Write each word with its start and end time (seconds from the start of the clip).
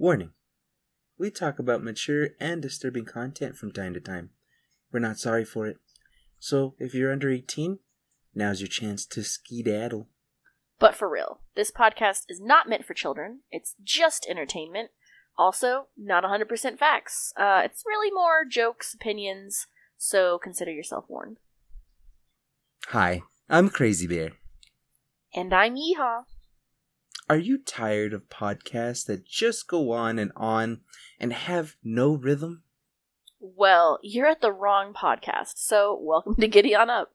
Warning 0.00 0.30
We 1.18 1.28
talk 1.28 1.58
about 1.58 1.82
mature 1.82 2.28
and 2.38 2.62
disturbing 2.62 3.04
content 3.04 3.56
from 3.56 3.72
time 3.72 3.94
to 3.94 4.00
time. 4.00 4.30
We're 4.92 5.00
not 5.00 5.18
sorry 5.18 5.44
for 5.44 5.66
it. 5.66 5.78
So, 6.38 6.76
if 6.78 6.94
you're 6.94 7.10
under 7.10 7.28
18, 7.28 7.80
now's 8.32 8.60
your 8.60 8.68
chance 8.68 9.04
to 9.06 9.24
skedaddle. 9.24 10.08
But 10.78 10.94
for 10.94 11.10
real, 11.10 11.40
this 11.56 11.72
podcast 11.72 12.26
is 12.28 12.40
not 12.40 12.68
meant 12.68 12.84
for 12.84 12.94
children. 12.94 13.40
It's 13.50 13.74
just 13.82 14.24
entertainment. 14.30 14.90
Also, 15.36 15.88
not 15.96 16.22
100% 16.22 16.78
facts. 16.78 17.32
Uh, 17.36 17.62
it's 17.64 17.82
really 17.84 18.12
more 18.12 18.44
jokes, 18.48 18.94
opinions, 18.94 19.66
so 19.96 20.38
consider 20.38 20.70
yourself 20.70 21.06
warned. 21.08 21.38
Hi, 22.90 23.22
I'm 23.50 23.68
Crazy 23.68 24.06
Bear. 24.06 24.30
And 25.34 25.52
I'm 25.52 25.74
Yeehaw. 25.74 26.22
Are 27.30 27.36
you 27.36 27.58
tired 27.58 28.14
of 28.14 28.30
podcasts 28.30 29.04
that 29.04 29.26
just 29.26 29.68
go 29.68 29.92
on 29.92 30.18
and 30.18 30.32
on 30.34 30.80
and 31.20 31.34
have 31.34 31.76
no 31.84 32.14
rhythm? 32.14 32.62
Well, 33.38 33.98
you're 34.02 34.26
at 34.26 34.40
the 34.40 34.50
wrong 34.50 34.94
podcast, 34.94 35.52
so 35.56 35.98
welcome 36.00 36.36
to 36.36 36.48
Giddy 36.48 36.74
On 36.74 36.88
Up. 36.88 37.12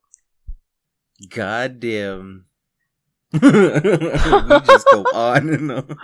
Goddamn. 1.29 2.45
we 3.33 3.39
just 3.39 4.87
go 4.91 5.03
on 5.15 5.49
and 5.49 5.71
on. 5.71 5.87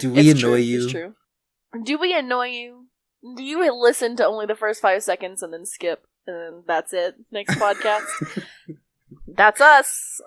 Do 0.00 0.12
we 0.12 0.28
It's 0.28 0.42
annoy 0.42 0.56
true, 0.56 0.56
you? 0.56 0.82
It's 0.82 0.92
true. 0.92 1.14
Do 1.82 1.96
we 1.96 2.14
annoy 2.14 2.48
you? 2.48 2.88
Do 3.36 3.42
you 3.42 3.72
listen 3.74 4.16
to 4.16 4.26
only 4.26 4.44
the 4.44 4.54
first 4.54 4.82
five 4.82 5.02
seconds 5.02 5.42
and 5.42 5.50
then 5.50 5.64
skip, 5.64 6.06
and 6.26 6.36
then 6.36 6.62
that's 6.66 6.92
it? 6.92 7.14
Next 7.32 7.56
podcast? 7.56 8.04
that's 9.26 9.62
us. 9.62 10.20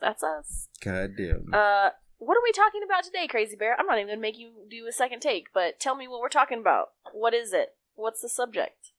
That's 0.00 0.22
us. 0.22 0.67
Goddamn. 0.82 1.50
Uh, 1.52 1.90
what 2.18 2.36
are 2.36 2.42
we 2.42 2.52
talking 2.52 2.82
about 2.84 3.04
today, 3.04 3.26
Crazy 3.26 3.56
Bear? 3.56 3.76
I'm 3.78 3.86
not 3.86 3.98
even 3.98 4.08
gonna 4.08 4.20
make 4.20 4.38
you 4.38 4.50
do 4.70 4.86
a 4.88 4.92
second 4.92 5.20
take, 5.20 5.52
but 5.52 5.78
tell 5.80 5.94
me 5.96 6.08
what 6.08 6.20
we're 6.20 6.28
talking 6.28 6.58
about. 6.58 6.90
What 7.12 7.34
is 7.34 7.52
it? 7.52 7.74
What's 7.94 8.20
the 8.20 8.28
subject? 8.28 8.92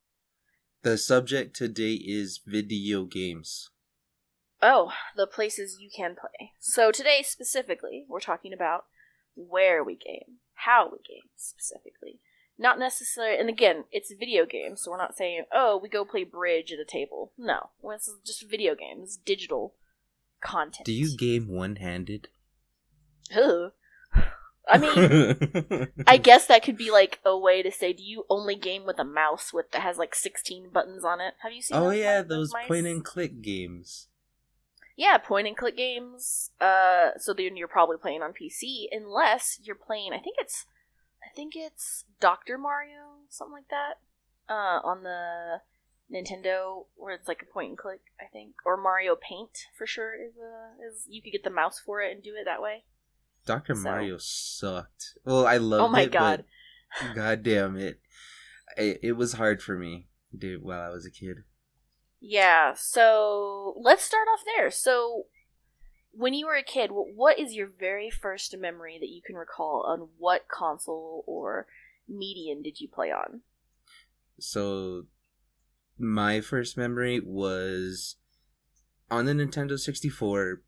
the 0.81 0.97
subject 0.97 1.55
today 1.55 1.93
is 1.93 2.39
video 2.45 3.03
games. 3.03 3.69
Oh, 4.61 4.91
the 5.15 5.27
places 5.27 5.77
you 5.79 5.89
can 5.93 6.15
play. 6.15 6.51
So 6.59 6.91
today 6.91 7.21
specifically, 7.23 8.05
we're 8.07 8.19
talking 8.19 8.53
about 8.53 8.85
where 9.35 9.83
we 9.83 9.95
game, 9.95 10.39
how 10.53 10.85
we 10.85 10.97
game 10.97 11.29
specifically. 11.35 12.19
Not 12.57 12.77
necessarily, 12.77 13.39
and 13.39 13.49
again, 13.49 13.85
it's 13.91 14.13
video 14.13 14.45
games, 14.45 14.81
so 14.81 14.91
we're 14.91 14.97
not 14.97 15.15
saying, 15.15 15.45
oh, 15.53 15.79
we 15.81 15.87
go 15.87 16.03
play 16.03 16.25
bridge 16.25 16.73
at 16.73 16.79
a 16.79 16.85
table. 16.85 17.31
No, 17.37 17.69
this 17.81 18.09
is 18.09 18.17
just 18.25 18.49
video 18.49 18.75
games, 18.75 19.17
digital 19.17 19.75
content. 20.41 20.85
Do 20.85 20.93
you 20.93 21.15
game 21.15 21.47
one 21.47 21.77
handed? 21.77 22.29
I 24.69 24.77
mean, 24.77 25.87
I 26.07 26.17
guess 26.17 26.45
that 26.47 26.63
could 26.63 26.77
be 26.77 26.91
like 26.91 27.19
a 27.25 27.37
way 27.37 27.63
to 27.63 27.71
say, 27.71 27.91
do 27.93 28.03
you 28.03 28.25
only 28.29 28.55
game 28.55 28.85
with 28.85 28.99
a 28.99 29.03
mouse 29.03 29.51
with 29.51 29.71
that 29.71 29.81
has 29.81 29.97
like 29.97 30.13
16 30.13 30.69
buttons 30.71 31.03
on 31.03 31.19
it? 31.19 31.33
Have 31.41 31.51
you 31.51 31.61
seen? 31.61 31.77
oh 31.77 31.89
yeah, 31.89 32.21
those 32.21 32.53
mice? 32.53 32.67
point 32.67 32.85
and 32.85 33.03
click 33.03 33.41
games. 33.41 34.07
Yeah, 34.95 35.17
point 35.17 35.47
and 35.47 35.57
click 35.57 35.77
games. 35.77 36.51
Uh, 36.59 37.11
so 37.17 37.33
then 37.33 37.55
you're 37.57 37.67
probably 37.67 37.97
playing 37.97 38.21
on 38.21 38.31
PC, 38.33 38.87
unless 38.91 39.59
you're 39.63 39.75
playing. 39.75 40.11
I 40.13 40.19
think 40.19 40.35
it's, 40.39 40.65
I 41.23 41.33
think 41.33 41.53
it's 41.55 42.03
Doctor 42.19 42.57
Mario, 42.57 43.23
something 43.29 43.53
like 43.53 43.69
that. 43.69 43.93
Uh, 44.53 44.81
on 44.83 45.03
the 45.03 45.61
Nintendo, 46.13 46.85
where 46.95 47.13
it's 47.13 47.27
like 47.27 47.41
a 47.41 47.53
point 47.53 47.69
and 47.69 47.77
click. 47.77 48.01
I 48.19 48.25
think, 48.31 48.53
or 48.65 48.77
Mario 48.77 49.15
Paint 49.15 49.65
for 49.77 49.85
sure 49.85 50.13
is 50.15 50.33
a 50.37 50.83
is 50.87 51.05
you 51.07 51.21
could 51.21 51.31
get 51.31 51.43
the 51.43 51.49
mouse 51.49 51.79
for 51.79 52.01
it 52.01 52.11
and 52.11 52.23
do 52.23 52.33
it 52.39 52.45
that 52.45 52.61
way. 52.61 52.83
Dr. 53.45 53.75
So- 53.75 53.81
Mario 53.81 54.17
sucked. 54.19 55.17
Well, 55.25 55.45
I 55.45 55.57
loved 55.57 55.83
Oh 55.83 55.87
my 55.87 56.01
it, 56.03 56.11
God. 56.11 56.43
god 57.15 57.43
damn 57.43 57.77
it. 57.77 57.99
it. 58.77 58.99
It 59.03 59.11
was 59.13 59.33
hard 59.33 59.61
for 59.61 59.77
me, 59.77 60.07
dude, 60.37 60.63
while 60.63 60.81
I 60.81 60.89
was 60.89 61.05
a 61.05 61.11
kid. 61.11 61.43
Yeah, 62.21 62.73
so 62.75 63.75
let's 63.79 64.03
start 64.03 64.27
off 64.33 64.41
there. 64.57 64.69
So, 64.69 65.27
when 66.11 66.33
you 66.33 66.47
were 66.47 66.55
a 66.57 66.63
kid, 66.63 66.89
what 66.91 67.39
is 67.39 67.53
your 67.53 67.67
very 67.67 68.09
first 68.09 68.57
memory 68.57 68.97
that 68.99 69.07
you 69.07 69.21
can 69.25 69.35
recall 69.37 69.85
on 69.87 70.09
what 70.17 70.47
console 70.49 71.23
or 71.27 71.67
medium 72.09 72.61
did 72.61 72.81
you 72.81 72.89
play 72.89 73.09
on? 73.09 73.41
So, 74.37 75.05
my 75.99 76.39
first 76.41 76.77
memory 76.77 77.19
was 77.19 78.15
on 79.11 79.25
the 79.25 79.33
Nintendo 79.33 79.77
64 79.77 80.61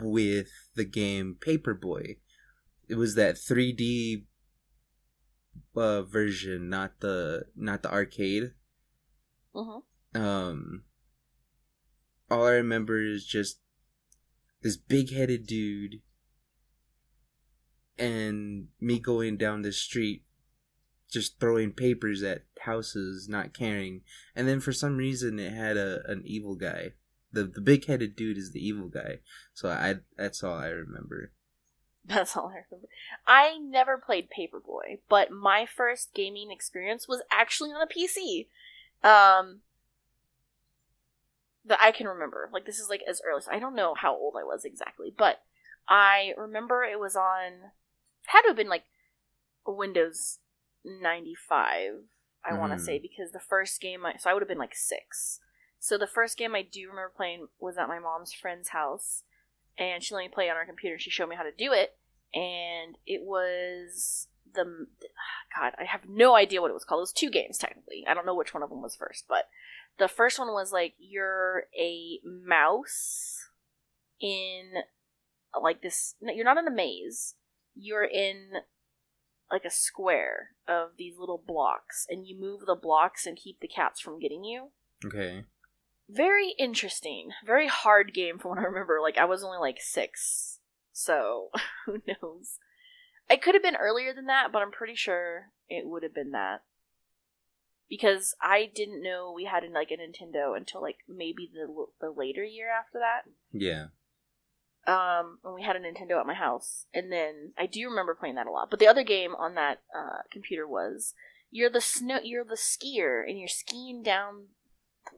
with 0.00 0.50
the 0.74 0.84
game 0.84 1.36
Paperboy. 1.40 2.18
It 2.88 2.96
was 2.96 3.14
that 3.14 3.36
3D 3.36 4.24
uh, 5.74 6.02
version, 6.02 6.68
not 6.68 7.00
the 7.00 7.46
not 7.56 7.82
the 7.82 7.90
arcade. 7.90 8.52
Mm-hmm. 9.54 10.20
Um, 10.20 10.84
all 12.30 12.46
I 12.46 12.52
remember 12.52 13.02
is 13.02 13.24
just 13.24 13.60
this 14.62 14.76
big-headed 14.76 15.46
dude 15.46 16.00
and 17.98 18.68
me 18.80 18.98
going 18.98 19.36
down 19.36 19.62
the 19.62 19.72
street 19.72 20.24
just 21.14 21.40
throwing 21.40 21.72
papers 21.72 22.22
at 22.22 22.42
houses 22.60 23.28
not 23.28 23.54
caring 23.54 24.02
and 24.34 24.46
then 24.46 24.60
for 24.60 24.72
some 24.72 24.96
reason 24.96 25.38
it 25.38 25.52
had 25.52 25.76
a 25.76 26.02
an 26.10 26.22
evil 26.24 26.54
guy 26.54 26.92
the 27.32 27.44
the 27.44 27.60
big-headed 27.60 28.14
dude 28.16 28.38
is 28.38 28.52
the 28.52 28.66
evil 28.66 28.88
guy 28.88 29.18
so 29.54 29.68
i 29.68 29.94
that's 30.16 30.42
all 30.42 30.56
i 30.56 30.68
remember 30.68 31.32
That's 32.06 32.36
all 32.36 32.48
I 32.48 32.60
remember. 32.70 32.88
I 33.26 33.56
never 33.58 33.96
played 33.96 34.28
Paperboy, 34.28 34.98
but 35.08 35.30
my 35.30 35.64
first 35.64 36.12
gaming 36.12 36.50
experience 36.50 37.08
was 37.08 37.22
actually 37.30 37.70
on 37.70 37.80
a 37.80 37.86
PC. 37.86 38.48
Um, 39.02 39.60
that 41.64 41.78
I 41.80 41.92
can 41.92 42.06
remember. 42.06 42.50
Like 42.52 42.66
this 42.66 42.78
is 42.78 42.90
like 42.90 43.02
as 43.08 43.22
early. 43.26 43.42
I 43.50 43.58
don't 43.58 43.74
know 43.74 43.94
how 43.94 44.14
old 44.14 44.34
I 44.38 44.44
was 44.44 44.64
exactly, 44.66 45.14
but 45.16 45.40
I 45.88 46.34
remember 46.36 46.84
it 46.84 47.00
was 47.00 47.16
on. 47.16 47.72
Had 48.26 48.42
to 48.42 48.48
have 48.48 48.56
been 48.56 48.68
like 48.68 48.84
Windows 49.66 50.40
ninety 50.84 51.34
five. 51.34 52.04
I 52.44 52.52
want 52.54 52.72
Mhm. 52.72 52.76
to 52.76 52.82
say 52.82 52.98
because 52.98 53.32
the 53.32 53.40
first 53.40 53.80
game 53.80 54.04
I 54.04 54.16
so 54.16 54.30
I 54.30 54.34
would 54.34 54.42
have 54.42 54.48
been 54.48 54.58
like 54.58 54.74
six. 54.74 55.40
So 55.78 55.98
the 55.98 56.06
first 56.06 56.36
game 56.38 56.54
I 56.54 56.62
do 56.62 56.88
remember 56.88 57.12
playing 57.14 57.48
was 57.58 57.76
at 57.76 57.88
my 57.88 57.98
mom's 57.98 58.32
friend's 58.32 58.70
house 58.70 59.22
and 59.76 60.02
she 60.02 60.14
let 60.14 60.22
me 60.22 60.28
play 60.28 60.48
on 60.48 60.56
her 60.56 60.64
computer. 60.64 60.98
She 60.98 61.10
showed 61.10 61.28
me 61.28 61.36
how 61.36 61.42
to 61.42 61.52
do 61.52 61.72
it, 61.72 61.98
and 62.32 62.96
it 63.06 63.22
was 63.22 64.28
the 64.52 64.86
God. 65.56 65.74
I 65.78 65.84
have 65.84 66.08
no 66.08 66.36
idea 66.36 66.60
what 66.60 66.70
it 66.70 66.74
was 66.74 66.84
called. 66.84 67.00
It 67.00 67.02
was 67.02 67.12
two 67.12 67.30
games 67.30 67.58
technically. 67.58 68.04
I 68.06 68.14
don't 68.14 68.24
know 68.26 68.34
which 68.36 68.54
one 68.54 68.62
of 68.62 68.70
them 68.70 68.82
was 68.82 68.94
first, 68.96 69.24
but 69.28 69.48
the 69.98 70.08
first 70.08 70.38
one 70.38 70.48
was 70.48 70.72
like 70.72 70.94
you're 70.98 71.64
a 71.78 72.20
mouse 72.24 73.48
in 74.20 74.72
like 75.60 75.82
this. 75.82 76.14
You're 76.20 76.44
not 76.44 76.58
in 76.58 76.68
a 76.68 76.70
maze. 76.70 77.34
You're 77.74 78.04
in 78.04 78.52
like 79.50 79.64
a 79.64 79.70
square 79.70 80.50
of 80.66 80.90
these 80.96 81.18
little 81.18 81.42
blocks, 81.44 82.06
and 82.08 82.26
you 82.26 82.38
move 82.38 82.62
the 82.66 82.74
blocks 82.80 83.26
and 83.26 83.36
keep 83.36 83.60
the 83.60 83.68
cats 83.68 84.00
from 84.00 84.18
getting 84.18 84.44
you. 84.44 84.70
Okay. 85.04 85.44
Very 86.08 86.54
interesting. 86.58 87.30
Very 87.46 87.68
hard 87.68 88.12
game 88.12 88.38
from 88.38 88.50
what 88.50 88.58
i 88.58 88.64
remember. 88.64 89.00
Like 89.00 89.18
i 89.18 89.24
was 89.24 89.42
only 89.42 89.58
like 89.58 89.78
six 89.80 90.60
so 90.92 91.50
who 91.86 92.00
knows? 92.06 92.58
It 93.28 93.42
could 93.42 93.54
have 93.54 93.62
been 93.62 93.76
earlier 93.76 94.14
than 94.14 94.26
that 94.26 94.52
but 94.52 94.62
i'm 94.62 94.70
pretty 94.70 94.94
sure 94.94 95.50
it 95.68 95.86
would 95.86 96.02
have 96.02 96.14
been 96.14 96.30
that. 96.32 96.62
Because 97.88 98.34
i 98.40 98.70
didn't 98.74 99.02
know 99.02 99.32
we 99.34 99.44
had 99.44 99.64
like 99.72 99.90
a 99.90 99.94
nintendo 99.94 100.56
until 100.56 100.82
like 100.82 100.98
maybe 101.08 101.50
the 101.52 101.86
the 102.00 102.10
later 102.10 102.44
year 102.44 102.70
after 102.70 102.98
that. 102.98 103.22
Yeah 103.52 103.86
um 104.86 105.38
when 105.42 105.54
we 105.54 105.62
had 105.62 105.76
a 105.76 105.80
Nintendo 105.80 106.20
at 106.20 106.26
my 106.26 106.34
house 106.34 106.86
and 106.92 107.10
then 107.10 107.52
I 107.58 107.66
do 107.66 107.88
remember 107.88 108.14
playing 108.14 108.34
that 108.36 108.46
a 108.46 108.50
lot. 108.50 108.70
But 108.70 108.80
the 108.80 108.88
other 108.88 109.04
game 109.04 109.34
on 109.34 109.54
that 109.54 109.82
uh 109.94 110.22
computer 110.30 110.66
was 110.66 111.14
you're 111.50 111.70
the 111.70 111.80
snow 111.80 112.18
you're 112.22 112.44
the 112.44 112.56
skier 112.56 113.22
and 113.26 113.38
you're 113.38 113.48
skiing 113.48 114.02
down 114.02 114.46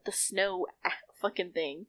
the 0.04 0.12
snow 0.12 0.66
fucking 1.20 1.52
thing 1.52 1.86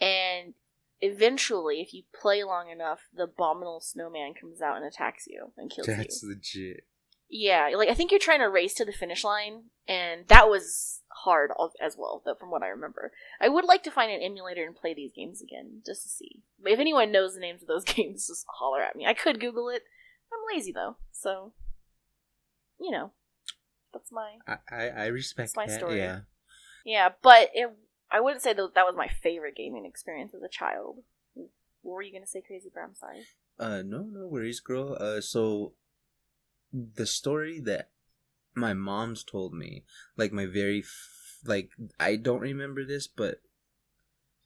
and 0.00 0.54
eventually 1.00 1.80
if 1.80 1.94
you 1.94 2.02
play 2.18 2.42
long 2.42 2.70
enough 2.70 3.00
the 3.14 3.24
abominable 3.24 3.80
snowman 3.80 4.34
comes 4.34 4.60
out 4.60 4.76
and 4.76 4.84
attacks 4.84 5.26
you 5.28 5.52
and 5.56 5.70
kills 5.70 5.86
you. 5.86 5.94
that's 5.96 6.24
legit 6.24 6.84
Yeah, 7.28 7.70
like 7.76 7.88
I 7.88 7.94
think 7.94 8.10
you're 8.10 8.20
trying 8.20 8.40
to 8.40 8.48
race 8.48 8.74
to 8.74 8.84
the 8.84 8.92
finish 8.92 9.24
line, 9.24 9.64
and 9.88 10.26
that 10.28 10.48
was 10.48 11.00
hard 11.24 11.50
as 11.80 11.96
well. 11.98 12.22
Though 12.24 12.34
from 12.34 12.50
what 12.50 12.62
I 12.62 12.68
remember, 12.68 13.12
I 13.40 13.48
would 13.48 13.64
like 13.64 13.82
to 13.84 13.90
find 13.90 14.12
an 14.12 14.22
emulator 14.22 14.64
and 14.64 14.76
play 14.76 14.94
these 14.94 15.12
games 15.12 15.42
again 15.42 15.82
just 15.84 16.02
to 16.02 16.08
see. 16.08 16.42
If 16.64 16.78
anyone 16.78 17.10
knows 17.12 17.34
the 17.34 17.40
names 17.40 17.62
of 17.62 17.68
those 17.68 17.84
games, 17.94 18.28
just 18.28 18.46
holler 18.48 18.82
at 18.82 18.96
me. 18.96 19.06
I 19.06 19.14
could 19.14 19.40
Google 19.40 19.68
it. 19.68 19.82
I'm 20.32 20.54
lazy 20.54 20.72
though, 20.72 20.96
so 21.12 21.52
you 22.80 22.90
know, 22.90 23.12
that's 23.92 24.10
my 24.10 24.32
i 24.48 24.56
i, 24.70 24.88
I 24.88 25.06
respect 25.06 25.54
That's 25.54 25.56
my 25.56 25.66
that 25.66 25.78
story. 25.78 25.98
yeah 25.98 26.20
yeah. 26.84 27.10
But 27.22 27.50
it, 27.54 27.70
I 28.10 28.20
wouldn't 28.20 28.42
say 28.42 28.52
that 28.52 28.74
that 28.74 28.84
was 28.86 28.94
my 28.96 29.08
favorite 29.08 29.56
gaming 29.56 29.86
experience 29.86 30.34
as 30.34 30.42
a 30.42 30.48
child. 30.48 30.98
What 31.34 31.94
were 31.94 32.02
you 32.02 32.12
gonna 32.12 32.26
say, 32.26 32.42
Crazy 32.46 32.70
Brown? 32.72 32.94
Sorry. 32.94 33.24
Uh, 33.58 33.82
no, 33.84 34.02
no 34.02 34.26
worries, 34.26 34.60
girl. 34.60 34.96
Uh, 34.98 35.20
so 35.20 35.72
the 36.74 37.06
story 37.06 37.60
that 37.60 37.90
my 38.54 38.74
mom's 38.74 39.22
told 39.24 39.54
me, 39.54 39.84
like 40.16 40.32
my 40.32 40.46
very, 40.46 40.80
f- 40.80 41.38
like 41.44 41.70
I 42.00 42.16
don't 42.16 42.40
remember 42.40 42.84
this, 42.84 43.06
but 43.06 43.38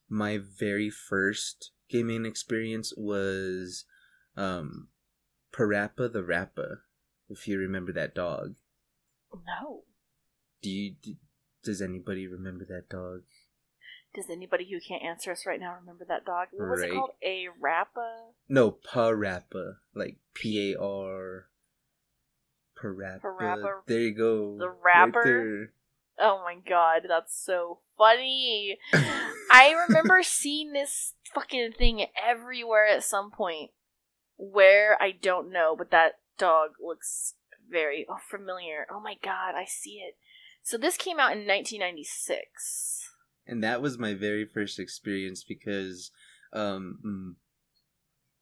my 0.09 0.39
very 0.39 0.91
first 0.91 1.71
gaming 1.89 2.27
experience 2.27 2.93
was, 2.97 3.85
um, 4.37 4.89
Parappa 5.53 6.13
the 6.13 6.23
Rappa. 6.23 6.81
If 7.31 7.49
you 7.49 7.59
remember 7.59 7.93
that 7.93 8.15
dog, 8.15 8.55
No. 9.47 9.85
do 10.63 10.71
you? 10.71 10.95
Do, 11.03 11.15
does 11.63 11.83
anybody 11.83 12.27
remember 12.27 12.65
that 12.67 12.89
dog? 12.89 13.23
Does 14.15 14.31
anybody 14.31 14.67
who 14.71 14.81
can't 14.81 15.03
answer 15.03 15.31
us 15.33 15.45
right 15.47 15.61
now 15.61 15.77
remember 15.79 16.05
that 16.09 16.25
dog? 16.25 16.49
What 16.53 16.71
was 16.71 16.81
Right. 16.81 16.91
it 16.91 16.95
called? 16.95 17.11
A 17.23 17.49
rappa? 17.61 18.33
No, 18.49 18.73
Parappa, 18.73 19.77
like 19.95 20.19
P 20.35 20.73
A 20.73 20.81
R. 20.81 21.49
Parappa. 22.83 23.21
Parappa. 23.21 23.73
There 23.87 24.01
you 24.01 24.15
go. 24.15 24.57
The 24.59 24.71
rapper? 24.71 25.23
there. 25.25 25.73
Oh 26.21 26.43
my 26.45 26.57
god, 26.69 27.03
that's 27.09 27.37
so 27.37 27.79
funny. 27.97 28.79
I 29.51 29.75
remember 29.89 30.21
seeing 30.23 30.73
this 30.73 31.15
fucking 31.35 31.73
thing 31.79 32.07
everywhere 32.21 32.87
at 32.87 33.05
some 33.05 33.31
point. 33.31 33.71
Where 34.37 35.01
I 35.01 35.13
don't 35.13 35.53
know, 35.53 35.75
but 35.77 35.91
that 35.91 36.19
dog 36.39 36.71
looks 36.81 37.35
very 37.71 38.07
oh, 38.09 38.19
familiar. 38.31 38.87
Oh 38.91 39.01
my 39.01 39.17
god, 39.23 39.55
I 39.57 39.65
see 39.65 40.03
it. 40.07 40.17
So 40.63 40.77
this 40.77 40.97
came 40.97 41.19
out 41.19 41.33
in 41.33 41.47
1996. 41.47 43.09
and 43.49 43.65
that 43.65 43.81
was 43.81 43.99
my 43.99 44.15
very 44.15 44.45
first 44.45 44.79
experience 44.79 45.43
because 45.43 46.11
um 46.53 47.37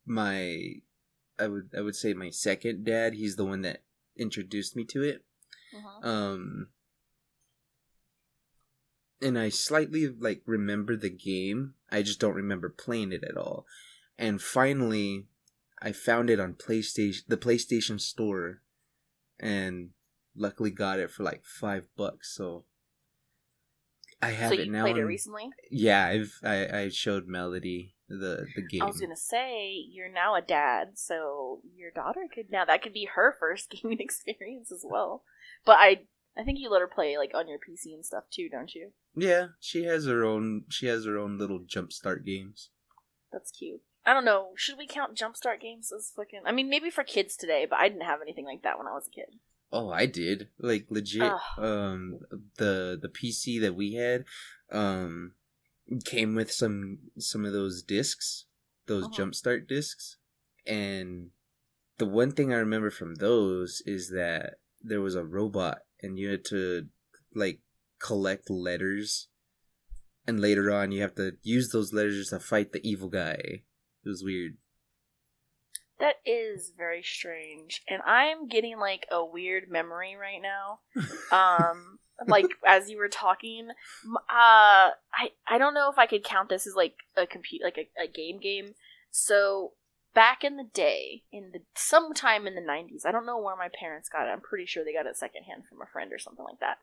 my 0.05 0.73
i 1.39 1.47
would 1.47 1.71
i 1.77 1.81
would 1.81 1.95
say 1.95 2.13
my 2.13 2.31
second 2.31 2.85
dad 2.85 3.15
he's 3.15 3.37
the 3.37 3.45
one 3.45 3.63
that 3.63 3.83
introduced 4.17 4.77
me 4.77 4.85
to 4.85 5.03
it. 5.03 5.25
Mhm. 5.75 6.05
um 6.05 6.69
and 9.21 9.39
i 9.39 9.49
slightly 9.49 10.07
like 10.09 10.43
remember 10.47 10.97
the 10.97 11.11
game. 11.11 11.75
I 11.91 12.03
just 12.03 12.21
don't 12.21 12.35
remember 12.35 12.69
playing 12.69 13.13
it 13.13 13.25
at 13.25 13.37
all. 13.37 13.67
And 14.19 14.41
finally 14.41 15.27
i 15.81 15.93
found 15.93 16.31
it 16.31 16.41
on 16.41 16.55
playstation 16.55 17.27
the 17.29 17.37
playstation 17.37 18.01
store 18.01 18.63
and 19.39 19.91
luckily 20.35 20.71
got 20.71 20.99
it 20.99 21.11
for 21.11 21.23
like 21.23 21.45
five 21.45 21.87
bucks 21.97 22.35
so 22.35 22.65
i 24.23 24.31
have 24.31 24.51
So 24.51 24.55
it 24.55 24.67
you 24.67 24.73
now 24.73 24.83
played 24.83 24.97
it 24.97 25.05
recently? 25.05 25.51
yeah, 25.71 26.07
I've 26.07 26.33
I, 26.43 26.79
I 26.83 26.89
showed 26.89 27.27
Melody 27.27 27.95
the 28.09 28.47
the 28.55 28.63
game. 28.63 28.83
I 28.83 28.87
was 28.87 29.01
gonna 29.01 29.17
say 29.17 29.73
you're 29.91 30.13
now 30.13 30.35
a 30.37 30.43
dad, 30.43 30.93
so 30.95 31.61
your 31.77 31.91
daughter 31.91 32.27
could 32.33 32.51
now 32.51 32.65
that 32.65 32.83
could 32.83 32.93
be 32.93 33.09
her 33.15 33.35
first 33.39 33.71
gaming 33.83 34.01
experience 34.01 34.71
as 34.73 34.85
well. 34.89 35.23
But 35.65 35.77
I 35.79 36.03
I 36.39 36.45
think 36.45 36.59
you 36.59 36.71
let 36.71 36.81
her 36.81 36.89
play 36.89 37.17
like 37.19 37.33
on 37.35 37.49
your 37.49 37.59
PC 37.59 37.95
and 37.95 38.05
stuff 38.05 38.25
too, 38.31 38.49
don't 38.51 38.75
you? 38.75 38.93
Yeah, 39.15 39.49
she 39.61 39.85
has 39.85 40.07
her 40.07 40.25
own 40.25 40.65
she 40.71 40.87
has 40.87 41.05
her 41.05 41.19
own 41.19 41.39
little 41.39 41.61
jumpstart 41.61 42.25
games. 42.25 42.71
That's 43.33 43.51
cute. 43.51 43.81
I 44.05 44.13
don't 44.13 44.25
know. 44.25 44.51
Should 44.55 44.79
we 44.79 44.87
count 44.87 45.19
Jumpstart 45.19 45.61
games 45.61 45.91
as 45.93 46.13
fucking? 46.15 46.43
I 46.47 46.53
mean, 46.53 46.71
maybe 46.71 46.91
for 46.91 47.03
kids 47.03 47.35
today, 47.37 47.67
but 47.69 47.81
I 47.81 47.89
didn't 47.89 48.05
have 48.05 48.21
anything 48.23 48.45
like 48.45 48.63
that 48.63 48.79
when 48.79 48.87
I 48.87 48.93
was 48.93 49.09
a 49.09 49.11
kid. 49.11 49.41
Oh, 49.73 49.91
I 49.91 50.07
did. 50.07 50.49
Like 50.59 50.87
legit 50.91 51.33
Ugh. 51.33 51.65
um 51.65 52.19
the 52.57 52.99
the 53.01 53.09
PC 53.09 53.61
that 53.61 53.75
we 53.75 53.95
had 53.95 54.25
um 54.71 55.33
came 56.05 56.35
with 56.35 56.51
some 56.53 56.99
some 57.19 57.45
of 57.45 57.53
those 57.53 57.83
discs, 57.83 58.47
those 58.87 59.05
Uh-huh. 59.05 59.15
jumpstart 59.25 59.67
discs. 59.69 60.17
And 60.67 61.31
the 61.99 62.07
one 62.07 62.33
thing 62.33 62.53
I 62.53 62.57
remember 62.57 62.91
from 62.91 63.17
those 63.17 63.83
is 63.87 64.11
that 64.11 64.55
there 64.83 65.01
was 65.01 65.15
a 65.15 65.25
robot 65.25 65.79
and 66.03 66.19
you 66.19 66.31
had 66.31 66.45
to 66.47 66.89
like 67.35 67.61
collect 67.99 68.51
letters 68.51 69.29
and 70.27 70.41
later 70.41 70.71
on 70.73 70.93
you 70.93 71.01
have 71.03 71.15
to 71.17 71.37
use 71.43 71.71
those 71.71 71.93
letters 71.93 72.31
to 72.31 72.41
fight 72.41 72.73
the 72.73 72.87
evil 72.89 73.09
guy. 73.09 73.63
It 74.05 74.09
was 74.09 74.23
weird. 74.25 74.57
That 75.99 76.17
is 76.27 76.73
very 76.77 77.03
strange, 77.03 77.83
and 77.89 78.03
I'm 78.03 78.49
getting 78.49 78.79
like 78.79 79.07
a 79.11 79.25
weird 79.25 79.71
memory 79.71 80.17
right 80.17 80.43
now. 80.43 80.81
Um, 81.33 81.99
like 82.27 82.47
as 82.67 82.89
you 82.89 82.99
were 82.99 83.09
talking, 83.09 83.69
uh, 84.15 84.21
I 84.31 85.33
I 85.47 85.59
don't 85.59 85.75
know 85.75 85.91
if 85.91 85.99
I 85.99 86.07
could 86.07 86.25
count 86.25 86.49
this 86.49 86.67
as 86.67 86.75
like 86.75 86.95
a 87.17 87.27
compute 87.27 87.63
like 87.63 87.79
a, 87.79 88.05
a 88.05 88.07
game 88.07 88.39
game. 88.39 88.75
So 89.11 89.73
back 90.15 90.45
in 90.45 90.57
the 90.57 90.65
day, 90.73 91.23
in 91.33 91.51
the 91.53 91.61
sometime 91.75 92.47
in 92.47 92.55
the 92.55 92.61
'90s, 92.61 93.05
I 93.05 93.13
don't 93.13 93.27
know 93.27 93.39
where 93.39 93.57
my 93.57 93.69
parents 93.69 94.09
got 94.09 94.27
it. 94.27 94.31
I'm 94.31 94.41
pretty 94.41 94.67
sure 94.67 94.85
they 94.85 94.93
got 94.93 95.07
it 95.07 95.17
secondhand 95.17 95.67
from 95.67 95.83
a 95.83 95.87
friend 95.87 96.13
or 96.13 96.19
something 96.19 96.45
like 96.45 96.61
that. 96.61 96.79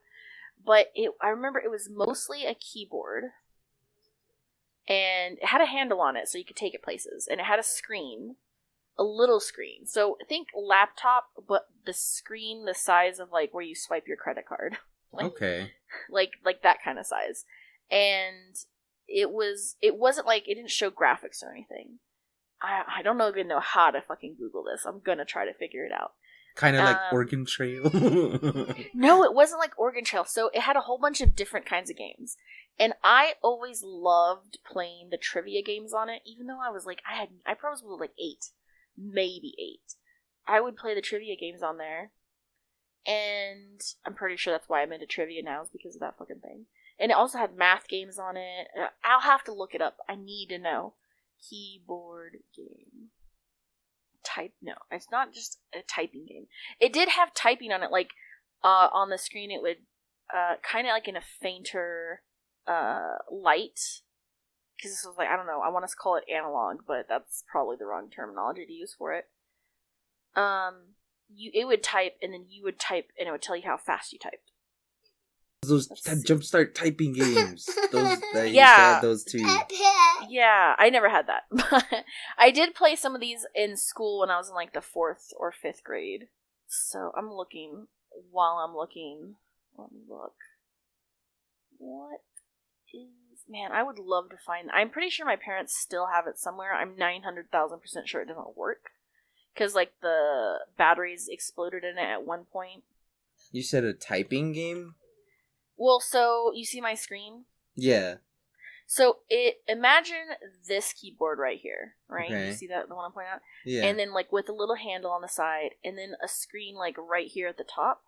But 0.64 0.92
it, 0.94 1.10
I 1.20 1.28
remember 1.28 1.58
it 1.58 1.70
was 1.70 1.90
mostly 1.90 2.46
a 2.46 2.54
keyboard, 2.54 3.24
and 4.86 5.38
it 5.38 5.46
had 5.46 5.60
a 5.60 5.66
handle 5.66 6.00
on 6.00 6.16
it 6.16 6.28
so 6.28 6.38
you 6.38 6.44
could 6.44 6.56
take 6.56 6.74
it 6.74 6.82
places, 6.82 7.26
and 7.30 7.40
it 7.40 7.46
had 7.46 7.58
a 7.58 7.64
screen, 7.64 8.36
a 8.98 9.02
little 9.04 9.40
screen. 9.40 9.86
So 9.86 10.16
think 10.28 10.48
laptop, 10.54 11.26
but 11.48 11.66
the 11.84 11.92
screen 11.92 12.64
the 12.64 12.74
size 12.74 13.18
of 13.18 13.30
like 13.32 13.52
where 13.52 13.64
you 13.64 13.74
swipe 13.74 14.06
your 14.06 14.16
credit 14.16 14.46
card. 14.48 14.76
Like- 15.12 15.26
Okay. 15.26 15.70
like 16.10 16.32
like 16.44 16.62
that 16.62 16.78
kind 16.84 16.98
of 16.98 17.06
size. 17.06 17.44
And 17.88 18.56
it 19.06 19.30
was 19.30 19.76
it 19.80 19.96
wasn't 19.96 20.26
like 20.26 20.48
it 20.48 20.56
didn't 20.56 20.70
show 20.72 20.90
graphics 20.90 21.40
or 21.42 21.52
anything. 21.52 22.00
I 22.60 22.82
i 22.98 23.02
don't 23.02 23.16
know 23.18 23.28
even 23.28 23.46
know 23.46 23.60
how 23.60 23.92
to 23.92 24.00
fucking 24.02 24.34
google 24.40 24.64
this. 24.64 24.84
I'm 24.84 24.98
gonna 24.98 25.24
try 25.24 25.44
to 25.44 25.54
figure 25.54 25.84
it 25.84 25.92
out. 25.92 26.14
Kind 26.56 26.74
of 26.76 26.84
like 26.84 26.96
Um, 26.96 27.02
Oregon 27.12 27.46
Trail. 27.46 27.84
no 28.94 29.22
it 29.24 29.34
wasn't 29.34 29.60
like 29.60 29.78
oregon 29.78 30.04
trail. 30.04 30.24
So 30.24 30.50
it 30.52 30.62
had 30.62 30.74
a 30.76 30.80
whole 30.80 30.98
bunch 30.98 31.20
of 31.20 31.36
different 31.36 31.66
kinds 31.66 31.90
of 31.90 31.96
games. 31.96 32.36
And 32.76 32.94
i 33.04 33.34
always 33.40 33.82
loved 33.84 34.58
playing 34.66 35.10
the 35.10 35.16
trivia 35.16 35.62
games 35.62 35.92
on 35.94 36.08
it 36.08 36.22
even 36.26 36.48
though 36.48 36.60
i 36.60 36.70
was 36.70 36.84
like 36.86 37.00
i 37.08 37.14
had 37.14 37.28
i 37.46 37.54
probably 37.54 37.86
was 37.86 38.00
like 38.00 38.14
eight 38.18 38.46
maybe 38.96 39.54
eight. 39.58 39.94
I 40.46 40.60
would 40.60 40.76
play 40.76 40.94
the 40.94 41.00
trivia 41.00 41.36
games 41.36 41.62
on 41.62 41.78
there. 41.78 42.12
And 43.06 43.82
i'm 44.06 44.14
pretty 44.14 44.36
sure 44.36 44.50
that's 44.50 44.68
why 44.68 44.80
i'm 44.80 44.90
into 44.90 45.04
trivia 45.04 45.42
now 45.42 45.60
is 45.60 45.68
because 45.68 45.94
of 45.94 46.00
that 46.00 46.16
fucking 46.16 46.40
thing. 46.40 46.66
And 46.98 47.10
it 47.10 47.16
also 47.16 47.38
had 47.38 47.56
math 47.56 47.86
games 47.88 48.18
on 48.18 48.36
it. 48.36 48.68
Uh, 48.78 48.88
i'll 49.04 49.20
have 49.20 49.44
to 49.44 49.52
look 49.52 49.74
it 49.74 49.82
up. 49.82 49.98
I 50.08 50.14
need 50.14 50.48
to 50.48 50.58
know. 50.58 50.94
Keyboard 51.50 52.38
game. 52.56 53.10
Type 54.24 54.52
no 54.62 54.72
it's 54.90 55.10
not 55.12 55.34
just 55.34 55.58
a 55.74 55.82
typing 55.82 56.24
game. 56.26 56.46
It 56.80 56.94
did 56.94 57.10
have 57.10 57.34
typing 57.34 57.72
on 57.72 57.82
it 57.82 57.90
like 57.90 58.10
uh, 58.62 58.88
on 58.90 59.10
the 59.10 59.18
screen 59.18 59.50
it 59.50 59.60
would 59.60 59.76
uh, 60.34 60.54
kind 60.62 60.86
of 60.86 60.92
like 60.92 61.06
in 61.06 61.16
a 61.16 61.20
fainter 61.20 62.22
uh, 62.66 63.16
light 63.30 63.78
because 64.76 64.90
this 64.92 65.04
was 65.04 65.16
like 65.16 65.28
i 65.28 65.36
don't 65.36 65.46
know 65.46 65.60
i 65.60 65.68
want 65.68 65.88
to 65.88 65.96
call 65.96 66.16
it 66.16 66.24
analog 66.32 66.78
but 66.86 67.06
that's 67.08 67.44
probably 67.50 67.76
the 67.78 67.86
wrong 67.86 68.08
terminology 68.10 68.64
to 68.66 68.72
use 68.72 68.94
for 68.96 69.12
it 69.12 69.24
um 70.36 70.74
you 71.34 71.50
it 71.54 71.66
would 71.66 71.82
type 71.82 72.14
and 72.22 72.32
then 72.32 72.44
you 72.48 72.62
would 72.62 72.78
type 72.78 73.06
and 73.18 73.28
it 73.28 73.32
would 73.32 73.42
tell 73.42 73.56
you 73.56 73.62
how 73.64 73.76
fast 73.76 74.12
you 74.12 74.18
typed 74.18 74.50
those 75.62 75.88
Let's 75.88 76.02
that 76.02 76.16
see. 76.18 76.24
jumpstart 76.34 76.74
typing 76.74 77.14
games. 77.14 77.66
Those 77.90 78.20
that 78.34 78.48
you 78.50 78.56
Yeah. 78.56 78.96
had 78.96 79.02
those 79.02 79.24
two. 79.24 79.38
yeah 80.28 80.74
i 80.78 80.90
never 80.90 81.08
had 81.08 81.26
that 81.28 81.44
but 81.50 82.04
i 82.38 82.50
did 82.50 82.74
play 82.74 82.96
some 82.96 83.14
of 83.14 83.20
these 83.20 83.46
in 83.54 83.76
school 83.76 84.20
when 84.20 84.30
i 84.30 84.36
was 84.36 84.48
in 84.48 84.54
like 84.54 84.72
the 84.74 84.80
fourth 84.82 85.32
or 85.38 85.50
fifth 85.52 85.82
grade 85.82 86.28
so 86.66 87.12
i'm 87.16 87.32
looking 87.32 87.86
while 88.30 88.56
i'm 88.64 88.76
looking 88.76 89.36
let 89.78 89.90
me 89.90 90.00
look 90.08 90.34
what 91.78 92.20
is 92.92 93.08
man 93.48 93.70
i 93.72 93.82
would 93.82 93.98
love 93.98 94.30
to 94.30 94.36
find 94.36 94.70
i'm 94.72 94.88
pretty 94.90 95.10
sure 95.10 95.26
my 95.26 95.36
parents 95.36 95.76
still 95.76 96.06
have 96.12 96.26
it 96.26 96.38
somewhere 96.38 96.74
i'm 96.74 96.96
900000% 96.96 98.06
sure 98.06 98.22
it 98.22 98.28
doesn't 98.28 98.56
work 98.56 98.90
because 99.54 99.74
like 99.74 99.92
the 100.00 100.58
batteries 100.78 101.28
exploded 101.30 101.84
in 101.84 101.98
it 101.98 102.02
at 102.10 102.24
one 102.26 102.44
point 102.44 102.82
You 103.52 103.62
said 103.62 103.84
a 103.84 103.92
typing 103.92 104.52
game? 104.52 104.94
well 105.76 106.00
so 106.00 106.52
you 106.54 106.64
see 106.64 106.80
my 106.80 106.94
screen 106.94 107.44
Yeah. 107.74 108.16
so 108.86 109.18
it 109.28 109.56
imagine 109.68 110.36
this 110.66 110.92
keyboard 110.92 111.38
right 111.38 111.58
here 111.60 111.94
right 112.08 112.30
Okay. 112.30 112.46
you 112.48 112.52
see 112.54 112.66
that 112.68 112.88
the 112.88 112.94
one 112.94 113.04
i'm 113.06 113.12
pointing 113.12 113.32
out 113.34 113.40
Yeah. 113.64 113.84
and 113.86 113.98
then 113.98 114.12
like 114.12 114.32
with 114.32 114.48
a 114.48 114.52
little 114.52 114.76
handle 114.76 115.10
on 115.10 115.20
the 115.22 115.28
side 115.28 115.70
and 115.84 115.98
then 115.98 116.14
a 116.24 116.28
screen 116.28 116.76
like 116.76 116.96
right 116.98 117.28
here 117.28 117.48
at 117.48 117.58
the 117.58 117.64
top 117.64 118.04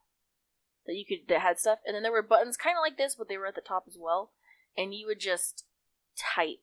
that 0.87 0.95
you 0.95 1.05
could 1.05 1.29
that 1.29 1.41
had 1.43 1.59
stuff 1.59 1.81
and 1.85 1.95
then 1.95 2.03
there 2.05 2.13
were 2.13 2.23
buttons 2.23 2.57
kind 2.57 2.77
of 2.77 2.81
like 2.81 2.97
this 2.97 3.15
but 3.17 3.29
they 3.29 3.37
were 3.37 3.47
at 3.47 3.55
the 3.57 3.61
top 3.61 3.85
as 3.89 3.97
well 4.01 4.31
and 4.77 4.95
you 4.95 5.07
would 5.07 5.21
just 5.21 5.65
type 6.17 6.61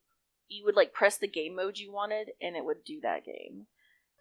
you 0.47 0.63
would 0.65 0.75
like 0.75 0.93
press 0.93 1.17
the 1.17 1.27
game 1.27 1.55
mode 1.55 1.77
you 1.77 1.91
wanted 1.91 2.29
and 2.41 2.55
it 2.55 2.65
would 2.65 2.83
do 2.85 2.99
that 3.01 3.25
game 3.25 3.67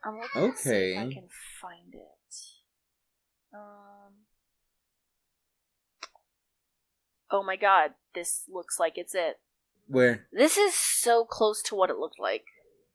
i'm 0.05 0.19
looking 0.19 0.53
to 0.53 0.59
see 0.59 0.71
if 0.71 0.99
i 0.99 1.13
can 1.13 1.29
find 1.61 1.95
it 1.95 2.37
um 3.55 4.13
oh 7.31 7.43
my 7.43 7.57
god 7.57 7.93
this 8.15 8.43
looks 8.49 8.79
like 8.79 8.97
it's 8.97 9.15
it 9.15 9.41
Where? 9.87 10.27
this 10.33 10.57
is 10.57 10.75
so 10.75 11.25
close 11.25 11.63
to 11.63 11.75
what 11.75 11.91
it 11.91 11.97
looked 11.97 12.21
like 12.21 12.45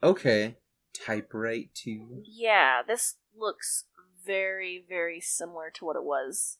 Okay. 0.04 0.56
Typewrite 0.94 1.74
too. 1.74 2.24
Yeah, 2.26 2.82
this 2.86 3.16
looks 3.36 3.86
very, 4.26 4.84
very 4.88 5.20
similar 5.20 5.72
to 5.76 5.86
what 5.86 5.96
it 5.96 6.04
was. 6.04 6.58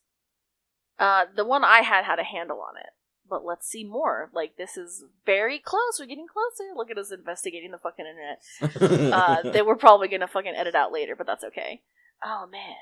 Uh, 0.98 1.26
the 1.34 1.44
one 1.44 1.64
I 1.64 1.82
had 1.82 2.04
had 2.04 2.18
a 2.18 2.24
handle 2.24 2.60
on 2.60 2.76
it, 2.76 2.90
but 3.28 3.44
let's 3.44 3.68
see 3.68 3.84
more. 3.84 4.30
Like 4.32 4.56
this 4.56 4.76
is 4.76 5.04
very 5.26 5.58
close. 5.58 5.98
We're 5.98 6.06
getting 6.06 6.26
closer. 6.26 6.74
Look 6.74 6.90
at 6.90 6.98
us 6.98 7.12
investigating 7.12 7.70
the 7.70 7.78
fucking 7.78 8.06
internet. 8.06 9.12
Uh, 9.18 9.50
they 9.50 9.62
were 9.62 9.76
probably 9.76 10.08
gonna 10.08 10.28
fucking 10.28 10.54
edit 10.56 10.74
out 10.74 10.92
later, 10.92 11.14
but 11.16 11.26
that's 11.26 11.44
okay. 11.44 11.82
Oh 12.24 12.46
man, 12.50 12.76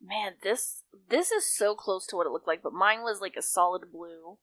man, 0.00 0.34
this 0.42 0.82
this 1.08 1.30
is 1.30 1.44
so 1.50 1.74
close 1.74 2.06
to 2.06 2.16
what 2.16 2.26
it 2.26 2.30
looked 2.30 2.46
like, 2.46 2.62
but 2.62 2.72
mine 2.72 3.02
was 3.02 3.20
like 3.20 3.34
a 3.36 3.42
solid 3.42 3.92
blue, 3.92 4.38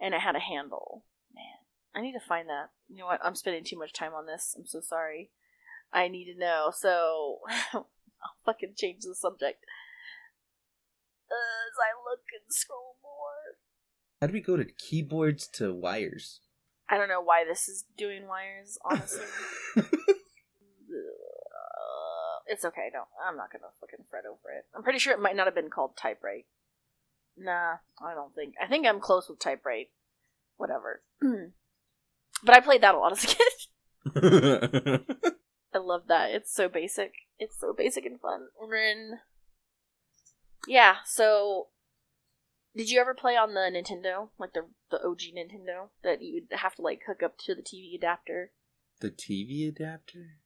and 0.00 0.14
it 0.14 0.20
had 0.20 0.36
a 0.36 0.40
handle. 0.40 1.04
Man, 1.34 1.64
I 1.94 2.02
need 2.02 2.12
to 2.12 2.26
find 2.26 2.48
that. 2.48 2.70
You 2.88 2.98
know 2.98 3.06
what? 3.06 3.20
I'm 3.22 3.34
spending 3.34 3.64
too 3.64 3.78
much 3.78 3.92
time 3.92 4.12
on 4.14 4.26
this. 4.26 4.54
I'm 4.56 4.66
so 4.66 4.80
sorry. 4.80 5.30
I 5.92 6.08
need 6.08 6.32
to 6.32 6.38
know. 6.38 6.72
So 6.74 7.40
I'll 7.72 7.88
fucking 8.44 8.74
change 8.76 9.02
the 9.02 9.14
subject. 9.14 9.64
As 11.26 11.74
I 11.82 11.90
look 12.08 12.22
and 12.32 12.52
scroll 12.52 12.96
more. 13.02 13.58
How 14.20 14.26
do 14.26 14.32
we 14.32 14.40
go 14.40 14.56
to 14.56 14.64
keyboards 14.64 15.46
to 15.54 15.74
wires? 15.74 16.40
I 16.88 16.96
don't 16.96 17.08
know 17.08 17.20
why 17.20 17.44
this 17.44 17.68
is 17.68 17.84
doing 17.96 18.26
wires, 18.26 18.78
honestly. 18.84 19.26
Uh, 20.88 22.38
it's 22.46 22.64
okay. 22.64 22.88
Don't. 22.92 23.06
I'm 23.26 23.36
not 23.36 23.52
gonna 23.52 23.64
fucking 23.80 24.06
fret 24.08 24.24
over 24.24 24.56
it. 24.56 24.64
I'm 24.74 24.82
pretty 24.82 24.98
sure 24.98 25.12
it 25.12 25.20
might 25.20 25.36
not 25.36 25.46
have 25.46 25.54
been 25.54 25.68
called 25.68 25.96
typewrite. 25.96 26.46
Nah, 27.36 27.76
I 28.00 28.14
don't 28.14 28.34
think. 28.34 28.54
I 28.62 28.66
think 28.66 28.86
I'm 28.86 29.00
close 29.00 29.28
with 29.28 29.38
typewrite. 29.38 29.88
Whatever. 30.56 31.02
but 31.20 32.56
I 32.56 32.60
played 32.60 32.82
that 32.82 32.94
a 32.94 32.98
lot 32.98 33.12
as 33.12 33.24
a 33.24 33.26
kid. 33.26 35.02
I 35.74 35.78
love 35.78 36.02
that. 36.08 36.30
It's 36.30 36.54
so 36.54 36.68
basic. 36.68 37.12
It's 37.38 37.60
so 37.60 37.74
basic 37.76 38.06
and 38.06 38.20
fun. 38.20 38.48
And 38.60 38.72
then, 38.72 39.20
yeah. 40.66 40.96
So, 41.04 41.68
did 42.76 42.90
you 42.90 43.00
ever 43.00 43.14
play 43.14 43.36
on 43.36 43.54
the 43.54 43.70
Nintendo, 43.72 44.28
like 44.38 44.52
the 44.52 44.66
the 44.90 45.02
OG 45.02 45.20
Nintendo, 45.36 45.88
that 46.04 46.22
you'd 46.22 46.48
have 46.52 46.74
to 46.76 46.82
like 46.82 47.00
hook 47.06 47.22
up 47.22 47.38
to 47.38 47.54
the 47.54 47.62
TV 47.62 47.94
adapter? 47.96 48.52
the 49.00 49.10
TV 49.10 49.68
adapter? 49.68 50.40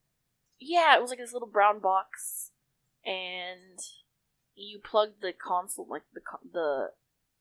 Yeah, 0.58 0.96
it 0.96 1.00
was 1.00 1.10
like 1.10 1.18
this 1.18 1.32
little 1.32 1.49
brown 1.49 1.78
box, 1.80 2.50
and 3.04 3.78
you 4.54 4.80
plugged 4.82 5.22
the 5.22 5.32
console, 5.32 5.87
like 5.88 6.02
the 6.12 6.20
the 6.52 6.88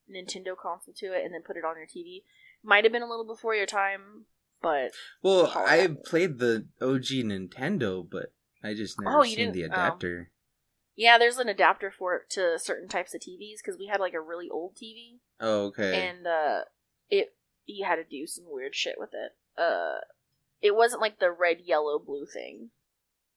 Nintendo 0.10 0.55
console, 0.58 0.93
to 0.98 1.08
it, 1.08 1.24
and 1.25 1.34
then 1.34 1.41
put 1.46 1.58
it 1.58 1.65
on 1.65 1.75
your 1.77 1.88
TV. 1.88 2.24
Might 2.63 2.84
have 2.84 2.93
been 2.93 3.01
a 3.01 3.10
little 3.10 3.25
before 3.25 3.55
your 3.55 3.65
time, 3.65 4.25
but 4.62 4.91
Well, 5.22 5.51
Oh, 5.53 5.65
I 5.65 5.96
played 6.05 6.39
the 6.39 6.67
OG 6.81 7.25
Nintendo, 7.25 8.08
but 8.10 8.34
I 8.63 8.74
just 8.74 9.00
never 9.00 9.19
Oh, 9.19 9.24
seen 9.24 9.51
the 9.51 9.65
oh. 9.65 10.25
Yeah, 11.00 11.18
there's 11.18 11.38
an 11.38 11.48
adapter 11.48 11.89
for 11.89 12.15
it 12.18 12.29
to 12.32 12.60
certain 12.60 12.89
types 12.89 13.13
of 13.15 13.22
TVs 13.22 13.60
because 13.63 13.79
we 13.79 13.88
had 13.88 14.01
like 14.01 14.13
a 14.13 14.20
really 14.20 14.50
old 14.50 14.75
TV, 14.75 15.20
Oh, 15.39 15.68
okay. 15.68 16.10
and 16.10 16.27
uh, 16.27 16.63
it 17.10 17.29
you 17.65 17.86
had 17.86 17.96
to 17.96 18.03
do 18.03 18.27
some 18.27 18.44
weird 18.50 18.75
shit 18.75 18.96
with 18.98 19.12
it. 19.13 19.32
Uh, 19.58 20.00
it 20.62 20.75
wasn't 20.75 21.01
like 21.01 21.20
the 21.20 21.32
red, 21.32 21.60
yellow, 21.63 21.98
blue 21.98 22.25
thing. 22.25 22.72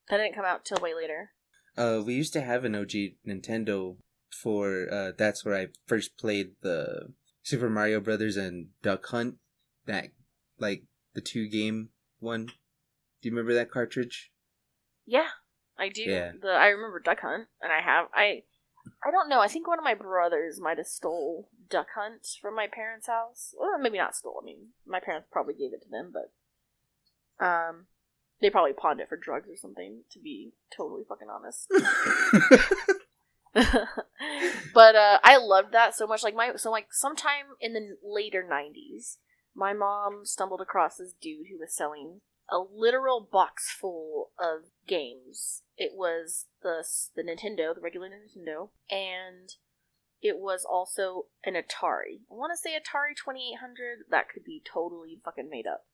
That 0.09 0.17
didn't 0.17 0.35
come 0.35 0.45
out 0.45 0.65
till 0.65 0.79
way 0.83 0.93
later. 0.93 1.31
Uh, 1.77 2.03
we 2.05 2.15
used 2.15 2.33
to 2.33 2.41
have 2.41 2.65
an 2.65 2.75
OG 2.75 2.91
Nintendo 3.27 3.97
for. 4.43 4.89
Uh, 4.91 5.13
that's 5.17 5.45
where 5.45 5.55
I 5.55 5.69
first 5.87 6.19
played 6.19 6.57
the 6.63 7.13
Super 7.45 7.71
Mario 7.71 8.01
Brothers 8.01 8.37
and 8.37 8.71
Duck 8.83 9.07
Hunt. 9.07 9.37
That 9.87 10.09
like 10.59 10.83
the 11.15 11.21
two 11.21 11.49
game 11.49 11.91
one. 12.19 12.47
Do 12.47 13.29
you 13.29 13.31
remember 13.31 13.55
that 13.55 13.71
cartridge? 13.71 14.33
Yeah, 15.07 15.29
I 15.83 15.89
do. 15.89 16.03
Yeah. 16.03 16.33
The 16.41 16.49
I 16.49 16.69
remember 16.69 17.01
Duck 17.01 17.21
Hunt, 17.21 17.49
and 17.61 17.73
I 17.73 17.81
have 17.81 18.07
I. 18.15 18.45
I 19.05 19.11
don't 19.11 19.29
know. 19.29 19.41
I 19.41 19.49
think 19.49 19.67
one 19.67 19.79
of 19.79 19.85
my 19.85 19.95
brothers 19.95 20.61
might 20.61 20.79
have 20.79 20.87
stole 20.87 21.49
Duck 21.69 21.89
Hunt 21.97 22.27
from 22.41 22.55
my 22.55 22.69
parents' 22.73 23.09
house. 23.09 23.53
Well, 23.59 23.79
maybe 23.79 23.99
not 23.99 24.15
stole. 24.15 24.39
I 24.41 24.45
mean, 24.45 24.69
my 24.87 25.01
parents 25.01 25.27
probably 25.31 25.55
gave 25.55 25.73
it 25.73 25.83
to 25.83 25.89
them, 25.89 26.13
but 26.13 27.45
um, 27.45 27.87
they 28.41 28.51
probably 28.51 28.75
pawned 28.75 29.01
it 29.01 29.09
for 29.09 29.17
drugs 29.17 29.49
or 29.49 29.57
something. 29.57 30.03
To 30.13 30.21
be 30.21 30.53
totally 30.77 31.03
fucking 31.09 31.29
honest. 31.29 31.67
but 34.75 34.95
uh, 34.95 35.19
I 35.25 35.37
loved 35.37 35.73
that 35.73 35.97
so 35.97 36.07
much. 36.07 36.23
Like 36.23 36.37
my 36.37 36.53
so 36.57 36.71
like 36.71 36.89
sometime 36.93 37.57
in 37.61 37.73
the 37.73 37.97
later 38.05 38.47
'90s, 38.49 39.17
my 39.55 39.73
mom 39.73 40.25
stumbled 40.25 40.61
across 40.61 40.97
this 40.97 41.13
dude 41.21 41.47
who 41.51 41.59
was 41.59 41.75
selling 41.75 42.21
a 42.51 42.59
literal 42.59 43.21
box 43.21 43.71
full 43.71 44.31
of 44.39 44.71
games. 44.87 45.63
It 45.77 45.93
was 45.95 46.47
the 46.63 46.85
the 47.15 47.23
Nintendo, 47.23 47.75
the 47.75 47.81
regular 47.81 48.09
Nintendo, 48.09 48.71
and 48.91 49.55
it 50.21 50.39
was 50.39 50.65
also 50.65 51.27
an 51.45 51.55
Atari. 51.55 52.21
I 52.31 52.35
want 52.35 52.53
to 52.53 52.57
say 52.57 52.71
Atari 52.71 53.17
2800. 53.17 54.05
That 54.11 54.29
could 54.29 54.45
be 54.45 54.63
totally 54.65 55.19
fucking 55.25 55.51
made 55.51 55.67
up. 55.67 55.87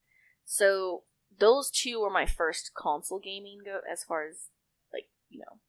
So 0.45 1.03
those 1.37 1.69
two 1.69 2.01
were 2.01 2.09
my 2.09 2.25
first 2.25 2.71
console 2.75 3.19
gaming 3.19 3.59
go 3.63 3.79
as 3.91 4.03
far 4.03 4.27
as 4.27 4.49
like 4.91 5.05
you 5.29 5.39
know 5.39 5.59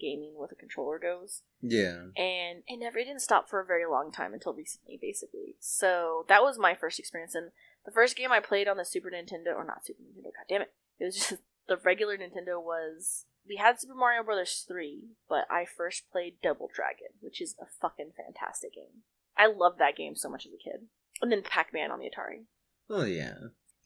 gaming 0.00 0.34
with 0.36 0.52
a 0.52 0.54
controller 0.54 0.98
goes 0.98 1.42
yeah. 1.60 2.02
and 2.16 2.62
it 2.68 2.78
never 2.78 2.98
it 2.98 3.04
didn't 3.04 3.20
stop 3.20 3.48
for 3.48 3.58
a 3.58 3.66
very 3.66 3.84
long 3.84 4.12
time 4.12 4.32
until 4.32 4.54
recently 4.54 4.96
basically 5.00 5.56
so 5.58 6.24
that 6.28 6.42
was 6.42 6.56
my 6.56 6.72
first 6.72 7.00
experience 7.00 7.34
and 7.34 7.50
the 7.88 7.94
first 7.94 8.16
game 8.16 8.32
i 8.32 8.40
played 8.40 8.68
on 8.68 8.76
the 8.76 8.84
super 8.84 9.10
nintendo 9.10 9.54
or 9.56 9.64
not 9.64 9.84
super 9.84 10.02
nintendo 10.02 10.24
god 10.24 10.46
damn 10.48 10.62
it 10.62 10.72
it 10.98 11.04
was 11.04 11.14
just 11.14 11.34
the 11.68 11.76
regular 11.84 12.16
nintendo 12.16 12.62
was 12.62 13.24
we 13.48 13.56
had 13.56 13.80
super 13.80 13.94
mario 13.94 14.22
brothers 14.22 14.64
3 14.66 15.04
but 15.28 15.44
i 15.50 15.64
first 15.64 16.04
played 16.10 16.34
double 16.42 16.68
dragon 16.74 17.16
which 17.20 17.40
is 17.40 17.54
a 17.60 17.66
fucking 17.80 18.10
fantastic 18.16 18.74
game 18.74 19.02
i 19.36 19.46
loved 19.46 19.78
that 19.78 19.96
game 19.96 20.14
so 20.14 20.28
much 20.28 20.46
as 20.46 20.52
a 20.52 20.62
kid 20.62 20.86
and 21.22 21.32
then 21.32 21.42
pac-man 21.42 21.90
on 21.90 21.98
the 21.98 22.06
atari 22.06 22.44
Oh 22.90 23.04
yeah. 23.04 23.34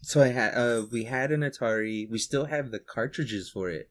So 0.02 0.23
I 0.23 0.28
had 0.28 0.54
uh 0.54 0.87
we 0.90 1.04
had 1.04 1.30
an 1.32 1.40
Atari. 1.40 2.09
We 2.11 2.18
still 2.18 2.47
have 2.47 2.71
the 2.71 2.78
cartridges 2.78 3.50
for 3.50 3.71
it, 3.71 3.90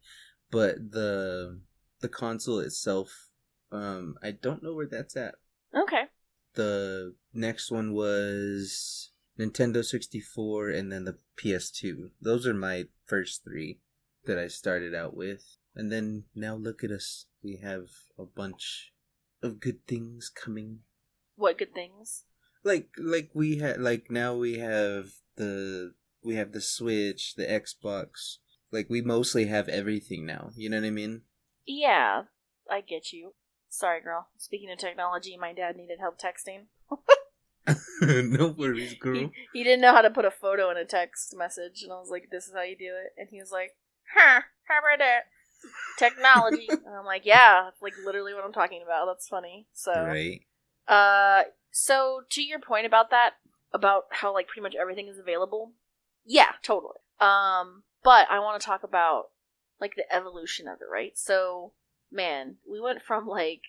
but 0.50 0.76
the 0.92 1.62
the 2.02 2.10
console 2.10 2.60
itself, 2.60 3.30
um, 3.72 4.16
I 4.24 4.32
don't 4.32 4.64
know 4.64 4.74
where 4.74 4.88
that's 4.88 5.16
at. 5.16 5.36
okay 5.78 6.04
The 6.56 7.16
next 7.34 7.72
one 7.72 7.94
was 7.94 9.11
Nintendo 9.40 9.84
64 9.84 10.70
and 10.70 10.92
then 10.92 11.06
the 11.06 11.18
PS2. 11.38 12.12
Those 12.22 12.46
are 12.46 12.54
my 12.54 12.86
first 13.06 13.44
three 13.44 13.80
that 14.26 14.38
I 14.38 14.48
started 14.48 14.94
out 14.94 15.16
with. 15.16 15.58
And 15.76 15.92
then 15.92 16.26
now 16.36 16.56
look 16.56 16.84
at 16.84 16.92
us. 16.92 17.26
We 17.44 17.58
have 17.64 17.88
a 18.20 18.26
bunch 18.26 18.94
of 19.42 19.60
good 19.60 19.88
things 19.88 20.30
coming. 20.30 20.80
what 21.36 21.58
good 21.58 21.74
things 21.74 22.26
Like 22.64 22.90
like 22.98 23.32
we 23.34 23.58
had 23.58 23.80
like 23.82 24.12
now 24.12 24.36
we 24.36 24.60
have 24.60 25.14
the 25.38 25.94
we 26.24 26.36
have 26.36 26.52
the 26.52 26.62
Switch, 26.62 27.34
the 27.36 27.46
Xbox. 27.48 28.38
Like 28.72 28.88
we 28.90 29.02
mostly 29.02 29.46
have 29.46 29.68
everything 29.70 30.26
now. 30.26 30.52
You 30.56 30.70
know 30.70 30.78
what 30.80 30.88
I 30.88 30.92
mean? 30.92 31.22
yeah 31.68 32.24
i 32.70 32.82
get 32.82 33.14
you 33.14 33.34
sorry 33.70 34.02
girl 34.02 34.28
speaking 34.38 34.72
of 34.72 34.80
technology 34.80 35.38
my 35.40 35.54
dad 35.54 35.76
needed 35.76 36.00
help 36.00 36.18
texting 36.20 36.66
no 38.40 38.48
worries, 38.48 38.92
he, 38.92 38.96
girl. 38.98 39.32
he 39.54 39.64
didn't 39.64 39.82
know 39.82 39.94
how 39.94 40.02
to 40.02 40.10
put 40.10 40.26
a 40.26 40.32
photo 40.32 40.70
in 40.72 40.78
a 40.78 40.86
text 40.86 41.36
message, 41.38 41.84
and 41.84 41.92
I 41.92 42.00
was 42.00 42.10
like, 42.10 42.30
"This 42.32 42.48
is 42.48 42.54
how 42.54 42.64
you 42.64 42.76
do 42.76 42.94
it." 42.96 43.14
And 43.18 43.30
he 43.30 43.40
was 43.40 43.52
like, 43.52 43.76
"Huh? 44.16 44.42
How 44.68 44.80
about 44.80 45.00
that? 45.00 45.22
Technology?" 45.98 46.68
and 46.86 46.96
I'm 46.96 47.06
like, 47.06 47.26
"Yeah, 47.26 47.70
like 47.82 47.94
literally 48.04 48.34
what 48.34 48.44
I'm 48.44 48.54
talking 48.54 48.82
about. 48.84 49.06
That's 49.06 49.28
funny." 49.28 49.68
So, 49.74 49.92
Right. 49.94 50.42
uh, 50.88 51.44
so 51.72 52.22
to 52.32 52.42
your 52.42 52.60
point 52.60 52.86
about 52.86 53.12
that, 53.12 53.34
about 53.74 54.06
how 54.10 54.34
like 54.34 54.48
pretty 54.48 54.62
much 54.62 54.76
everything 54.76 55.08
is 55.08 55.20
available, 55.20 55.74
yeah, 56.26 56.54
totally. 56.64 56.98
Um, 57.20 57.84
but 58.04 58.28
I 58.32 58.40
want 58.40 58.60
to 58.60 58.66
talk 58.66 58.84
about 58.84 59.30
like 59.80 59.96
the 59.96 60.12
evolution 60.14 60.68
of 60.68 60.82
it, 60.82 60.88
right? 60.92 61.18
So, 61.18 61.74
man, 62.12 62.56
we 62.70 62.80
went 62.80 63.02
from 63.02 63.28
like 63.28 63.62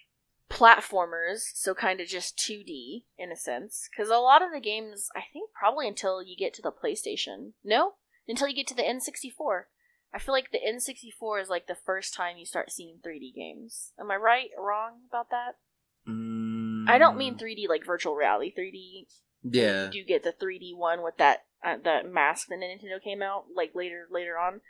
platformers, 0.52 1.42
so 1.54 1.74
kind 1.74 2.00
of 2.00 2.06
just 2.06 2.36
2D 2.38 3.04
in 3.18 3.32
a 3.32 3.36
sense, 3.36 3.88
because 3.90 4.10
a 4.10 4.16
lot 4.18 4.42
of 4.42 4.52
the 4.52 4.60
games, 4.60 5.08
I 5.16 5.22
think, 5.32 5.50
probably 5.58 5.88
until 5.88 6.22
you 6.22 6.36
get 6.36 6.54
to 6.54 6.62
the 6.62 6.72
PlayStation, 6.72 7.52
no, 7.64 7.92
until 8.28 8.48
you 8.48 8.54
get 8.54 8.66
to 8.68 8.74
the 8.74 8.82
N64. 8.82 9.62
I 10.14 10.18
feel 10.18 10.34
like 10.34 10.50
the 10.52 10.58
N64 10.58 11.40
is 11.42 11.48
like 11.48 11.66
the 11.66 11.74
first 11.74 12.12
time 12.14 12.36
you 12.36 12.44
start 12.44 12.70
seeing 12.70 12.98
3D 13.04 13.34
games. 13.34 13.92
Am 13.98 14.10
I 14.10 14.16
right 14.16 14.50
or 14.58 14.68
wrong 14.68 14.98
about 15.08 15.30
that? 15.30 15.52
Mm, 16.06 16.84
I 16.88 16.98
don't 16.98 17.16
mean 17.16 17.38
3D 17.38 17.66
like 17.68 17.86
virtual 17.86 18.14
reality. 18.14 18.52
3D 18.54 19.06
Yeah. 19.42 19.86
you 19.86 19.90
do 19.90 20.04
get 20.04 20.22
the 20.22 20.32
3D 20.32 20.76
one 20.76 21.02
with 21.02 21.16
that 21.16 21.44
uh, 21.64 21.76
that 21.84 22.10
mask 22.12 22.48
that 22.48 22.58
Nintendo 22.58 23.02
came 23.02 23.22
out 23.22 23.44
like 23.56 23.70
later 23.74 24.06
later 24.10 24.36
on, 24.36 24.60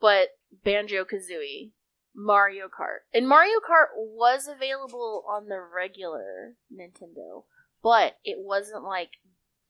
but 0.00 0.30
Banjo 0.64 1.04
Kazooie, 1.04 1.70
Mario 2.14 2.66
Kart, 2.66 2.98
and 3.14 3.28
Mario 3.28 3.58
Kart 3.58 3.88
was 3.96 4.48
available 4.48 5.24
on 5.28 5.46
the 5.48 5.60
regular 5.60 6.54
Nintendo, 6.72 7.44
but 7.82 8.16
it 8.24 8.38
wasn't 8.40 8.84
like 8.84 9.10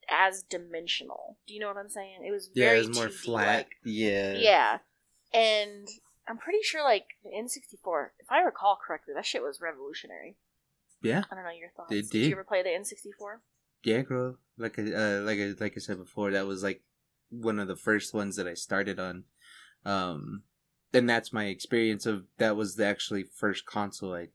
as 0.09 0.43
dimensional. 0.49 1.37
Do 1.47 1.53
you 1.53 1.59
know 1.59 1.67
what 1.67 1.77
I'm 1.77 1.89
saying? 1.89 2.23
It 2.27 2.31
was 2.31 2.49
Yeah, 2.53 2.67
very 2.67 2.79
it's 2.79 2.97
more 2.97 3.07
2D 3.07 3.13
flat. 3.13 3.67
Yeah. 3.85 4.33
Yeah. 4.33 4.77
and 5.33 5.87
I'm 6.27 6.37
pretty 6.37 6.59
sure 6.63 6.83
like 6.83 7.05
the 7.23 7.29
N64, 7.29 8.07
if 8.19 8.31
I 8.31 8.41
recall 8.41 8.77
correctly, 8.85 9.13
that 9.15 9.25
shit 9.25 9.41
was 9.43 9.59
revolutionary. 9.61 10.37
Yeah, 11.01 11.23
I 11.31 11.35
don't 11.35 11.43
know 11.43 11.51
your 11.51 11.69
thoughts. 11.75 11.89
Did 11.91 12.09
did. 12.09 12.25
you 12.25 12.31
ever 12.33 12.43
play 12.43 12.61
the 12.61 12.69
N64? 12.69 13.39
yeah, 13.83 14.01
girl. 14.01 14.37
Like 14.57 14.77
I, 14.77 14.83
uh, 14.91 15.21
like 15.21 15.39
I, 15.39 15.53
like 15.59 15.73
I 15.77 15.79
said 15.79 15.97
before, 15.97 16.31
that 16.31 16.45
was 16.45 16.61
like 16.63 16.81
one 17.29 17.59
of 17.59 17.67
the 17.67 17.75
first 17.77 18.13
ones 18.13 18.35
that 18.35 18.47
I 18.47 18.53
started 18.55 18.99
on. 18.99 19.23
Um, 19.85 20.43
and 20.93 21.09
that's 21.09 21.33
my 21.33 21.45
experience 21.45 22.05
of 22.05 22.25
that 22.37 22.55
was 22.55 22.75
the 22.75 22.85
actually 22.85 23.23
first 23.23 23.65
console 23.65 24.13
I 24.13 24.29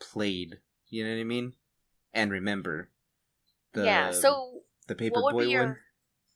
played. 0.00 0.58
You 0.88 1.04
know 1.04 1.14
what 1.14 1.20
I 1.20 1.24
mean? 1.24 1.54
And 2.12 2.30
remember, 2.30 2.90
the 3.72 3.84
yeah. 3.84 4.10
So 4.12 4.62
the 4.86 4.94
what 5.10 5.34
would 5.34 5.44
be 5.44 5.46
Paperboy 5.46 5.50
your 5.50 5.66
one. 5.66 5.76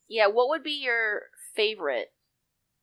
yeah? 0.08 0.26
What 0.26 0.48
would 0.48 0.62
be 0.62 0.82
your 0.82 1.22
favorite 1.54 2.12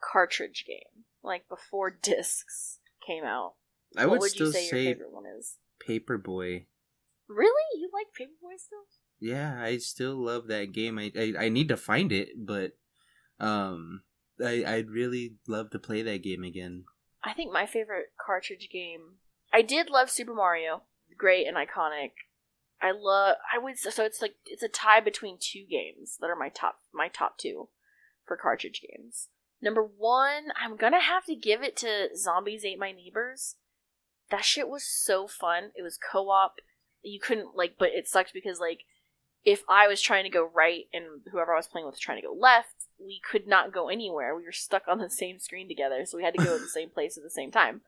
cartridge 0.01 0.65
game? 0.68 1.06
Like 1.24 1.48
before 1.50 1.89
discs 2.01 2.80
came 3.06 3.24
out. 3.24 3.54
I 3.98 4.06
would 4.06 4.22
would 4.22 4.32
still 4.32 4.51
say, 4.51 4.68
say, 4.68 4.84
your 4.84 4.94
favorite 4.94 5.13
one 5.13 5.25
is? 5.38 5.58
Paperboy. 5.88 6.65
Really, 7.27 7.80
you 7.80 7.89
like 7.94 8.08
Paperboy 8.08 8.60
still? 8.60 8.86
Yeah, 9.20 9.60
I 9.62 9.77
still 9.77 10.15
love 10.15 10.48
that 10.48 10.74
game. 10.74 11.00
I, 11.00 11.12
I 11.18 11.46
I 11.46 11.50
need 11.50 11.70
to 11.70 11.77
find 11.77 12.12
it, 12.12 12.30
but 12.38 12.74
um, 13.39 14.01
I 14.44 14.63
I'd 14.65 14.89
really 14.89 15.36
love 15.48 15.70
to 15.72 15.80
play 15.80 16.01
that 16.01 16.24
game 16.24 16.44
again. 16.44 16.86
I 17.24 17.34
think 17.34 17.51
my 17.51 17.65
favorite 17.65 18.08
cartridge 18.24 18.70
game. 18.72 19.15
I 19.54 19.62
did 19.62 19.89
love 19.89 20.10
Super 20.10 20.34
Mario, 20.34 20.84
great 21.18 21.48
and 21.48 21.58
iconic. 21.58 22.12
I 22.82 22.92
love. 22.92 23.38
I 23.54 23.58
would 23.58 23.77
so 23.77 24.04
it's 24.04 24.22
like 24.22 24.36
it's 24.46 24.63
a 24.63 24.68
tie 24.68 25.00
between 25.00 25.38
two 25.39 25.65
games 25.70 26.18
that 26.20 26.30
are 26.30 26.36
my 26.36 26.50
top 26.50 26.80
my 26.94 27.08
top 27.08 27.38
two 27.38 27.70
for 28.24 28.38
cartridge 28.38 28.82
games. 28.82 29.30
Number 29.62 29.82
one, 29.84 30.48
I'm 30.62 30.75
gonna 30.75 31.01
have 31.01 31.25
to 31.25 31.36
give 31.36 31.63
it 31.63 31.75
to 31.77 32.10
Zombies 32.15 32.65
Ate 32.65 32.80
My 32.80 32.92
Neighbors. 32.92 33.56
That 34.30 34.46
shit 34.46 34.68
was 34.68 34.84
so 34.84 35.27
fun. 35.27 35.72
It 35.75 35.82
was 35.82 35.98
co-op. 35.98 36.56
You 37.01 37.20
couldn't 37.20 37.56
like, 37.56 37.75
but 37.77 37.89
it 37.89 38.08
sucked 38.08 38.34
because 38.34 38.60
like, 38.60 38.82
if 39.46 39.64
I 39.70 39.88
was 39.88 40.02
trying 40.02 40.24
to 40.24 40.30
go 40.30 40.50
right 40.54 40.86
and 40.92 41.22
whoever 41.32 41.54
I 41.54 41.58
was 41.58 41.68
playing 41.68 41.86
with 41.86 41.94
was 41.94 42.00
trying 42.00 42.20
to 42.20 42.28
go 42.28 42.34
left, 42.34 42.88
we 43.00 43.22
could 43.30 43.48
not 43.48 43.72
go 43.72 43.90
anywhere. 43.90 44.36
We 44.36 44.44
were 44.44 44.52
stuck 44.52 44.88
on 44.88 44.98
the 44.98 45.10
same 45.10 45.40
screen 45.40 45.68
together, 45.68 46.04
so 46.06 46.18
we 46.18 46.24
had 46.24 46.34
to 46.34 46.44
go 46.44 46.58
to 46.58 46.64
the 46.64 46.68
same 46.74 46.90
place 46.90 47.16
at 47.16 47.24
the 47.24 47.30
same 47.30 47.52
time. 47.52 47.82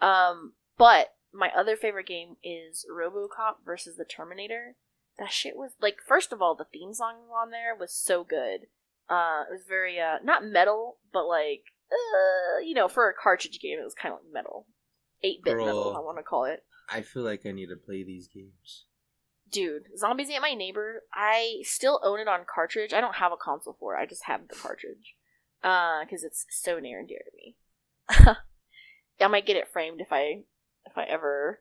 Um, 0.00 0.52
but 0.76 1.14
my 1.32 1.50
other 1.56 1.76
favorite 1.76 2.06
game 2.06 2.36
is 2.44 2.84
RoboCop 2.92 3.64
versus 3.64 3.96
the 3.96 4.04
Terminator. 4.04 4.76
That 5.18 5.32
shit 5.32 5.56
was 5.56 5.72
like, 5.80 5.96
first 6.06 6.32
of 6.32 6.42
all, 6.42 6.54
the 6.54 6.66
theme 6.70 6.92
song 6.92 7.14
on 7.34 7.50
there 7.50 7.74
was 7.74 7.94
so 7.94 8.22
good. 8.22 8.66
Uh, 9.08 9.44
it 9.48 9.52
was 9.52 9.64
very 9.66 9.98
uh, 9.98 10.18
not 10.22 10.44
metal, 10.44 10.98
but 11.12 11.26
like, 11.26 11.64
uh, 11.90 12.60
you 12.60 12.74
know, 12.74 12.88
for 12.88 13.08
a 13.08 13.14
cartridge 13.14 13.60
game, 13.60 13.78
it 13.78 13.84
was 13.84 13.94
kind 13.94 14.12
of 14.14 14.20
like 14.20 14.32
metal, 14.32 14.66
eight 15.22 15.42
bit 15.42 15.56
metal. 15.56 15.96
I 15.96 16.00
want 16.00 16.18
to 16.18 16.22
call 16.22 16.44
it. 16.44 16.64
I 16.90 17.00
feel 17.00 17.22
like 17.22 17.46
I 17.46 17.52
need 17.52 17.68
to 17.68 17.76
play 17.76 18.04
these 18.04 18.28
games. 18.28 18.84
Dude, 19.52 19.84
Zombies 19.98 20.30
Ate 20.30 20.40
My 20.40 20.54
Neighbor. 20.54 21.02
I 21.14 21.58
still 21.62 22.00
own 22.02 22.18
it 22.18 22.26
on 22.26 22.40
cartridge. 22.52 22.92
I 22.92 23.00
don't 23.02 23.16
have 23.16 23.32
a 23.32 23.36
console 23.36 23.76
for 23.78 23.94
it. 23.94 24.00
I 24.00 24.06
just 24.06 24.24
have 24.24 24.48
the 24.48 24.54
cartridge. 24.56 25.14
Uh, 25.62 26.00
because 26.04 26.24
it's 26.24 26.44
so 26.50 26.78
near 26.80 26.98
and 26.98 27.06
dear 27.08 27.20
to 27.20 27.36
me. 27.36 27.56
I 29.20 29.26
might 29.28 29.46
get 29.46 29.56
it 29.56 29.68
framed 29.72 30.00
if 30.00 30.08
I 30.10 30.42
if 30.86 30.96
I 30.98 31.04
ever 31.04 31.60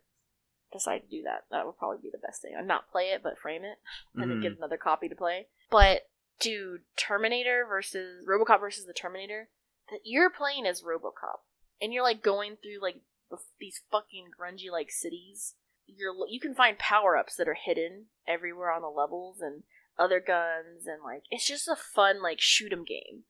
decide 0.74 1.00
to 1.04 1.08
do 1.08 1.22
that. 1.24 1.44
That 1.52 1.66
would 1.66 1.78
probably 1.78 2.00
be 2.02 2.10
the 2.12 2.18
best 2.26 2.42
thing. 2.42 2.54
I'd 2.58 2.66
not 2.66 2.90
play 2.92 3.10
it, 3.10 3.22
but 3.22 3.38
frame 3.38 3.64
it 3.64 3.78
and 4.16 4.32
then 4.32 4.40
Mhm. 4.40 4.42
get 4.42 4.58
another 4.58 4.78
copy 4.78 5.08
to 5.10 5.16
play. 5.16 5.48
But 5.70 6.10
dude, 6.40 6.82
Terminator 6.98 7.66
versus 7.68 8.26
RoboCop 8.28 8.60
versus 8.62 8.86
the 8.86 8.94
Terminator. 8.94 9.50
That 9.92 10.00
you're 10.06 10.30
playing 10.30 10.66
as 10.66 10.82
RoboCop, 10.82 11.42
and 11.82 11.92
you're 11.94 12.04
like 12.04 12.24
going 12.24 12.56
through 12.56 12.82
like 12.82 13.02
the, 13.30 13.38
these 13.60 13.82
fucking 13.92 14.30
grungy 14.40 14.72
like 14.72 14.90
cities. 14.90 15.56
You're 15.88 16.14
you 16.30 16.40
can 16.40 16.54
find 16.56 16.78
power 16.80 17.18
ups 17.18 17.36
that 17.36 17.48
are 17.48 17.58
hidden 17.66 18.06
everywhere 18.28 18.72
on 18.72 18.82
the 18.82 18.88
levels 18.88 19.42
and 19.42 19.64
other 20.00 20.20
guns 20.20 20.88
and 20.88 21.04
like 21.04 21.24
it's 21.30 21.46
just 21.48 21.68
a 21.68 21.76
fun 21.76 22.22
like 22.22 22.40
shoot 22.40 22.72
'em 22.72 22.84
game. 22.86 23.24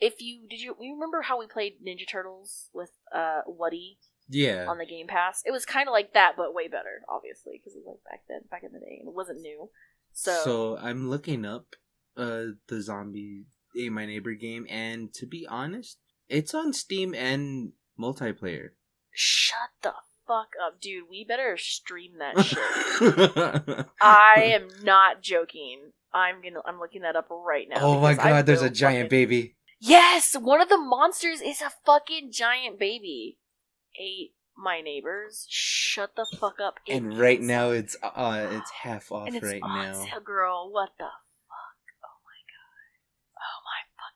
If 0.00 0.20
you 0.20 0.46
did 0.48 0.60
you 0.60 0.74
you 0.80 0.94
remember 0.94 1.22
how 1.22 1.38
we 1.38 1.46
played 1.46 1.74
Ninja 1.86 2.08
Turtles 2.08 2.70
with 2.72 2.90
uh 3.14 3.42
Woody 3.46 3.98
Yeah, 4.28 4.66
on 4.68 4.78
the 4.78 4.86
Game 4.86 5.06
Pass? 5.08 5.42
It 5.44 5.50
was 5.50 5.66
kind 5.66 5.88
of 5.88 5.92
like 5.92 6.14
that, 6.14 6.34
but 6.36 6.54
way 6.54 6.68
better, 6.68 7.02
obviously, 7.08 7.58
because 7.58 7.74
it 7.74 7.82
was 7.84 7.98
like 8.04 8.04
back 8.10 8.22
then, 8.28 8.40
back 8.50 8.62
in 8.64 8.72
the 8.72 8.78
day, 8.78 8.96
and 9.00 9.08
it 9.08 9.14
wasn't 9.14 9.40
new. 9.42 9.68
So, 10.12 10.40
So 10.44 10.76
I'm 10.78 11.10
looking 11.10 11.44
up 11.44 11.76
uh 12.16 12.56
the 12.68 12.80
zombie 12.80 13.44
Ate 13.78 13.92
My 13.92 14.06
Neighbor 14.06 14.34
game, 14.34 14.66
and 14.70 15.12
to 15.14 15.26
be 15.26 15.46
honest, 15.48 15.98
it's 16.28 16.54
on 16.54 16.72
Steam 16.72 17.14
and 17.14 17.72
multiplayer. 17.98 18.70
shut 19.12 19.70
the 19.82 19.92
fuck 20.30 20.50
up, 20.64 20.80
dude. 20.80 21.04
We 21.10 21.24
better 21.24 21.56
stream 21.56 22.12
that 22.20 22.40
shit. 22.44 23.86
I 24.00 24.34
am 24.54 24.68
not 24.84 25.22
joking. 25.22 25.90
I'm 26.14 26.36
gonna. 26.42 26.60
I'm 26.64 26.78
looking 26.78 27.02
that 27.02 27.16
up 27.16 27.28
right 27.30 27.68
now. 27.68 27.76
oh 27.80 28.00
my 28.00 28.14
god, 28.14 28.46
there's 28.46 28.62
a 28.62 28.70
giant 28.70 29.06
fucking- 29.06 29.18
baby. 29.28 29.56
Yes, 29.82 30.36
one 30.38 30.60
of 30.60 30.68
the 30.68 30.76
monsters 30.76 31.40
is 31.40 31.62
a 31.62 31.72
fucking 31.86 32.32
giant 32.32 32.78
baby. 32.78 33.38
Ate 33.98 34.34
my 34.56 34.80
neighbors. 34.82 35.46
Shut 35.48 36.16
the 36.16 36.26
fuck 36.38 36.56
up. 36.62 36.74
It 36.86 36.96
And 36.96 37.18
right 37.18 37.40
is. 37.40 37.46
now 37.46 37.70
it's 37.70 37.96
uh 38.02 38.46
it's 38.50 38.70
half 38.70 39.10
off 39.10 39.26
and 39.28 39.36
it's 39.36 39.46
right 39.46 39.62
on 39.62 39.78
now. 39.86 39.92
sale, 40.04 40.20
girl. 40.22 40.70
What 40.70 40.90
the 40.98 41.04
fuck? 41.04 41.80
Oh 42.04 42.18
my 42.28 42.40
god. 42.52 44.10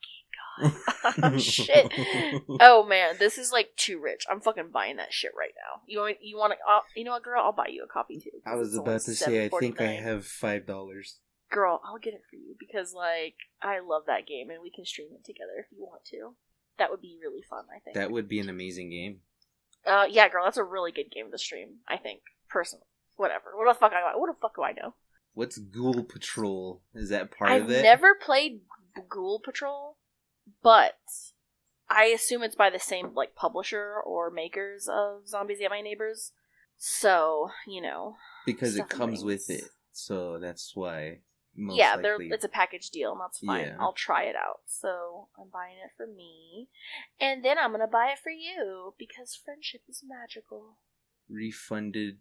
Oh 0.61 0.62
my 0.62 1.11
fucking 1.11 1.23
god. 1.23 1.43
shit. 1.43 1.93
Oh 2.61 2.85
man, 2.85 3.17
this 3.19 3.38
is 3.38 3.53
like 3.53 3.71
too 3.77 4.01
rich. 4.01 4.25
I'm 4.31 4.40
fucking 4.40 4.71
buying 4.73 4.97
that 4.97 5.12
shit 5.12 5.33
right 5.37 5.53
now. 5.57 5.83
You 5.87 6.01
want? 6.01 6.17
You 6.23 6.37
want 6.38 6.53
to? 6.53 6.59
Uh, 6.73 6.81
you 6.95 7.05
know 7.05 7.12
what, 7.12 7.23
girl? 7.23 7.43
I'll 7.43 7.53
buy 7.53 7.69
you 7.69 7.85
a 7.85 7.93
copy 7.93 8.19
too. 8.21 8.31
I 8.47 8.55
was 8.55 8.77
about 8.77 9.01
to 9.03 9.14
say 9.14 9.45
I 9.45 9.49
think 9.49 9.81
I 9.81 9.93
have 9.93 10.27
five 10.27 10.67
dollars. 10.67 11.19
Girl, 11.51 11.81
I'll 11.85 11.99
get 11.99 12.14
it 12.14 12.23
for 12.29 12.37
you 12.37 12.55
because 12.59 12.95
like 12.95 13.35
I 13.62 13.81
love 13.81 14.03
that 14.07 14.27
game 14.27 14.51
and 14.51 14.62
we 14.62 14.71
can 14.71 14.85
stream 14.85 15.09
it 15.12 15.25
together 15.25 15.53
if 15.59 15.67
you 15.71 15.83
want 15.85 16.05
to. 16.07 16.35
That 16.79 16.90
would 16.90 17.01
be 17.01 17.17
really 17.21 17.43
fun. 17.43 17.64
I 17.75 17.79
think. 17.81 17.95
That 17.97 18.11
would 18.11 18.29
be 18.29 18.40
an 18.40 18.49
amazing 18.49 18.90
game. 18.90 19.21
Uh, 19.87 20.07
yeah, 20.09 20.29
girl, 20.29 20.45
that's 20.45 20.57
a 20.57 20.64
really 20.64 20.93
good 20.93 21.11
game 21.11 21.31
to 21.31 21.38
stream. 21.38 21.77
I 21.88 21.97
think 21.97 22.21
personally. 22.49 22.87
Whatever. 23.17 23.53
What 23.55 23.69
the 23.73 23.79
fuck? 23.79 23.93
I 23.93 24.17
what 24.17 24.27
the 24.33 24.40
fuck 24.40 24.57
do 24.57 24.62
I 24.62 24.73
know? 24.73 24.95
What's 25.35 25.59
Ghoul 25.59 26.05
Patrol? 26.05 26.81
Is 26.95 27.11
that 27.11 27.31
part 27.37 27.51
I've 27.51 27.64
of 27.64 27.71
it? 27.71 27.83
never 27.83 28.14
played 28.14 28.61
Ghoul 29.09 29.40
Patrol, 29.45 29.94
but 30.63 30.95
I 31.89 32.07
assume 32.07 32.43
it's 32.43 32.57
by 32.57 32.71
the 32.71 32.79
same 32.79 33.15
like 33.15 33.35
publisher 33.35 33.95
or 34.05 34.31
makers 34.31 34.89
of 34.89 35.29
Zombies 35.29 35.61
Ate 35.61 35.71
My 35.71 35.81
Neighbors. 35.81 36.33
So 36.77 37.51
you 37.67 37.81
know, 37.81 38.17
because 38.47 38.77
it 38.77 38.89
comes 38.89 39.25
with 39.25 39.49
it, 39.51 39.65
so 39.93 40.39
that's 40.39 40.73
why. 40.75 41.19
Most 41.57 41.79
yeah, 41.79 41.97
they're, 41.97 42.21
it's 42.21 42.45
a 42.45 42.49
package 42.49 42.91
deal, 42.91 43.13
and 43.13 43.21
that's 43.21 43.39
fine. 43.39 43.67
Yeah. 43.67 43.77
I'll 43.79 43.93
try 43.93 44.25
it 44.25 44.35
out. 44.35 44.63
So 44.67 45.29
I'm 45.41 45.51
buying 45.53 45.77
it 45.85 45.93
for 45.97 46.05
me, 46.05 46.69
and 47.21 47.45
then 47.45 47.59
I'm 47.59 47.71
gonna 47.71 47.87
buy 47.87 48.07
it 48.07 48.19
for 48.19 48.31
you 48.31 48.95
because 48.99 49.37
friendship 49.37 49.83
is 49.89 50.03
magical. 50.05 50.79
refunded. 51.31 52.19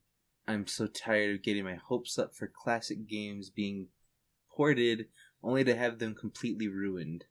I'm 0.47 0.67
so 0.67 0.85
tired 0.85 1.35
of 1.35 1.41
getting 1.41 1.63
my 1.63 1.75
hopes 1.75 2.19
up 2.19 2.35
for 2.35 2.47
classic 2.47 3.07
games 3.07 3.49
being 3.49 3.87
ported, 4.55 5.07
only 5.41 5.63
to 5.63 5.75
have 5.75 5.97
them 5.97 6.13
completely 6.13 6.67
ruined. 6.67 7.25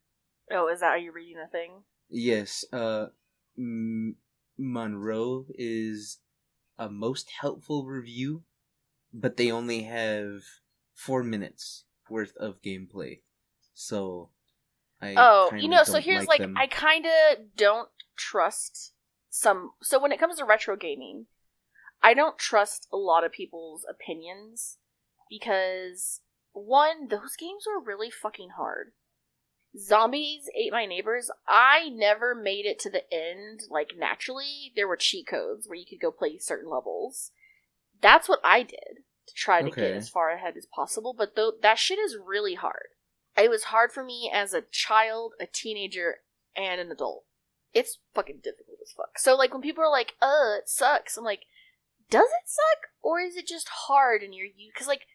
Oh, 0.50 0.68
is 0.68 0.80
that 0.80 0.90
are 0.90 0.98
you 0.98 1.12
reading 1.12 1.36
the 1.36 1.46
thing? 1.46 1.84
Yes, 2.08 2.64
uh, 2.72 3.06
M- 3.56 4.16
Monroe 4.58 5.46
is 5.54 6.18
a 6.78 6.90
most 6.90 7.30
helpful 7.30 7.86
review, 7.86 8.42
but 9.12 9.36
they 9.36 9.50
only 9.50 9.82
have 9.84 10.42
four 10.94 11.22
minutes 11.22 11.84
worth 12.08 12.36
of 12.36 12.60
gameplay. 12.62 13.20
So, 13.74 14.30
I 15.00 15.14
Oh, 15.16 15.50
you 15.58 15.68
know, 15.68 15.84
so 15.84 16.00
here's 16.00 16.26
like, 16.26 16.40
like. 16.40 16.50
I 16.56 16.66
kind 16.66 17.06
of 17.06 17.56
don't 17.56 17.88
trust 18.16 18.92
some. 19.30 19.72
So 19.82 19.98
when 20.00 20.12
it 20.12 20.20
comes 20.20 20.36
to 20.38 20.44
retro 20.44 20.76
gaming, 20.76 21.26
I 22.02 22.14
don't 22.14 22.38
trust 22.38 22.88
a 22.92 22.96
lot 22.96 23.24
of 23.24 23.32
people's 23.32 23.86
opinions 23.88 24.78
because 25.30 26.20
one, 26.52 27.08
those 27.08 27.36
games 27.36 27.64
were 27.66 27.82
really 27.82 28.10
fucking 28.10 28.50
hard. 28.56 28.92
Zombies 29.78 30.50
ate 30.54 30.72
my 30.72 30.84
neighbors. 30.84 31.30
I 31.48 31.88
never 31.88 32.34
made 32.34 32.66
it 32.66 32.78
to 32.80 32.90
the 32.90 33.04
end 33.12 33.62
like 33.70 33.92
naturally. 33.96 34.72
There 34.76 34.88
were 34.88 34.96
cheat 34.96 35.26
codes 35.26 35.66
where 35.66 35.78
you 35.78 35.86
could 35.88 36.00
go 36.00 36.10
play 36.10 36.38
certain 36.38 36.70
levels. 36.70 37.30
That's 38.00 38.28
what 38.28 38.40
I 38.44 38.62
did 38.62 39.04
to 39.26 39.34
try 39.34 39.62
to 39.62 39.70
get 39.70 39.94
as 39.94 40.08
far 40.08 40.30
ahead 40.30 40.56
as 40.56 40.66
possible. 40.66 41.14
But 41.16 41.36
though 41.36 41.52
that 41.62 41.78
shit 41.78 41.98
is 41.98 42.16
really 42.22 42.54
hard. 42.54 42.88
It 43.36 43.48
was 43.48 43.64
hard 43.64 43.92
for 43.92 44.04
me 44.04 44.30
as 44.32 44.52
a 44.52 44.64
child, 44.70 45.32
a 45.40 45.46
teenager, 45.46 46.16
and 46.54 46.80
an 46.80 46.90
adult. 46.90 47.24
It's 47.72 47.98
fucking 48.14 48.40
difficult 48.44 48.78
as 48.82 48.92
fuck. 48.92 49.18
So 49.18 49.34
like 49.34 49.54
when 49.54 49.62
people 49.62 49.82
are 49.82 49.90
like, 49.90 50.14
"Uh, 50.20 50.58
it 50.58 50.68
sucks," 50.68 51.16
I'm 51.16 51.24
like, 51.24 51.44
"Does 52.10 52.28
it 52.28 52.46
suck, 52.46 52.90
or 53.00 53.20
is 53.20 53.36
it 53.36 53.46
just 53.46 53.68
hard?" 53.86 54.22
And 54.22 54.34
you're 54.34 54.44
you 54.46 54.70
because 54.74 54.86
like 54.86 55.06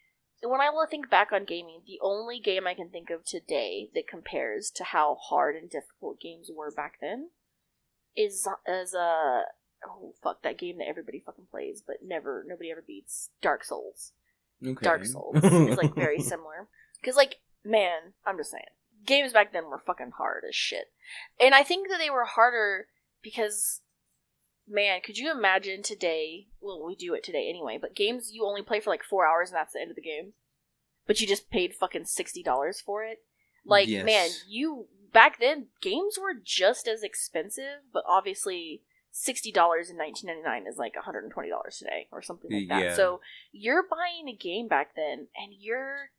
when 0.43 0.61
I 0.61 0.69
think 0.89 1.09
back 1.09 1.31
on 1.31 1.45
gaming, 1.45 1.81
the 1.85 1.99
only 2.01 2.39
game 2.39 2.67
I 2.67 2.73
can 2.73 2.89
think 2.89 3.09
of 3.09 3.25
today 3.25 3.89
that 3.95 4.07
compares 4.07 4.69
to 4.71 4.83
how 4.83 5.15
hard 5.15 5.55
and 5.55 5.69
difficult 5.69 6.19
games 6.19 6.49
were 6.53 6.71
back 6.71 6.95
then 7.01 7.29
is 8.15 8.47
as 8.67 8.93
a 8.93 8.99
uh, 8.99 9.41
oh 9.87 10.13
fuck 10.23 10.41
that 10.41 10.57
game 10.57 10.79
that 10.79 10.87
everybody 10.87 11.21
fucking 11.23 11.45
plays 11.51 11.83
but 11.85 11.97
never 12.03 12.43
nobody 12.47 12.71
ever 12.71 12.83
beats 12.85 13.29
Dark 13.41 13.63
Souls. 13.63 14.11
Okay. 14.65 14.83
Dark 14.83 15.05
Souls 15.05 15.43
is 15.43 15.77
like 15.77 15.95
very 15.95 16.19
similar 16.21 16.67
because 16.99 17.15
like 17.15 17.37
man, 17.63 18.13
I'm 18.25 18.37
just 18.37 18.51
saying 18.51 18.63
games 19.05 19.33
back 19.33 19.53
then 19.53 19.65
were 19.65 19.81
fucking 19.85 20.11
hard 20.17 20.43
as 20.47 20.55
shit, 20.55 20.91
and 21.39 21.55
I 21.55 21.63
think 21.63 21.89
that 21.89 21.99
they 21.99 22.09
were 22.09 22.25
harder 22.25 22.87
because 23.21 23.81
man, 24.67 25.01
could 25.01 25.17
you 25.17 25.31
imagine 25.31 25.81
today? 25.83 26.47
Well, 26.61 26.85
we 26.85 26.95
do 26.95 27.13
it 27.13 27.23
today 27.23 27.47
anyway, 27.49 27.77
but 27.79 27.95
games 27.95 28.31
you 28.33 28.45
only 28.45 28.61
play 28.61 28.79
for 28.79 28.89
like 28.89 29.03
four 29.03 29.25
hours 29.25 29.49
and 29.49 29.55
that's 29.57 29.73
the 29.73 29.81
end 29.81 29.89
of 29.89 29.95
the 29.95 30.01
game, 30.01 30.33
but 31.05 31.21
you 31.21 31.27
just 31.27 31.49
paid 31.49 31.73
fucking 31.73 32.05
sixty 32.05 32.43
dollars 32.43 32.81
for 32.81 33.03
it. 33.03 33.19
Like 33.65 33.87
Yes. 33.87 34.05
man, 34.05 34.29
you 34.47 34.87
back 35.13 35.39
then 35.39 35.67
games 35.81 36.17
were 36.21 36.33
just 36.43 36.87
as 36.87 37.03
expensive, 37.03 37.81
but 37.93 38.03
obviously 38.07 38.81
sixty 39.11 39.51
dollars 39.51 39.89
in 39.89 39.97
nineteen 39.97 40.27
ninety 40.27 40.43
nine 40.43 40.65
is 40.67 40.77
like 40.77 40.95
one 40.95 41.03
hundred 41.05 41.23
and 41.23 41.31
twenty 41.31 41.49
dollars 41.49 41.77
today 41.77 42.07
or 42.11 42.21
something 42.21 42.51
like 42.51 42.67
that. 42.69 42.83
Yeah. 42.83 42.95
So 42.95 43.21
you're 43.51 43.83
buying 43.89 44.27
a 44.27 44.35
game 44.35 44.67
back 44.67 44.95
then, 44.95 45.27
and 45.35 45.53
you're 45.57 46.11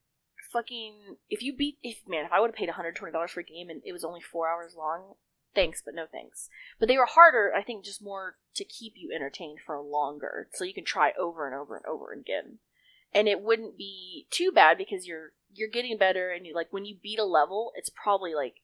fucking 0.53 1.17
if 1.29 1.43
you 1.43 1.53
beat 1.55 1.77
if 1.83 1.99
man 2.09 2.25
if 2.25 2.33
I 2.33 2.41
would 2.41 2.49
have 2.49 2.57
paid 2.57 2.69
one 2.69 2.75
hundred 2.77 2.97
twenty 2.97 3.13
dollars 3.13 3.33
for 3.33 3.41
a 3.41 3.45
game 3.45 3.69
and 3.69 3.83
it 3.85 3.93
was 3.93 4.05
only 4.05 4.21
four 4.21 4.49
hours 4.49 4.75
long, 4.77 5.15
thanks 5.55 5.83
but 5.85 5.95
no 5.95 6.07
thanks. 6.11 6.49
But 6.79 6.89
they 6.89 6.97
were 6.97 7.07
harder, 7.07 7.53
I 7.55 7.63
think, 7.63 7.85
just 7.85 8.03
more 8.03 8.37
to 8.55 8.65
keep 8.65 8.95
you 8.97 9.11
entertained 9.15 9.59
for 9.65 9.81
longer, 9.81 10.49
so 10.55 10.65
you 10.65 10.75
can 10.75 10.85
try 10.85 11.13
over 11.19 11.47
and 11.47 11.55
over 11.55 11.77
and 11.77 11.87
over 11.87 12.13
again. 12.13 12.59
And 13.15 13.29
it 13.29 13.41
wouldn't 13.41 13.79
be 13.79 14.27
too 14.31 14.53
bad 14.53 14.77
because 14.79 15.07
you're 15.07 15.33
you're 15.53 15.71
getting 15.71 15.97
better, 15.99 16.31
and 16.31 16.47
you 16.47 16.55
like 16.55 16.69
when 16.71 16.85
you 16.85 16.97
beat 17.03 17.19
a 17.19 17.25
level, 17.25 17.73
it's 17.75 17.91
probably 17.91 18.35
like 18.35 18.57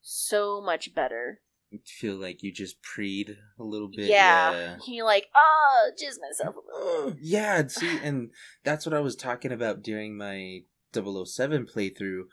so 0.00 0.60
much 0.60 0.94
better. 0.94 1.40
feel 1.86 2.16
like 2.16 2.42
you 2.42 2.52
just 2.52 2.82
preed 2.82 3.36
a 3.58 3.62
little 3.62 3.88
bit. 3.88 4.06
yeah. 4.06 4.76
you're 4.86 5.06
like, 5.06 5.28
oh, 5.34 5.90
jizz 5.92 6.16
myself 6.20 6.56
a 6.56 6.76
little. 6.76 7.16
Yeah, 7.20 7.66
see, 7.68 7.98
and 8.02 8.30
that's 8.64 8.84
what 8.84 8.94
I 8.94 9.00
was 9.00 9.16
talking 9.16 9.52
about 9.52 9.82
during 9.82 10.16
my 10.16 10.62
007 10.92 11.66
playthrough. 11.66 12.24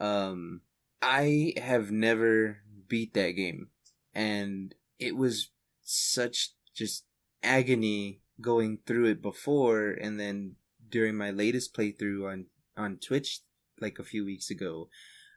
Um, 0.00 0.62
I 1.02 1.52
have 1.56 1.90
never 1.90 2.58
beat 2.88 3.14
that 3.14 3.32
game, 3.32 3.68
and 4.14 4.74
it 4.98 5.16
was 5.16 5.50
such 5.82 6.52
just 6.74 7.04
agony 7.42 8.20
going 8.40 8.78
through 8.86 9.06
it 9.06 9.22
before, 9.22 9.90
and 9.90 10.18
then 10.18 10.56
during 10.88 11.16
my 11.16 11.30
latest 11.30 11.74
playthrough 11.74 12.30
on 12.30 12.46
on 12.76 12.98
Twitch, 12.98 13.40
like 13.80 13.98
a 13.98 14.04
few 14.04 14.24
weeks 14.24 14.50
ago. 14.50 14.88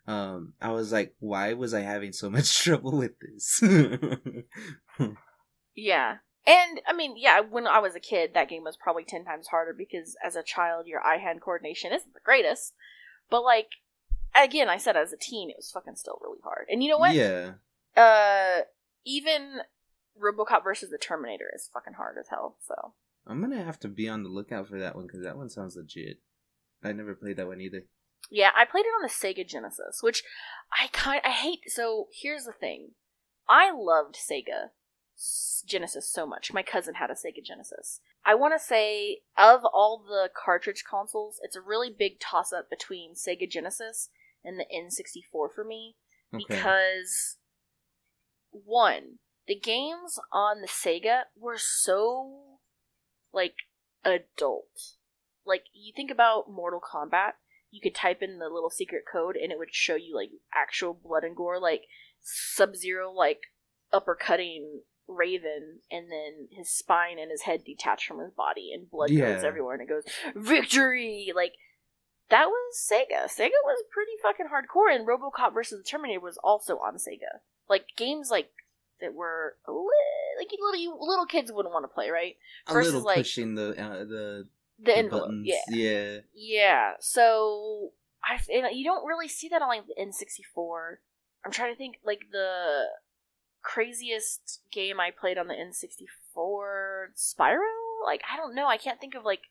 Um, 0.08 0.54
I 0.60 0.72
was 0.72 0.92
like, 0.92 1.14
why 1.20 1.54
was 1.54 1.76
I 1.76 1.82
having 1.82 2.12
so 2.12 2.30
much 2.30 2.60
trouble 2.64 2.98
with 2.98 3.14
this? 3.20 3.62
Yeah. 5.76 6.18
And 6.46 6.82
I 6.88 6.94
mean, 6.94 7.16
yeah, 7.18 7.40
when 7.42 7.68
I 7.68 7.80
was 7.80 7.96
a 7.96 8.00
kid, 8.00 8.32
that 8.34 8.50
game 8.50 8.64
was 8.64 8.78
probably 8.78 9.04
10 9.04 9.26
times 9.26 9.48
harder 9.48 9.74
because 9.78 10.16
as 10.26 10.36
a 10.36 10.44
child, 10.44 10.88
your 10.88 11.06
eye 11.06 11.18
hand 11.18 11.42
coordination 11.42 11.94
isn't 11.94 12.14
the 12.14 12.20
greatest. 12.24 12.74
But 13.30 13.44
like, 13.44 13.70
again, 14.36 14.70
I 14.70 14.78
said 14.78 14.96
as 14.96 15.14
a 15.14 15.18
teen, 15.18 15.50
it 15.50 15.58
was 15.58 15.72
fucking 15.72 15.96
still 15.96 16.20
really 16.22 16.40
hard. 16.44 16.68
And 16.70 16.84
you 16.84 16.90
know 16.90 16.98
what? 16.98 17.14
Yeah. 17.16 17.54
Uh, 17.96 18.62
even 19.06 19.62
Robocop 20.20 20.64
versus 20.64 20.90
the 20.90 20.98
Terminator 20.98 21.52
is 21.54 21.70
fucking 21.74 21.94
hard 21.94 22.18
as 22.20 22.30
hell, 22.30 22.58
so. 22.66 22.94
I'm 23.28 23.42
gonna 23.42 23.64
have 23.64 23.80
to 23.82 23.88
be 23.88 24.10
on 24.10 24.24
the 24.24 24.30
lookout 24.30 24.68
for 24.68 24.80
that 24.80 24.96
one 24.96 25.06
because 25.06 25.24
that 25.24 25.38
one 25.38 25.50
sounds 25.50 25.76
legit. 25.76 26.20
I 26.84 26.92
never 26.92 27.14
played 27.14 27.38
that 27.38 27.48
one 27.48 27.62
either. 27.62 27.84
Yeah, 28.30 28.50
I 28.56 28.66
played 28.66 28.86
it 28.86 28.90
on 28.90 29.04
the 29.04 29.10
Sega 29.10 29.48
Genesis, 29.48 30.02
which 30.02 30.24
I 30.80 30.88
kind 30.88 31.22
I 31.24 31.32
hate. 31.32 31.60
So 31.68 32.08
here's 32.12 32.46
the 32.46 32.54
thing, 32.54 32.92
I 33.48 33.72
loved 33.72 34.16
Sega 34.16 34.70
Genesis 35.66 36.10
so 36.10 36.26
much. 36.26 36.54
My 36.54 36.64
cousin 36.64 36.96
had 36.96 37.12
a 37.12 37.14
Sega 37.14 37.44
Genesis. 37.44 38.00
I 38.26 38.36
want 38.36 38.54
to 38.54 38.64
say 38.64 39.20
of 39.38 39.62
all 39.66 40.04
the 40.04 40.30
cartridge 40.34 40.84
consoles, 40.90 41.40
it's 41.44 41.56
a 41.56 41.62
really 41.62 41.90
big 41.96 42.20
toss 42.20 42.54
up 42.54 42.70
between 42.70 43.14
Sega 43.14 43.50
Genesis 43.50 44.10
and 44.44 44.60
the 44.60 44.66
N64 44.74 45.54
for 45.54 45.64
me 45.64 45.96
Okay. 46.34 46.44
because 46.48 47.38
one, 48.52 49.20
the 49.48 49.56
games 49.60 50.20
on 50.32 50.62
the 50.62 50.68
Sega 50.68 51.24
were 51.38 51.58
so 51.58 52.60
like 53.34 53.56
adult. 54.04 54.96
Like 55.46 55.64
you 55.74 55.92
think 55.96 56.12
about 56.12 56.50
Mortal 56.50 56.80
Kombat, 56.82 57.32
you 57.72 57.82
could 57.82 57.96
type 57.96 58.22
in 58.22 58.40
the 58.40 58.50
little 58.50 58.70
secret 58.70 59.04
code 59.12 59.36
and 59.36 59.52
it 59.52 59.58
would 59.58 59.74
show 59.74 59.96
you 59.96 60.16
like 60.16 60.30
actual 60.54 60.94
blood 60.94 61.24
and 61.24 61.36
gore, 61.36 61.60
like 61.60 61.84
Sub 62.22 62.76
Zero 62.76 63.12
like 63.12 63.40
uppercutting 63.94 64.80
Raven 65.08 65.80
and 65.90 66.10
then 66.12 66.48
his 66.52 66.70
spine 66.70 67.20
and 67.20 67.32
his 67.32 67.42
head 67.42 67.64
detached 67.66 68.06
from 68.08 68.20
his 68.20 68.32
body 68.32 68.72
and 68.74 68.90
blood 68.90 69.10
goes 69.34 69.44
everywhere 69.44 69.74
and 69.76 69.82
it 69.82 69.90
goes 69.90 70.04
victory 70.36 71.34
like 71.36 71.54
that 72.32 72.48
was 72.48 72.76
Sega. 72.92 73.26
Sega 73.26 73.52
was 73.64 73.84
pretty 73.92 74.14
fucking 74.24 74.48
hardcore, 74.48 74.94
and 74.94 75.08
RoboCop 75.08 75.54
versus 75.54 75.78
the 75.84 75.88
Terminator 75.88 76.20
was 76.20 76.40
also 76.44 76.78
on 76.78 76.96
Sega. 76.96 77.40
Like 77.70 77.86
games 77.96 78.32
like 78.32 78.50
that 79.00 79.14
were 79.14 79.56
a 79.68 79.72
li- 79.72 80.40
like 80.40 80.52
you 80.52 80.58
little 80.66 80.82
you, 80.82 80.98
little 81.00 81.26
kids 81.28 81.52
wouldn't 81.52 81.74
want 81.74 81.84
to 81.84 81.94
play, 81.94 82.10
right? 82.10 82.36
a 82.68 82.74
versus, 82.74 82.94
little 82.94 83.06
like, 83.06 83.18
pushing 83.18 83.54
the 83.56 83.70
uh, 83.80 84.00
the, 84.00 84.48
The 84.80 84.86
the 84.86 84.98
envelope, 84.98 85.24
buttons. 85.26 85.48
yeah, 85.48 85.62
yeah. 85.70 86.18
yeah. 86.34 86.92
So 87.00 87.92
I 88.24 88.40
you 88.72 88.84
don't 88.84 89.06
really 89.06 89.28
see 89.28 89.48
that 89.50 89.62
on 89.62 89.68
like 89.68 89.86
the 89.88 90.00
N 90.00 90.12
sixty 90.12 90.44
four. 90.56 91.02
I'm 91.46 91.52
trying 91.52 91.74
to 91.74 91.78
think 91.78 91.98
like 92.06 92.22
the 92.32 92.86
craziest 93.62 94.62
game 94.72 95.00
I 95.00 95.12
played 95.12 95.38
on 95.38 95.48
the 95.48 95.56
N 95.60 95.74
sixty 95.74 96.08
four, 96.34 97.12
Spyro. 97.16 97.60
Like 98.06 98.22
I 98.32 98.38
don't 98.38 98.56
know. 98.56 98.68
I 98.68 98.78
can't 98.78 99.00
think 99.00 99.16
of 99.16 99.24
like. 99.26 99.42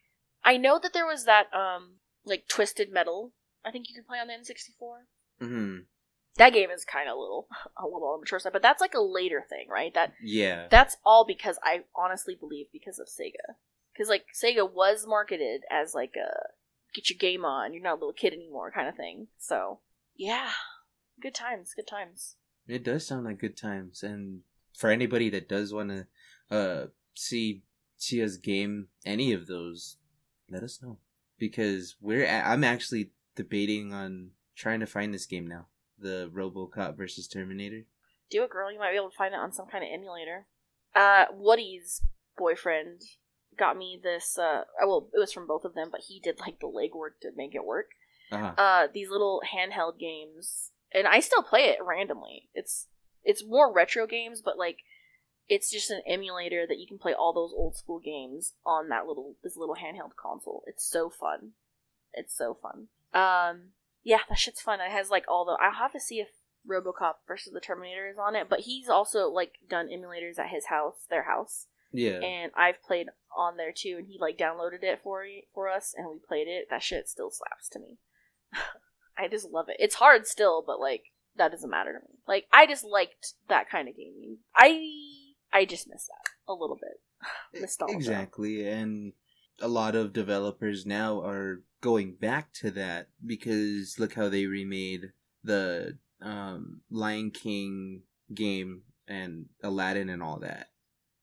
I 0.42 0.56
know 0.56 0.78
that 0.82 0.92
there 0.94 1.06
was 1.06 1.24
that 1.26 1.52
um 1.52 1.96
like 2.24 2.48
Twisted 2.48 2.92
Metal. 2.92 3.32
I 3.64 3.70
think 3.70 3.88
you 3.88 3.94
could 3.94 4.06
play 4.06 4.18
on 4.18 4.28
the 4.28 4.34
N 4.34 4.44
sixty 4.44 4.72
four. 4.78 5.06
hmm 5.40 5.78
That 6.36 6.52
game 6.52 6.70
is 6.70 6.84
kind 6.84 7.08
of 7.08 7.16
a 7.16 7.20
little 7.20 7.48
a 7.76 7.84
little 7.84 8.08
on 8.08 8.18
the 8.18 8.20
mature 8.22 8.38
side, 8.38 8.52
but 8.52 8.62
that's 8.62 8.80
like 8.80 8.94
a 8.94 9.00
later 9.00 9.44
thing, 9.48 9.66
right? 9.68 9.92
That 9.94 10.12
Yeah. 10.22 10.68
that's 10.70 10.96
all 11.04 11.24
because 11.26 11.58
I 11.62 11.84
honestly 11.94 12.34
believe 12.38 12.66
because 12.72 12.98
of 12.98 13.08
Sega. 13.08 13.54
Because 13.92 14.08
like 14.08 14.26
Sega 14.34 14.70
was 14.70 15.06
marketed 15.06 15.62
as 15.70 15.94
like 15.94 16.14
a 16.16 16.30
get 16.94 17.10
your 17.10 17.18
game 17.18 17.44
on, 17.44 17.72
you're 17.72 17.82
not 17.82 17.92
a 17.92 18.00
little 18.00 18.12
kid 18.12 18.32
anymore 18.32 18.70
kind 18.72 18.88
of 18.88 18.96
thing. 18.96 19.28
So 19.38 19.80
yeah, 20.16 20.50
good 21.20 21.34
times, 21.34 21.72
good 21.74 21.86
times. 21.86 22.36
It 22.66 22.84
does 22.84 23.06
sound 23.06 23.24
like 23.24 23.38
good 23.40 23.56
times, 23.56 24.02
and 24.02 24.40
for 24.76 24.90
anybody 24.90 25.28
that 25.30 25.48
does 25.48 25.72
want 25.72 25.90
to 25.90 26.06
uh 26.54 26.86
see 27.14 27.62
see 27.96 28.22
us 28.22 28.36
game 28.36 28.88
any 29.04 29.32
of 29.32 29.46
those, 29.46 29.96
let 30.48 30.62
us 30.62 30.80
know 30.82 30.98
because 31.40 31.96
we're 32.00 32.24
a- 32.24 32.44
I'm 32.48 32.62
actually 32.62 33.10
debating 33.34 33.92
on 33.92 34.30
trying 34.54 34.78
to 34.80 34.86
find 34.86 35.12
this 35.12 35.26
game 35.26 35.46
now, 35.48 35.66
the 35.98 36.30
RoboCop 36.32 36.96
versus 36.96 37.26
Terminator. 37.26 37.82
Do 38.30 38.44
it, 38.44 38.50
girl. 38.50 38.70
You 38.72 38.78
might 38.78 38.92
be 38.92 38.96
able 38.96 39.10
to 39.10 39.16
find 39.16 39.34
it 39.34 39.40
on 39.40 39.50
some 39.52 39.66
kind 39.66 39.82
of 39.82 39.90
emulator. 39.92 40.46
Uh, 40.94 41.24
Woody's 41.32 42.02
boyfriend 42.38 43.02
got 43.58 43.76
me 43.76 43.98
this. 44.00 44.38
Uh, 44.38 44.62
uh, 44.80 44.86
well, 44.86 45.08
it 45.12 45.18
was 45.18 45.32
from 45.32 45.48
both 45.48 45.64
of 45.64 45.74
them, 45.74 45.88
but 45.90 46.02
he 46.06 46.20
did 46.20 46.38
like 46.38 46.60
the 46.60 46.68
legwork 46.68 47.18
to 47.22 47.30
make 47.34 47.54
it 47.56 47.64
work. 47.64 47.86
Uh-huh. 48.32 48.52
uh 48.56 48.86
these 48.94 49.10
little 49.10 49.42
handheld 49.52 49.98
games 49.98 50.70
and 50.94 51.08
i 51.08 51.18
still 51.18 51.42
play 51.42 51.62
it 51.64 51.78
randomly 51.84 52.48
it's 52.54 52.86
it's 53.24 53.44
more 53.44 53.72
retro 53.72 54.06
games 54.06 54.40
but 54.40 54.56
like 54.56 54.76
it's 55.50 55.70
just 55.70 55.90
an 55.90 56.00
emulator 56.06 56.66
that 56.66 56.78
you 56.78 56.86
can 56.86 56.98
play 56.98 57.12
all 57.12 57.32
those 57.32 57.52
old 57.54 57.76
school 57.76 57.98
games 57.98 58.54
on 58.64 58.88
that 58.88 59.06
little 59.06 59.34
this 59.42 59.56
little 59.56 59.76
handheld 59.76 60.14
console 60.20 60.62
it's 60.66 60.88
so 60.88 61.10
fun 61.10 61.50
it's 62.14 62.36
so 62.36 62.54
fun 62.54 62.88
um 63.12 63.70
yeah 64.02 64.20
that 64.28 64.38
shit's 64.38 64.62
fun 64.62 64.80
it 64.80 64.90
has 64.90 65.10
like 65.10 65.24
all 65.28 65.44
the 65.44 65.56
i'll 65.62 65.72
have 65.72 65.92
to 65.92 66.00
see 66.00 66.20
if 66.20 66.28
robocop 66.68 67.14
versus 67.26 67.52
the 67.52 67.60
terminator 67.60 68.08
is 68.08 68.18
on 68.18 68.36
it 68.36 68.48
but 68.48 68.60
he's 68.60 68.88
also 68.88 69.28
like 69.28 69.54
done 69.68 69.88
emulators 69.88 70.38
at 70.38 70.50
his 70.50 70.66
house 70.66 71.06
their 71.10 71.24
house 71.24 71.66
yeah. 71.92 72.20
and 72.20 72.52
I've 72.56 72.82
played 72.82 73.08
on 73.36 73.56
there 73.56 73.72
too, 73.72 73.96
and 73.98 74.06
he 74.06 74.18
like 74.18 74.38
downloaded 74.38 74.82
it 74.82 75.00
for 75.02 75.24
for 75.54 75.68
us, 75.68 75.94
and 75.96 76.08
we 76.08 76.18
played 76.26 76.48
it. 76.48 76.68
That 76.70 76.82
shit 76.82 77.08
still 77.08 77.30
slaps 77.30 77.68
to 77.70 77.78
me. 77.78 77.98
I 79.18 79.28
just 79.28 79.50
love 79.50 79.68
it. 79.68 79.76
It's 79.78 79.96
hard 79.96 80.26
still, 80.26 80.62
but 80.66 80.80
like 80.80 81.04
that 81.36 81.50
doesn't 81.50 81.70
matter 81.70 81.92
to 81.92 81.98
me. 81.98 82.18
Like 82.26 82.46
I 82.52 82.66
just 82.66 82.84
liked 82.84 83.34
that 83.48 83.68
kind 83.68 83.88
of 83.88 83.96
gaming. 83.96 84.38
I 84.54 84.80
I 85.52 85.64
just 85.64 85.88
miss 85.88 86.06
that 86.06 86.30
a 86.48 86.54
little 86.54 86.76
bit. 86.80 87.00
Nostalgia. 87.60 87.94
Exactly, 87.96 88.66
and 88.68 89.12
a 89.60 89.68
lot 89.68 89.94
of 89.94 90.12
developers 90.12 90.86
now 90.86 91.20
are 91.22 91.62
going 91.80 92.14
back 92.14 92.52
to 92.54 92.70
that 92.72 93.08
because 93.24 93.96
look 93.98 94.14
how 94.14 94.28
they 94.28 94.46
remade 94.46 95.12
the 95.42 95.98
um, 96.22 96.80
Lion 96.90 97.30
King 97.30 98.02
game 98.34 98.82
and 99.08 99.46
Aladdin 99.62 100.08
and 100.08 100.22
all 100.22 100.38
that 100.40 100.70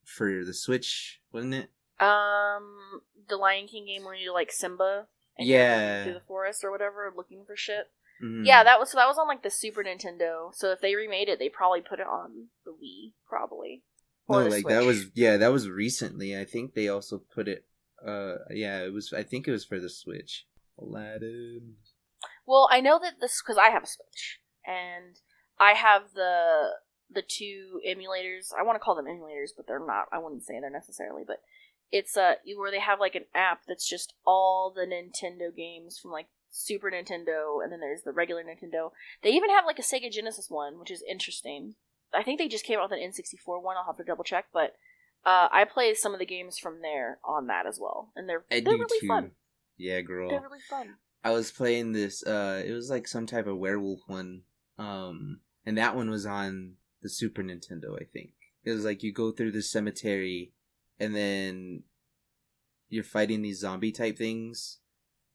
for 0.04 0.44
the 0.44 0.54
Switch, 0.54 1.22
wasn't 1.32 1.54
it? 1.56 1.70
Um, 2.00 3.02
the 3.28 3.38
Lion 3.38 3.68
King 3.68 3.86
game 3.86 4.04
where 4.04 4.16
you 4.16 4.34
like 4.34 4.52
Simba. 4.52 5.08
And 5.38 5.48
Yeah. 5.48 6.04
through 6.04 6.13
the 6.16 6.20
forest 6.20 6.63
or 6.63 6.72
whatever, 6.72 7.13
looking 7.16 7.46
for 7.46 7.56
shit. 7.56 7.92
Mhm. 8.24 8.46
Yeah, 8.46 8.63
that 8.63 8.80
was 8.80 8.90
so 8.92 8.98
that 8.98 9.08
was 9.08 9.20
on 9.20 9.28
like 9.28 9.44
the 9.44 9.52
Super 9.52 9.84
Nintendo. 9.84 10.54
So 10.56 10.72
if 10.72 10.82
they 10.82 10.96
remade 10.96 11.30
it, 11.30 11.38
they 11.38 11.50
probably 11.50 11.82
put 11.82 12.00
it 12.00 12.08
on 12.08 12.48
the 12.66 12.72
Wii, 12.72 13.13
probably. 13.28 13.84
No, 14.30 14.46
like 14.46 14.68
that 14.68 14.84
was 14.84 15.06
yeah, 15.16 15.38
that 15.38 15.52
was 15.52 15.70
recently. 15.70 16.38
I 16.38 16.46
think 16.46 16.74
they 16.74 16.90
also 16.90 17.18
put 17.18 17.48
it. 17.48 17.66
Uh, 18.06 18.36
yeah, 18.52 18.84
it 18.84 18.94
was. 18.94 19.13
I 19.13 19.24
think 19.24 19.48
it 19.48 19.52
was 19.52 19.66
for 19.66 19.80
the 19.80 19.90
Switch. 19.90 20.46
Aladdin. 20.80 21.76
Well, 22.46 22.70
I 22.72 22.82
know 22.82 23.00
that 23.02 23.20
this 23.20 23.42
because 23.42 23.58
I 23.58 23.70
have 23.70 23.84
a 23.84 23.88
Switch 23.88 24.40
and 24.66 25.20
I 25.60 25.74
have 25.74 26.13
the 26.13 26.70
the 27.10 27.22
two 27.22 27.80
emulators. 27.88 28.50
I 28.58 28.63
want 28.63 28.76
to 28.76 28.80
call 28.80 28.96
them 28.96 29.06
emulators, 29.06 29.50
but 29.56 29.68
they're 29.68 29.86
not. 29.86 30.06
I 30.12 30.20
wouldn't 30.20 30.44
say 30.44 30.60
they're 30.60 30.70
necessarily, 30.70 31.24
but 31.26 31.42
it's 31.92 32.18
uh 32.18 32.36
where 32.58 32.72
they 32.72 32.80
have 32.80 33.00
like 33.00 33.16
an 33.16 33.26
app 33.34 33.62
that's 33.68 33.88
just 33.88 34.13
all 34.26 34.74
the 34.76 34.86
Nintendo 34.86 35.56
games 35.56 35.98
from 35.98 36.12
like 36.12 36.28
Super 36.50 36.92
Nintendo, 36.92 37.63
and 37.63 37.72
then 37.72 37.80
there's 37.80 38.04
the 38.04 38.12
regular 38.12 38.44
Nintendo. 38.44 38.92
They 39.24 39.32
even 39.32 39.50
have 39.50 39.66
like 39.66 39.80
a 39.80 39.84
Sega 39.84 40.12
Genesis 40.12 40.50
one, 40.50 40.80
which 40.80 40.92
is 40.92 41.04
interesting. 41.10 41.76
I 42.13 42.24
think 42.24 42.39
they 42.39 42.48
just 42.48 42.65
came 42.65 42.80
out 42.80 42.89
with 42.89 43.00
an 43.00 43.06
N64 43.12 43.62
one. 43.62 43.78
I'll 43.78 43.86
have 43.86 43.98
to 43.98 44.04
double 44.04 44.24
check, 44.24 44.46
but 44.54 44.76
uh, 45.26 45.48
I 45.52 45.65
play 45.65 45.93
some 45.93 46.13
of 46.13 46.20
the 46.20 46.26
games 46.26 46.58
from 46.58 46.82
there 46.82 47.20
on 47.24 47.48
that 47.48 47.65
as 47.65 47.80
well, 47.80 48.12
and 48.15 48.28
they're 48.30 48.46
I 48.52 48.60
they're 48.62 48.74
really 48.74 49.00
too. 49.00 49.08
fun. 49.08 49.32
Yeah, 49.78 50.02
girl. 50.02 50.30
They're 50.30 50.41
really 50.41 50.60
fun. 50.70 50.96
I 51.24 51.32
was 51.32 51.52
playing 51.52 51.91
this. 51.91 52.24
Uh, 52.26 52.63
it 52.65 52.72
was 52.72 52.89
like 52.89 53.08
some 53.08 53.26
type 53.26 53.48
of 53.48 53.58
werewolf 53.58 54.02
one. 54.08 54.43
Um, 54.78 55.41
and 55.65 55.78
that 55.78 55.96
one 55.96 56.10
was 56.10 56.26
on 56.26 56.74
the 57.02 57.10
Super 57.10 57.43
Nintendo. 57.43 58.00
I 58.00 58.06
think 58.06 58.32
it 58.63 58.72
was 58.72 58.86
like 58.86 59.04
you 59.04 59.12
go 59.12 59.32
through 59.32 59.52
the 59.52 59.62
cemetery, 59.62 60.54
and 61.00 61.15
then 61.15 61.84
you're 62.89 63.04
fighting 63.04 63.41
these 63.41 63.60
zombie 63.60 63.91
type 63.91 64.17
things, 64.17 64.80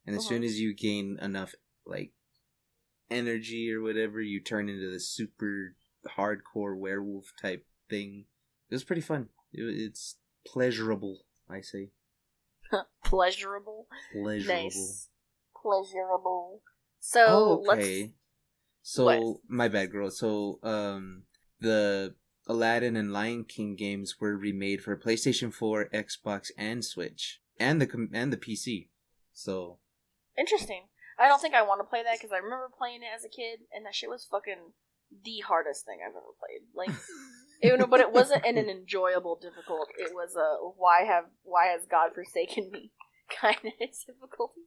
and 0.06 0.16
as 0.16 0.22
Uh-huh. 0.22 0.28
soon 0.30 0.44
as 0.44 0.58
you 0.58 0.74
gain 0.74 1.18
enough 1.20 1.54
like 1.84 2.12
energy 3.10 3.70
or 3.72 3.82
whatever, 3.82 4.20
you 4.20 4.40
turn 4.40 4.68
into 4.68 4.90
the 4.90 5.00
super 5.00 5.74
hardcore 6.16 6.76
werewolf 6.76 7.32
type 7.40 7.64
thing. 7.88 8.24
It 8.70 8.74
was 8.74 8.84
pretty 8.84 9.02
fun. 9.02 9.28
It, 9.52 9.62
it's 9.62 10.16
pleasurable. 10.46 11.24
I 11.48 11.60
say 11.60 11.90
Pleasurable. 13.04 13.86
pleasurable. 14.12 14.62
Nice. 14.64 15.08
Pleasurable. 15.60 16.62
So 17.00 17.24
Oh, 17.28 17.62
let's 17.66 17.80
okay. 17.84 18.12
So 18.82 19.04
What? 19.04 19.36
my 19.48 19.68
bad, 19.68 19.90
girl. 19.92 20.10
So 20.10 20.58
um, 20.62 21.24
the 21.60 22.14
Aladdin 22.48 22.96
and 22.96 23.12
Lion 23.12 23.44
King 23.44 23.76
games 23.76 24.16
were 24.20 24.36
remade 24.36 24.82
for 24.82 24.96
PlayStation 24.96 25.52
4, 25.52 25.88
Xbox, 25.94 26.50
and 26.58 26.84
Switch, 26.84 27.40
and 27.60 27.80
the 27.80 27.86
com- 27.86 28.10
and 28.12 28.32
the 28.32 28.36
PC. 28.36 28.88
So 29.32 29.78
interesting. 30.38 30.84
I 31.18 31.28
don't 31.28 31.40
think 31.40 31.54
I 31.54 31.62
want 31.62 31.80
to 31.80 31.84
play 31.84 32.02
that 32.02 32.14
because 32.18 32.32
I 32.32 32.38
remember 32.38 32.68
playing 32.76 33.02
it 33.02 33.14
as 33.14 33.24
a 33.24 33.28
kid, 33.28 33.60
and 33.72 33.86
that 33.86 33.94
shit 33.94 34.08
was 34.10 34.26
fucking 34.28 34.72
the 35.24 35.40
hardest 35.46 35.84
thing 35.84 35.98
I've 36.02 36.16
ever 36.16 36.34
played. 36.38 36.66
Like, 36.74 36.90
it, 37.60 37.90
but 37.90 38.00
it 38.00 38.12
wasn't 38.12 38.44
in 38.44 38.58
an 38.58 38.68
enjoyable 38.68 39.38
difficult. 39.40 39.88
It 39.98 40.12
was 40.14 40.36
a 40.36 40.56
why 40.76 41.04
have 41.04 41.24
why 41.42 41.66
has 41.66 41.86
God 41.86 42.14
forsaken 42.14 42.70
me 42.70 42.92
kind 43.40 43.56
of 43.56 43.72
difficulty 44.06 44.66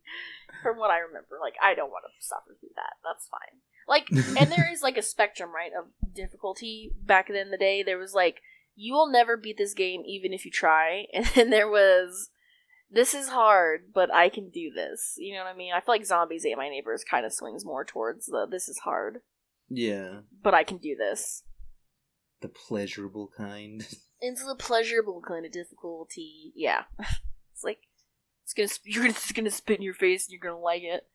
from 0.63 0.77
what 0.77 0.91
I 0.91 0.99
remember. 0.99 1.38
Like, 1.41 1.55
I 1.63 1.75
don't 1.75 1.91
want 1.91 2.05
to 2.05 2.25
suffer 2.25 2.58
through 2.60 2.75
that. 2.75 2.95
That's 3.03 3.27
fine. 3.27 3.62
Like, 3.88 4.10
and 4.10 4.51
there 4.51 4.69
is 4.71 4.81
like 4.81 4.97
a 4.97 5.03
spectrum, 5.03 5.51
right, 5.53 5.71
of 5.77 5.86
difficulty. 6.13 6.91
Back 7.03 7.29
in 7.29 7.51
the 7.51 7.58
day, 7.58 7.84
there 7.84 7.99
was 7.99 8.13
like 8.13 8.41
you 8.75 8.93
will 8.93 9.10
never 9.10 9.38
beat 9.38 9.58
this 9.58 9.73
game 9.73 10.03
even 10.05 10.34
if 10.34 10.45
you 10.45 10.51
try, 10.51 11.05
and 11.13 11.25
then 11.36 11.49
there 11.49 11.69
was 11.69 12.29
this 12.89 13.13
is 13.13 13.29
hard, 13.29 13.91
but 13.93 14.13
I 14.13 14.29
can 14.29 14.49
do 14.49 14.71
this. 14.73 15.15
You 15.17 15.36
know 15.36 15.43
what 15.43 15.53
I 15.53 15.58
mean? 15.58 15.73
I 15.73 15.79
feel 15.79 15.95
like 15.95 16.05
Zombies 16.05 16.45
Ate 16.45 16.58
My 16.58 16.69
Neighbors 16.69 17.03
kind 17.03 17.25
of 17.25 17.34
swings 17.34 17.65
more 17.65 17.84
towards 17.84 18.27
the 18.27 18.47
this 18.49 18.67
is 18.67 18.79
hard, 18.79 19.21
yeah, 19.69 20.19
but 20.43 20.54
I 20.54 20.63
can 20.63 20.78
do 20.78 20.95
this. 20.95 21.43
the 22.41 22.49
pleasurable 22.49 23.30
kind. 23.36 23.86
It's 24.21 24.43
the 24.43 24.56
pleasurable 24.56 25.21
kind 25.21 25.45
of 25.45 25.51
difficulty. 25.51 26.54
Yeah, 26.56 26.84
it's 26.99 27.63
like 27.63 27.80
it's 28.43 28.54
gonna 28.54 28.69
sp- 28.71 28.88
you're 28.88 29.04
gonna, 29.04 29.12
it's 29.12 29.32
gonna 29.34 29.51
spit 29.51 29.78
in 29.78 29.84
your 29.84 29.93
face 29.93 30.25
and 30.25 30.32
you're 30.32 30.51
gonna 30.51 30.63
like 30.63 30.84
it. 30.84 31.06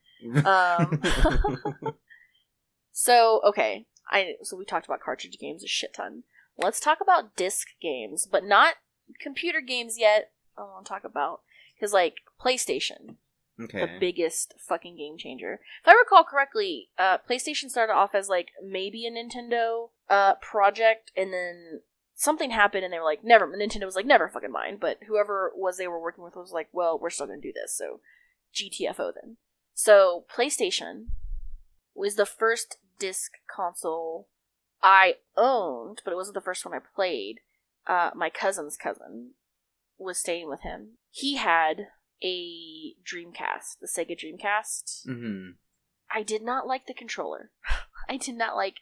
Um, 0.46 1.02
so 2.92 3.40
okay, 3.44 3.86
I 4.10 4.34
so 4.42 4.56
we 4.56 4.64
talked 4.64 4.86
about 4.86 5.00
cartridge 5.00 5.38
games 5.38 5.64
a 5.64 5.66
shit 5.66 5.94
ton. 5.94 6.24
Let's 6.58 6.78
talk 6.78 6.98
about 7.00 7.36
disc 7.36 7.68
games, 7.80 8.28
but 8.30 8.44
not 8.44 8.74
computer 9.18 9.60
games 9.62 9.98
yet. 9.98 10.30
I 10.58 10.62
want 10.62 10.84
to 10.84 10.88
talk 10.90 11.04
about 11.04 11.40
because 11.74 11.92
like 11.92 12.16
PlayStation. 12.40 13.16
Okay. 13.64 13.80
the 13.80 13.98
biggest 13.98 14.54
fucking 14.58 14.96
game 14.96 15.16
changer. 15.18 15.60
If 15.82 15.88
I 15.88 15.92
recall 15.92 16.24
correctly, 16.24 16.90
uh, 16.98 17.18
PlayStation 17.18 17.70
started 17.70 17.92
off 17.92 18.14
as 18.14 18.28
like 18.28 18.48
maybe 18.64 19.06
a 19.06 19.10
Nintendo 19.10 19.90
uh, 20.08 20.34
project, 20.34 21.10
and 21.16 21.32
then 21.32 21.80
something 22.14 22.50
happened, 22.50 22.84
and 22.84 22.92
they 22.92 22.98
were 22.98 23.04
like, 23.04 23.24
never. 23.24 23.46
Nintendo 23.46 23.84
was 23.84 23.96
like, 23.96 24.06
never 24.06 24.28
fucking 24.28 24.52
mind. 24.52 24.80
But 24.80 24.98
whoever 25.08 25.52
was 25.54 25.76
they 25.76 25.88
were 25.88 26.00
working 26.00 26.24
with 26.24 26.36
was 26.36 26.52
like, 26.52 26.68
well, 26.72 26.98
we're 26.98 27.10
still 27.10 27.26
gonna 27.26 27.40
do 27.40 27.52
this. 27.52 27.76
So 27.76 28.00
GTFO 28.54 29.12
then. 29.14 29.36
So 29.74 30.24
PlayStation 30.34 31.06
was 31.94 32.16
the 32.16 32.26
first 32.26 32.78
disc 32.98 33.32
console 33.54 34.28
I 34.82 35.16
owned, 35.36 36.02
but 36.04 36.12
it 36.12 36.16
wasn't 36.16 36.34
the 36.34 36.40
first 36.40 36.64
one 36.64 36.74
I 36.74 36.78
played. 36.94 37.40
Uh, 37.86 38.10
my 38.14 38.30
cousin's 38.30 38.76
cousin 38.76 39.32
was 39.98 40.18
staying 40.18 40.48
with 40.48 40.62
him. 40.62 40.98
He 41.10 41.36
had 41.36 41.88
a 42.22 42.94
Dreamcast, 43.04 43.78
the 43.80 43.88
Sega 43.88 44.16
Dreamcast. 44.18 45.04
hmm 45.06 45.50
I 46.12 46.22
did 46.24 46.42
not 46.42 46.66
like 46.66 46.86
the 46.86 46.94
controller. 46.94 47.50
I 48.08 48.16
did 48.16 48.34
not 48.34 48.56
like 48.56 48.74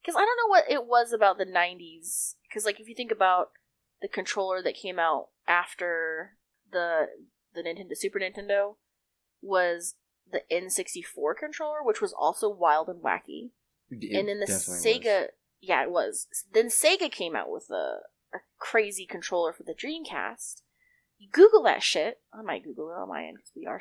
because 0.00 0.16
I 0.16 0.20
don't 0.24 0.36
know 0.36 0.48
what 0.48 0.64
it 0.68 0.84
was 0.86 1.12
about 1.12 1.38
the 1.38 1.46
'90s. 1.46 2.34
Because 2.48 2.64
like 2.64 2.80
if 2.80 2.88
you 2.88 2.94
think 2.94 3.12
about 3.12 3.50
the 4.00 4.08
controller 4.08 4.60
that 4.62 4.74
came 4.74 4.98
out 4.98 5.28
after 5.46 6.36
the 6.72 7.06
the 7.54 7.62
Nintendo 7.62 7.96
Super 7.96 8.18
Nintendo 8.18 8.76
was 9.40 9.94
the 10.30 10.42
N64 10.50 11.36
controller, 11.38 11.82
which 11.82 12.00
was 12.00 12.12
also 12.12 12.48
wild 12.48 12.88
and 12.88 13.02
wacky. 13.02 13.50
and 14.18 14.28
then 14.28 14.40
the 14.40 14.46
Sega, 14.84 15.26
yeah, 15.60 15.82
it 15.82 15.90
was. 15.90 16.26
Then 16.52 16.68
Sega 16.68 17.10
came 17.10 17.36
out 17.36 17.50
with 17.50 17.68
a, 17.70 17.98
a 18.34 18.38
crazy 18.58 19.04
controller 19.06 19.52
for 19.52 19.64
the 19.64 19.74
Dreamcast. 19.74 20.62
You 21.22 21.28
Google 21.30 21.62
that 21.62 21.82
shit. 21.84 22.18
I 22.32 22.42
might 22.42 22.64
Google 22.64 22.90
it 22.90 23.00
on 23.00 23.08
my 23.08 23.24
end 23.24 23.36
because 23.36 23.52
we 23.54 23.66
are. 23.66 23.80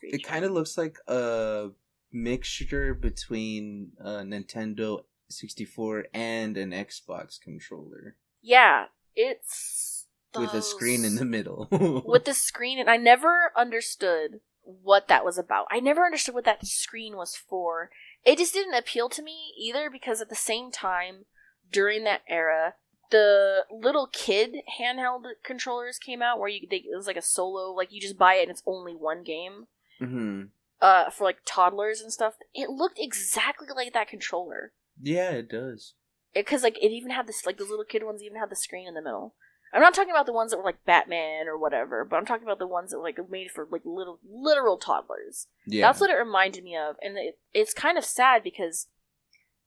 It 0.00 0.24
kind 0.24 0.44
of 0.44 0.52
looks 0.52 0.78
like 0.78 0.96
a 1.06 1.68
mixture 2.10 2.94
between 2.94 3.92
a 3.98 4.22
Nintendo 4.22 5.04
64 5.28 6.06
and 6.14 6.56
an 6.56 6.70
Xbox 6.70 7.38
controller 7.40 8.16
Yeah, 8.40 8.86
it's 9.14 10.06
with 10.34 10.54
a 10.54 10.62
screen 10.62 11.04
in 11.04 11.16
the 11.16 11.26
middle. 11.26 11.68
with 12.06 12.24
the 12.24 12.32
screen, 12.48 12.78
and 12.78 12.88
I 12.88 12.96
never 12.96 13.52
understood 13.54 14.40
what 14.62 15.08
that 15.08 15.24
was 15.26 15.36
about. 15.36 15.66
I 15.70 15.80
never 15.80 16.06
understood 16.06 16.34
what 16.34 16.44
that 16.44 16.66
screen 16.66 17.16
was 17.16 17.36
for. 17.36 17.90
It 18.24 18.38
just 18.38 18.54
didn't 18.54 18.74
appeal 18.74 19.10
to 19.10 19.22
me 19.22 19.52
either 19.60 19.90
because 19.90 20.22
at 20.22 20.30
the 20.30 20.34
same 20.34 20.70
time, 20.70 21.26
during 21.70 22.04
that 22.04 22.22
era, 22.28 22.74
the 23.12 23.64
little 23.70 24.08
kid 24.12 24.56
handheld 24.80 25.22
controllers 25.44 25.98
came 25.98 26.20
out 26.20 26.40
where 26.40 26.48
you 26.48 26.66
they, 26.68 26.78
it 26.78 26.96
was 26.96 27.06
like 27.06 27.16
a 27.16 27.22
solo, 27.22 27.70
like 27.72 27.92
you 27.92 28.00
just 28.00 28.18
buy 28.18 28.34
it 28.34 28.42
and 28.42 28.50
it's 28.50 28.62
only 28.66 28.94
one 28.94 29.22
game. 29.22 29.66
hmm 30.00 30.44
Uh, 30.80 31.08
for 31.10 31.22
like 31.22 31.38
toddlers 31.46 32.00
and 32.00 32.12
stuff. 32.12 32.34
It 32.52 32.68
looked 32.70 32.98
exactly 32.98 33.68
like 33.76 33.92
that 33.92 34.08
controller. 34.08 34.72
Yeah, 35.00 35.30
it 35.30 35.48
does. 35.48 35.94
because 36.34 36.64
like 36.64 36.76
it 36.82 36.90
even 36.90 37.10
had 37.12 37.28
this 37.28 37.46
like 37.46 37.58
the 37.58 37.64
little 37.64 37.84
kid 37.84 38.02
ones 38.04 38.22
even 38.22 38.38
had 38.38 38.50
the 38.50 38.56
screen 38.56 38.88
in 38.88 38.94
the 38.94 39.02
middle. 39.02 39.34
I'm 39.74 39.80
not 39.80 39.94
talking 39.94 40.10
about 40.10 40.26
the 40.26 40.34
ones 40.34 40.50
that 40.50 40.58
were 40.58 40.64
like 40.64 40.84
Batman 40.84 41.48
or 41.48 41.56
whatever, 41.56 42.04
but 42.04 42.16
I'm 42.16 42.26
talking 42.26 42.46
about 42.46 42.58
the 42.58 42.66
ones 42.66 42.90
that 42.90 42.98
were 42.98 43.04
like 43.04 43.18
made 43.30 43.50
for 43.50 43.66
like 43.70 43.80
little 43.86 44.18
literal 44.28 44.76
toddlers. 44.76 45.46
Yeah, 45.66 45.86
That's 45.86 46.00
what 46.00 46.10
it 46.10 46.14
reminded 46.14 46.62
me 46.64 46.76
of, 46.76 46.96
and 47.00 47.16
it, 47.16 47.38
it's 47.54 47.72
kind 47.72 47.96
of 47.96 48.04
sad 48.04 48.42
because 48.42 48.88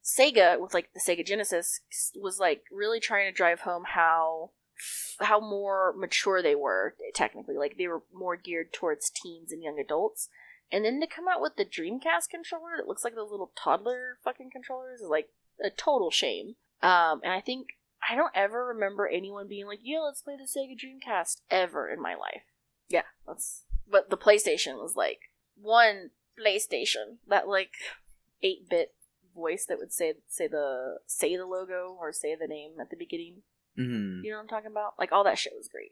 Sega 0.05 0.59
with 0.59 0.73
like 0.73 0.89
the 0.93 0.99
Sega 0.99 1.25
Genesis 1.25 1.81
was 2.15 2.39
like 2.39 2.63
really 2.71 2.99
trying 2.99 3.27
to 3.27 3.35
drive 3.35 3.61
home 3.61 3.85
how 3.87 4.51
how 5.19 5.39
more 5.39 5.95
mature 5.97 6.43
they 6.43 6.53
were 6.53 6.95
technically. 7.15 7.57
Like 7.57 7.77
they 7.77 7.87
were 7.87 8.03
more 8.13 8.35
geared 8.35 8.71
towards 8.71 9.09
teens 9.09 9.51
and 9.51 9.63
young 9.63 9.79
adults. 9.79 10.29
And 10.71 10.85
then 10.85 10.99
to 11.01 11.07
come 11.07 11.25
out 11.27 11.41
with 11.41 11.55
the 11.55 11.65
dreamcast 11.65 12.29
controller 12.29 12.77
that 12.77 12.87
looks 12.87 13.03
like 13.03 13.15
those 13.15 13.31
little 13.31 13.51
toddler 13.55 14.17
fucking 14.23 14.51
controllers. 14.51 15.01
Is 15.01 15.09
like 15.09 15.29
a 15.63 15.71
total 15.71 16.11
shame. 16.11 16.55
Um 16.83 17.21
and 17.23 17.33
i 17.33 17.41
think 17.41 17.69
i 18.07 18.15
don't 18.15 18.35
ever 18.35 18.67
remember 18.67 19.07
anyone 19.07 19.47
being 19.47 19.65
like 19.65 19.79
yeah 19.81 19.99
let's 19.99 20.21
play 20.21 20.35
the 20.37 20.43
sega 20.43 20.77
dreamcast 20.77 21.41
ever 21.49 21.89
in 21.89 21.99
my 21.99 22.13
life. 22.13 22.43
Yeah. 22.89 23.03
That's 23.25 23.63
but 23.89 24.11
the 24.11 24.17
playstation 24.17 24.75
was 24.75 24.95
like 24.95 25.31
one 25.59 26.11
playstation 26.39 27.17
that 27.27 27.47
like 27.47 27.71
8-bit 28.43 28.93
voice 29.35 29.65
that 29.67 29.77
would 29.77 29.91
say 29.91 30.13
say 30.27 30.47
the 30.47 30.99
say 31.05 31.35
the 31.35 31.45
logo 31.45 31.95
or 31.99 32.11
say 32.11 32.35
the 32.35 32.47
name 32.47 32.71
at 32.79 32.89
the 32.89 32.95
beginning 32.95 33.41
hmm 33.75 34.21
you 34.23 34.31
know 34.31 34.37
what 34.37 34.43
I'm 34.43 34.47
talking 34.47 34.71
about? 34.71 34.93
Like 34.97 35.11
all 35.11 35.23
that 35.25 35.37
shit 35.37 35.53
was 35.55 35.67
great. 35.67 35.91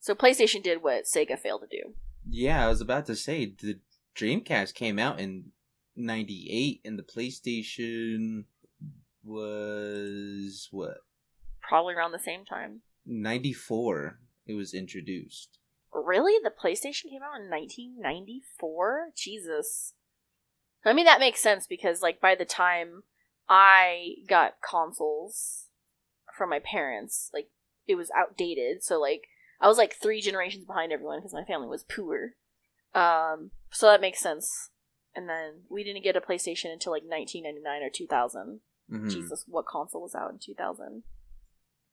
So 0.00 0.14
PlayStation 0.14 0.62
did 0.62 0.82
what 0.82 1.04
Sega 1.04 1.38
failed 1.38 1.62
to 1.62 1.76
do. 1.76 1.94
Yeah, 2.28 2.64
I 2.64 2.68
was 2.68 2.80
about 2.80 3.06
to 3.06 3.16
say 3.16 3.46
the 3.46 3.80
Dreamcast 4.16 4.74
came 4.74 4.98
out 4.98 5.20
in 5.20 5.52
'98, 5.96 6.80
and 6.84 6.98
the 6.98 7.02
PlayStation 7.02 8.44
was 9.22 10.68
what? 10.70 10.98
Probably 11.62 11.94
around 11.94 12.12
the 12.12 12.18
same 12.18 12.44
time. 12.44 12.80
94 13.06 14.18
it 14.46 14.54
was 14.54 14.74
introduced. 14.74 15.58
Really? 15.92 16.34
The 16.42 16.50
PlayStation 16.50 17.10
came 17.10 17.22
out 17.22 17.40
in 17.40 17.50
1994? 17.50 19.10
Jesus. 19.16 19.94
I 20.84 20.92
mean, 20.92 21.04
that 21.04 21.20
makes 21.20 21.40
sense 21.40 21.66
because, 21.66 22.02
like, 22.02 22.20
by 22.20 22.34
the 22.34 22.44
time 22.44 23.02
I 23.48 24.14
got 24.28 24.54
consoles 24.68 25.66
from 26.36 26.50
my 26.50 26.58
parents, 26.58 27.30
like, 27.34 27.48
it 27.86 27.96
was 27.96 28.10
outdated. 28.16 28.82
So, 28.82 29.00
like, 29.00 29.24
I 29.60 29.68
was 29.68 29.76
like 29.76 29.94
three 29.94 30.20
generations 30.20 30.64
behind 30.64 30.92
everyone 30.92 31.18
because 31.18 31.34
my 31.34 31.44
family 31.44 31.68
was 31.68 31.84
poor. 31.84 32.30
Um, 32.94 33.50
so 33.70 33.86
that 33.86 34.00
makes 34.00 34.20
sense. 34.20 34.70
And 35.14 35.28
then 35.28 35.62
we 35.68 35.84
didn't 35.84 36.02
get 36.04 36.16
a 36.16 36.20
PlayStation 36.20 36.72
until 36.72 36.92
like 36.92 37.02
1999 37.02 37.82
or 37.82 37.90
2000. 37.90 38.60
Mhm. 38.90 39.10
Jesus, 39.10 39.44
what 39.46 39.66
console 39.66 40.02
was 40.02 40.14
out 40.14 40.30
in 40.30 40.38
2000? 40.38 41.02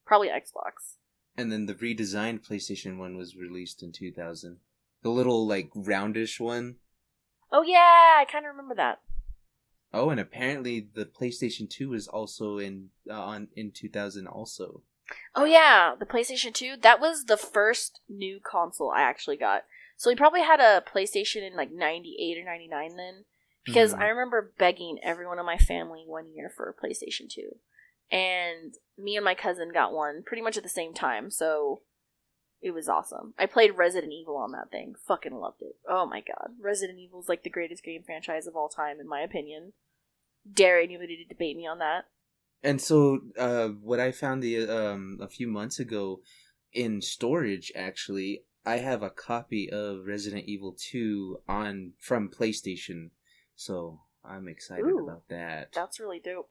Probably 0.06 0.30
Xbox. 0.30 0.96
And 1.36 1.52
then 1.52 1.66
the 1.66 1.76
redesigned 1.76 2.48
PlayStation 2.48 2.98
1 2.98 3.18
was 3.18 3.36
released 3.36 3.84
in 3.84 3.92
2000. 3.92 4.60
The 5.04 5.10
little, 5.10 5.46
like, 5.46 5.70
roundish 5.76 6.40
one. 6.40 6.78
Oh 7.52 7.62
yeah, 7.62 8.18
I 8.20 8.26
kind 8.30 8.46
of 8.46 8.52
remember 8.52 8.76
that. 8.76 9.00
Oh, 9.94 10.10
and 10.10 10.20
apparently 10.20 10.88
the 10.94 11.06
PlayStation 11.06 11.70
2 11.70 11.90
was 11.90 12.08
also 12.08 12.58
in 12.58 12.90
uh, 13.10 13.14
on 13.14 13.48
in 13.56 13.72
2000 13.72 14.28
also. 14.28 14.84
Oh 15.36 15.46
yeah, 15.46 15.96
the 15.98 16.06
PlayStation 16.06 16.54
2. 16.54 16.76
That 16.82 17.00
was 17.00 17.26
the 17.26 17.38
first 17.38 18.02
new 18.10 18.40
console 18.40 18.92
I 18.92 19.02
actually 19.02 19.38
got. 19.38 19.64
So 19.96 20.10
we 20.10 20.16
probably 20.16 20.42
had 20.42 20.60
a 20.60 20.84
PlayStation 20.86 21.48
in 21.48 21.56
like 21.56 21.72
98 21.72 22.38
or 22.42 22.46
99 22.46 22.98
then 22.98 23.26
because 23.64 23.94
Mhm. 23.94 24.02
I 24.02 24.08
remember 24.08 24.54
begging 24.58 25.00
everyone 25.02 25.40
in 25.40 25.46
my 25.46 25.58
family 25.58 26.04
one 26.06 26.34
year 26.36 26.50
for 26.50 26.70
a 26.70 26.74
PlayStation 26.74 27.30
2. 27.30 27.58
And 28.12 28.76
me 28.98 29.16
and 29.16 29.26
my 29.26 29.36
cousin 29.36 29.72
got 29.74 29.94
one 29.94 30.24
pretty 30.24 30.42
much 30.42 30.58
at 30.58 30.64
the 30.64 30.70
same 30.70 30.94
time, 30.94 31.30
so 31.32 31.82
it 32.62 32.72
was 32.72 32.90
awesome. 32.90 33.34
I 33.38 33.46
played 33.46 33.78
Resident 33.78 34.14
Evil 34.14 34.38
on 34.38 34.52
that 34.52 34.72
thing. 34.72 34.96
Fucking 35.08 35.36
loved 35.36 35.62
it. 35.62 35.76
Oh 35.88 36.06
my 36.06 36.22
god. 36.22 36.52
Resident 36.62 37.00
Evil 37.00 37.22
is 37.22 37.30
like 37.30 37.44
the 37.44 37.50
greatest 37.50 37.84
game 37.84 38.04
franchise 38.04 38.48
of 38.48 38.56
all 38.56 38.70
time 38.70 39.00
in 39.00 39.08
my 39.08 39.22
opinion. 39.22 39.74
Dare 40.52 40.80
anybody 40.80 41.18
to 41.18 41.26
debate 41.26 41.58
me 41.58 41.68
on 41.68 41.80
that. 41.80 42.06
And 42.64 42.82
so, 42.82 43.20
uh, 43.38 43.68
what 43.68 44.00
I 44.00 44.12
found 44.12 44.42
the 44.42 44.68
um 44.68 45.20
a 45.22 45.28
few 45.28 45.48
months 45.48 45.80
ago 45.80 46.22
in 46.74 47.02
storage, 47.02 47.72
actually, 47.76 48.44
I 48.66 48.78
have 48.78 49.04
a 49.04 49.10
copy 49.10 49.70
of 49.70 50.06
Resident 50.06 50.46
Evil 50.46 50.76
2 50.78 51.42
on 51.48 51.94
from 52.00 52.30
PlayStation. 52.30 53.12
So 53.56 54.02
I'm 54.26 54.48
excited 54.48 54.86
Ooh. 54.86 55.06
about 55.08 55.28
that. 55.30 55.70
That's 55.74 56.00
really 56.00 56.20
dope. 56.20 56.50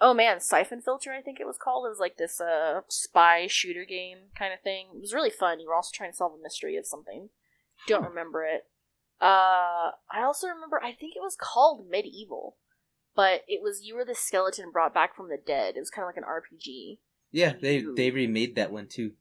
Oh 0.00 0.14
man, 0.14 0.40
Siphon 0.40 0.80
Filter, 0.80 1.12
I 1.12 1.20
think 1.20 1.40
it 1.40 1.46
was 1.46 1.58
called. 1.58 1.86
It 1.86 1.90
was 1.90 1.98
like 1.98 2.16
this 2.16 2.40
uh 2.40 2.80
spy 2.88 3.46
shooter 3.46 3.84
game 3.84 4.30
kind 4.36 4.52
of 4.52 4.60
thing. 4.60 4.88
It 4.94 5.00
was 5.00 5.12
really 5.14 5.30
fun. 5.30 5.60
You 5.60 5.68
were 5.68 5.74
also 5.74 5.90
trying 5.92 6.12
to 6.12 6.16
solve 6.16 6.32
a 6.38 6.42
mystery 6.42 6.76
of 6.76 6.86
something. 6.86 7.28
Don't 7.86 8.08
remember 8.08 8.44
it. 8.44 8.66
Uh, 9.20 9.92
I 10.10 10.22
also 10.22 10.48
remember. 10.48 10.80
I 10.82 10.92
think 10.92 11.14
it 11.14 11.22
was 11.22 11.36
called 11.38 11.90
MediEvil, 11.90 12.54
but 13.14 13.42
it 13.46 13.60
was 13.62 13.82
you 13.84 13.94
were 13.94 14.04
the 14.04 14.14
skeleton 14.14 14.70
brought 14.72 14.94
back 14.94 15.14
from 15.14 15.28
the 15.28 15.38
dead. 15.44 15.76
It 15.76 15.80
was 15.80 15.90
kind 15.90 16.04
of 16.04 16.08
like 16.08 16.16
an 16.16 16.24
RPG. 16.24 16.98
Yeah, 17.30 17.52
they 17.60 17.78
Ooh. 17.78 17.94
they 17.94 18.10
remade 18.10 18.56
that 18.56 18.72
one 18.72 18.86
too. 18.86 19.12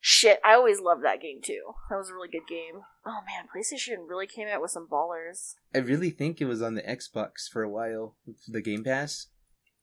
Shit, 0.00 0.40
I 0.44 0.54
always 0.54 0.80
loved 0.80 1.04
that 1.04 1.20
game 1.20 1.40
too. 1.42 1.74
That 1.90 1.96
was 1.96 2.08
a 2.08 2.14
really 2.14 2.28
good 2.28 2.48
game. 2.48 2.80
Oh 3.06 3.20
man, 3.26 3.48
PlayStation 3.54 4.08
really 4.08 4.26
came 4.26 4.48
out 4.48 4.62
with 4.62 4.70
some 4.70 4.88
ballers. 4.90 5.54
I 5.74 5.78
really 5.78 6.10
think 6.10 6.40
it 6.40 6.46
was 6.46 6.62
on 6.62 6.74
the 6.74 6.82
Xbox 6.82 7.48
for 7.50 7.62
a 7.62 7.68
while, 7.68 8.16
the 8.48 8.62
Game 8.62 8.82
Pass. 8.82 9.28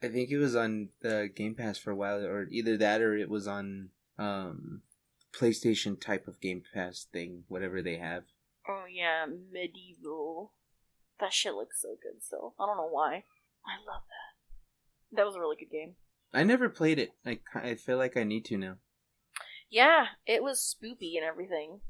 I 0.01 0.07
think 0.07 0.29
it 0.29 0.37
was 0.37 0.55
on 0.55 0.89
the 1.01 1.29
Game 1.33 1.55
Pass 1.55 1.77
for 1.77 1.91
a 1.91 1.95
while, 1.95 2.23
or 2.23 2.47
either 2.49 2.77
that 2.77 3.01
or 3.01 3.15
it 3.15 3.29
was 3.29 3.47
on 3.47 3.89
um 4.17 4.81
PlayStation 5.33 5.99
type 5.99 6.27
of 6.27 6.41
Game 6.41 6.63
Pass 6.73 7.05
thing, 7.11 7.43
whatever 7.47 7.81
they 7.81 7.97
have. 7.97 8.23
Oh 8.67 8.85
yeah, 8.89 9.25
MediEvil. 9.27 10.49
That 11.19 11.33
shit 11.33 11.53
looks 11.53 11.81
so 11.81 11.97
good 12.01 12.23
So 12.23 12.53
I 12.59 12.65
don't 12.65 12.77
know 12.77 12.89
why. 12.89 13.23
I 13.65 13.75
love 13.85 14.03
that. 14.07 15.15
That 15.17 15.25
was 15.25 15.35
a 15.35 15.39
really 15.39 15.57
good 15.57 15.71
game. 15.71 15.95
I 16.33 16.43
never 16.43 16.69
played 16.69 16.99
it. 16.99 17.11
I, 17.25 17.39
I 17.53 17.75
feel 17.75 17.97
like 17.97 18.15
I 18.15 18.23
need 18.23 18.45
to 18.45 18.57
now. 18.57 18.75
Yeah, 19.69 20.05
it 20.25 20.43
was 20.43 20.59
spoopy 20.59 21.15
and 21.17 21.25
everything. 21.25 21.81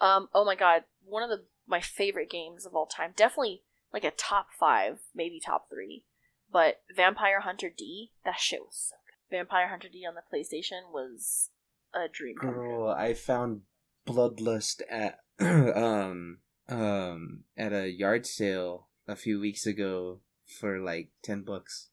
Um, 0.00 0.28
oh 0.34 0.44
my 0.44 0.54
god, 0.54 0.84
one 1.04 1.22
of 1.22 1.30
the 1.30 1.44
my 1.66 1.80
favorite 1.80 2.30
games 2.30 2.66
of 2.66 2.74
all 2.74 2.86
time. 2.86 3.12
Definitely 3.16 3.62
like 3.92 4.04
a 4.04 4.10
top 4.10 4.48
five, 4.58 4.98
maybe 5.14 5.40
top 5.40 5.68
three. 5.70 6.04
But 6.54 6.82
Vampire 6.94 7.40
Hunter 7.40 7.68
D, 7.68 8.12
that 8.24 8.38
shit 8.38 8.60
was 8.60 8.90
so 8.90 8.94
good. 9.04 9.36
Vampire 9.38 9.68
Hunter 9.70 9.88
D 9.88 10.06
on 10.06 10.14
the 10.14 10.22
PlayStation 10.22 10.92
was 10.92 11.50
a 11.92 12.06
dream. 12.08 12.36
Girl, 12.36 12.88
I 12.88 13.12
found 13.12 13.62
Bloodlust 14.06 14.80
at 14.88 15.18
um 15.40 16.38
um 16.68 17.42
at 17.56 17.72
a 17.72 17.90
yard 17.90 18.24
sale 18.24 18.86
a 19.08 19.16
few 19.16 19.40
weeks 19.40 19.66
ago 19.66 20.20
for 20.46 20.78
like 20.78 21.08
ten 21.24 21.42
bucks. 21.42 21.88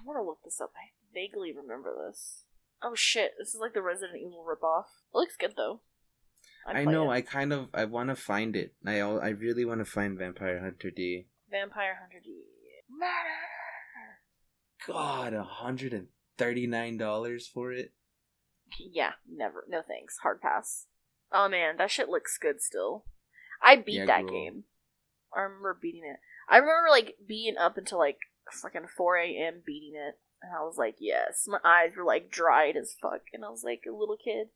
I 0.00 0.06
want 0.06 0.20
to 0.20 0.22
look 0.22 0.42
this 0.42 0.58
up. 0.58 0.72
I 0.74 0.96
vaguely 1.12 1.52
remember 1.52 1.94
this. 2.08 2.44
Oh 2.82 2.94
shit, 2.94 3.32
this 3.38 3.48
is 3.54 3.60
like 3.60 3.74
the 3.74 3.82
Resident 3.82 4.16
Evil 4.18 4.42
ripoff. 4.48 4.84
It 5.14 5.18
looks 5.18 5.36
good 5.36 5.52
though. 5.54 5.80
I'd 6.66 6.76
I 6.76 6.84
know. 6.84 7.10
it. 7.10 7.16
I 7.16 7.20
kind 7.20 7.52
of 7.52 7.68
I 7.74 7.84
want 7.84 8.08
to 8.08 8.16
find 8.16 8.56
it. 8.56 8.72
I 8.86 9.00
I 9.00 9.28
really 9.28 9.66
want 9.66 9.80
to 9.80 9.84
find 9.84 10.16
Vampire 10.16 10.60
Hunter 10.60 10.90
D. 10.90 11.26
Vampire 11.50 11.98
Hunter 12.00 12.20
D. 12.24 12.44
Murder. 12.88 13.55
God, 14.86 15.34
a 15.34 15.42
hundred 15.42 15.92
and 15.92 16.08
thirty 16.38 16.66
nine 16.66 16.96
dollars 16.96 17.46
for 17.46 17.72
it. 17.72 17.92
Yeah, 18.78 19.12
never. 19.30 19.64
No 19.68 19.82
thanks. 19.86 20.18
Hard 20.22 20.40
pass. 20.40 20.86
Oh 21.32 21.48
man, 21.48 21.76
that 21.78 21.90
shit 21.90 22.08
looks 22.08 22.38
good 22.38 22.60
still. 22.60 23.04
I 23.62 23.76
beat 23.76 23.94
Yeah, 23.96 24.06
that 24.06 24.22
girl. 24.22 24.30
game. 24.32 24.64
I 25.36 25.40
remember 25.42 25.78
beating 25.80 26.02
it. 26.04 26.18
I 26.48 26.56
remember 26.58 26.88
like 26.90 27.14
being 27.26 27.56
up 27.56 27.76
until 27.76 27.98
like 27.98 28.18
fucking 28.62 28.86
4 28.96 29.16
a.m. 29.18 29.62
beating 29.66 29.94
it. 29.96 30.14
And 30.42 30.52
I 30.56 30.62
was 30.62 30.76
like, 30.78 30.96
yes. 31.00 31.46
My 31.48 31.58
eyes 31.64 31.92
were 31.96 32.04
like 32.04 32.30
dried 32.30 32.76
as 32.76 32.94
fuck. 33.00 33.22
And 33.32 33.44
I 33.44 33.48
was 33.48 33.62
like 33.64 33.82
a 33.88 33.92
little 33.96 34.16
kid. 34.22 34.48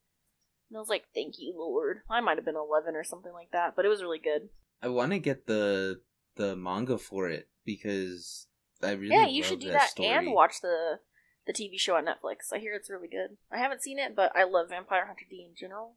And 0.71 0.77
I 0.77 0.79
was 0.79 0.89
like, 0.89 1.05
thank 1.15 1.35
you, 1.39 1.55
Lord. 1.59 2.03
I 2.09 2.21
might 2.21 2.37
have 2.39 2.45
been 2.45 2.55
11 2.57 2.95
or 2.95 3.03
something 3.03 3.33
like 3.33 3.51
that, 3.53 3.75
but 3.75 3.85
it 3.85 3.89
was 3.89 4.03
really 4.03 4.21
good. 4.21 4.51
I 4.83 4.89
want 4.89 5.13
to 5.13 5.19
get 5.19 5.47
the 5.47 6.01
the 6.37 6.55
manga 6.57 6.97
for 6.97 7.29
it 7.29 7.49
because 7.65 8.47
I 8.83 8.93
really 8.93 9.15
yeah, 9.15 9.27
you 9.27 9.43
should 9.43 9.61
do 9.61 9.71
that, 9.71 9.91
that 9.97 10.03
and 10.03 10.33
watch 10.33 10.61
the 10.63 11.01
the 11.47 11.53
TV 11.53 11.79
show 11.79 11.97
on 11.97 12.05
Netflix. 12.05 12.53
I 12.53 12.59
hear 12.59 12.75
it's 12.75 12.91
really 12.91 13.09
good. 13.09 13.37
I 13.51 13.59
haven't 13.59 13.83
seen 13.83 13.99
it, 13.99 14.15
but 14.15 14.33
I 14.35 14.45
love 14.45 14.69
Vampire 14.69 15.07
Hunter 15.07 15.25
D 15.29 15.47
in 15.49 15.55
general. 15.57 15.97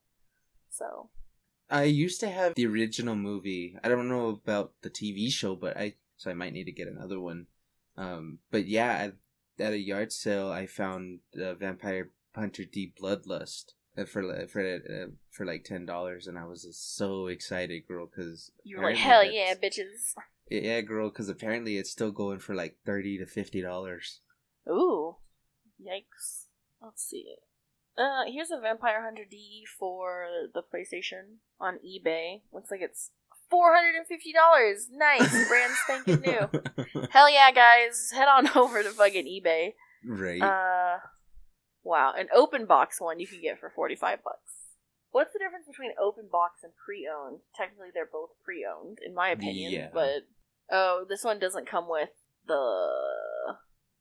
So 0.69 1.09
I 1.69 1.83
used 1.83 2.19
to 2.21 2.29
have 2.29 2.55
the 2.55 2.67
original 2.67 3.15
movie. 3.15 3.77
I 3.83 3.89
don't 3.89 4.09
know 4.09 4.29
about 4.29 4.73
the 4.81 4.89
TV 4.89 5.31
show, 5.31 5.55
but 5.55 5.77
I 5.77 5.95
so 6.17 6.31
I 6.31 6.33
might 6.33 6.53
need 6.53 6.65
to 6.65 6.71
get 6.71 6.87
another 6.87 7.19
one. 7.19 7.47
Um, 7.97 8.39
but 8.51 8.67
yeah, 8.67 8.91
at, 8.93 9.13
at 9.59 9.73
a 9.73 9.77
yard 9.77 10.11
sale, 10.11 10.49
I 10.49 10.65
found 10.65 11.19
uh, 11.39 11.53
Vampire 11.53 12.09
Hunter 12.35 12.65
D 12.65 12.93
Bloodlust 12.99 13.73
uh, 13.97 14.05
for 14.05 14.47
for 14.47 14.61
uh, 14.61 15.11
for 15.29 15.45
like 15.45 15.63
ten 15.63 15.85
dollars, 15.85 16.27
and 16.27 16.37
I 16.37 16.45
was 16.45 16.67
so 16.71 17.27
excited, 17.27 17.87
girl, 17.87 18.07
because 18.07 18.51
you 18.63 18.77
were 18.77 18.83
like, 18.83 18.97
hell 18.97 19.23
yeah, 19.23 19.53
bitches. 19.53 20.15
Yeah, 20.61 20.81
girl, 20.81 21.09
because 21.09 21.29
apparently 21.29 21.77
it's 21.77 21.91
still 21.91 22.11
going 22.11 22.39
for 22.39 22.53
like 22.55 22.77
thirty 22.85 23.17
to 23.17 23.25
fifty 23.25 23.61
dollars. 23.61 24.19
Ooh, 24.69 25.17
yikes. 25.81 26.45
Let's 26.81 27.03
see. 27.03 27.25
It. 27.27 27.39
Uh, 27.97 28.23
here's 28.31 28.51
a 28.51 28.59
Vampire 28.59 29.03
Hunter 29.03 29.23
D 29.29 29.63
for 29.79 30.25
the 30.53 30.61
PlayStation 30.61 31.37
on 31.59 31.75
eBay. 31.85 32.41
Looks 32.51 32.71
like 32.71 32.81
it's 32.81 33.11
four 33.49 33.75
hundred 33.75 33.95
and 33.97 34.07
fifty 34.07 34.33
dollars. 34.33 34.87
Nice, 34.91 35.47
brand 35.47 35.73
spanking 35.83 36.21
new. 36.21 37.07
Hell 37.11 37.29
yeah, 37.31 37.51
guys! 37.51 38.11
Head 38.13 38.27
on 38.27 38.47
over 38.55 38.83
to 38.83 38.89
fucking 38.89 39.25
eBay. 39.25 39.73
right? 40.05 40.41
Uh, 40.41 40.99
wow, 41.83 42.13
an 42.17 42.27
open 42.35 42.65
box 42.65 42.99
one 42.99 43.19
you 43.19 43.27
can 43.27 43.41
get 43.41 43.59
for 43.59 43.69
forty 43.69 43.95
five 43.95 44.23
bucks. 44.23 44.53
What's 45.11 45.31
the 45.31 45.37
difference 45.37 45.67
between 45.67 45.91
open 46.01 46.27
box 46.31 46.61
and 46.63 46.73
pre-owned? 46.83 47.41
Technically, 47.55 47.89
they're 47.93 48.09
both 48.11 48.31
pre-owned, 48.43 48.97
in 49.05 49.13
my 49.13 49.29
opinion. 49.29 49.71
Yeah. 49.71 49.89
But 49.93 50.25
oh, 50.71 51.05
this 51.07 51.23
one 51.23 51.39
doesn't 51.39 51.67
come 51.67 51.87
with 51.89 52.09
the 52.47 52.87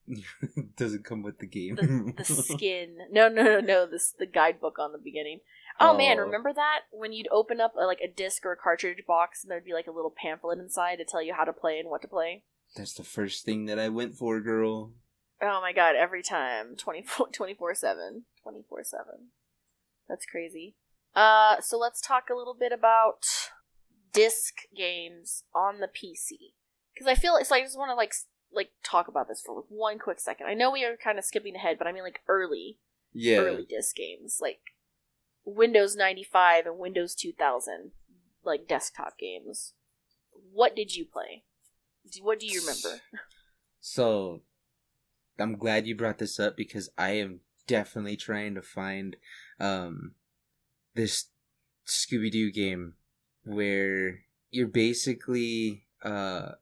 Doesn't 0.77 1.05
come 1.05 1.23
with 1.23 1.39
the 1.39 1.47
game. 1.47 1.77
the, 1.77 2.13
the 2.17 2.25
skin. 2.43 2.97
No, 3.11 3.29
no, 3.29 3.43
no, 3.43 3.61
no. 3.61 3.87
This 3.87 4.13
the 4.19 4.27
guidebook 4.27 4.79
on 4.79 4.93
the 4.93 4.99
beginning. 4.99 5.41
Oh, 5.81 5.97
man, 5.97 6.19
Oh. 6.19 6.23
remember 6.23 6.53
that 6.53 6.81
when 6.91 7.13
you'd 7.13 7.29
open 7.31 7.61
up 7.61 7.75
a, 7.81 7.87
like 7.87 8.01
a 8.05 8.13
disc 8.13 8.45
or 8.45 8.53
a 8.53 8.57
cartridge 8.57 9.05
box 9.07 9.43
and 9.43 9.51
there'd 9.51 9.65
be 9.65 9.73
like 9.73 9.87
a 9.87 9.93
little 9.93 10.13
pamphlet 10.15 10.59
inside 10.59 10.97
to 10.97 11.05
tell 11.05 11.23
you 11.23 11.35
how 11.35 11.45
to 11.45 11.53
play 11.53 11.79
and 11.79 11.89
what 11.89 12.03
to 12.03 12.09
play. 12.09 12.45
That's 12.77 12.95
the 12.95 13.05
first 13.05 13.45
thing 13.45 13.67
that 13.67 13.79
I 13.79 13.89
went 13.89 14.15
for, 14.17 14.41
girl. 14.41 14.93
Oh 15.41 15.61
my 15.61 15.73
god, 15.73 15.95
every 15.97 16.23
time 16.23 16.77
24 16.77 17.29
24 17.33 17.75
7. 17.75 18.25
24 18.43 18.85
7. 18.85 19.05
That's 20.09 20.27
crazy. 20.27 20.75
Uh, 21.15 21.61
so 21.61 21.79
let's 21.79 22.01
talk 22.01 22.25
a 22.31 22.35
little 22.37 22.57
bit 22.59 22.73
about 22.73 23.25
disc 24.13 24.63
games 24.77 25.45
on 25.55 25.81
the 25.81 25.89
PC. 25.89 26.55
Because 26.93 27.07
I 27.07 27.15
feel 27.15 27.39
so 27.43 27.55
I 27.55 27.61
just 27.61 27.79
want 27.79 27.91
to 27.91 27.95
like 27.95 28.15
like 28.53 28.71
talk 28.85 29.09
about 29.09 29.29
this 29.29 29.43
for 29.45 29.57
like 29.57 29.65
one 29.69 29.99
quick 29.99 30.21
second. 30.21 30.47
I 30.47 30.55
know 30.55 30.71
we 30.71 30.85
are 30.85 30.97
kind 30.97 31.19
of 31.19 31.25
skipping 31.25 31.57
ahead, 31.57 31.79
but 31.79 31.87
I 31.87 31.93
mean 31.93 32.03
like 32.03 32.21
early. 32.29 32.79
Yeah. 33.15 33.41
early 33.41 33.67
disc 33.69 33.97
games 33.97 34.39
like 34.41 34.61
Windows 35.45 35.95
95 35.95 36.65
and 36.65 36.79
Windows 36.79 37.15
2000 37.15 37.91
like 38.45 38.67
desktop 38.67 39.19
games. 39.19 39.75
What 40.53 40.75
did 40.75 40.97
you 40.97 41.05
play? 41.05 41.45
What 42.23 42.41
do 42.41 42.47
you 42.47 42.61
remember? 42.61 43.03
So, 43.85 44.43
I'm 45.41 45.57
glad 45.59 45.89
you 45.89 45.97
brought 45.97 46.19
this 46.19 46.39
up 46.39 46.57
because 46.57 46.89
I 46.97 47.15
am 47.15 47.41
definitely 47.67 48.17
trying 48.17 48.55
to 48.55 48.63
find 48.63 49.17
um 49.59 50.13
this 50.95 51.27
Scooby 51.85 52.31
Doo 52.31 52.53
game 52.53 52.95
where 53.45 54.21
you're 54.51 54.69
basically 54.69 55.85
uh 56.05 56.53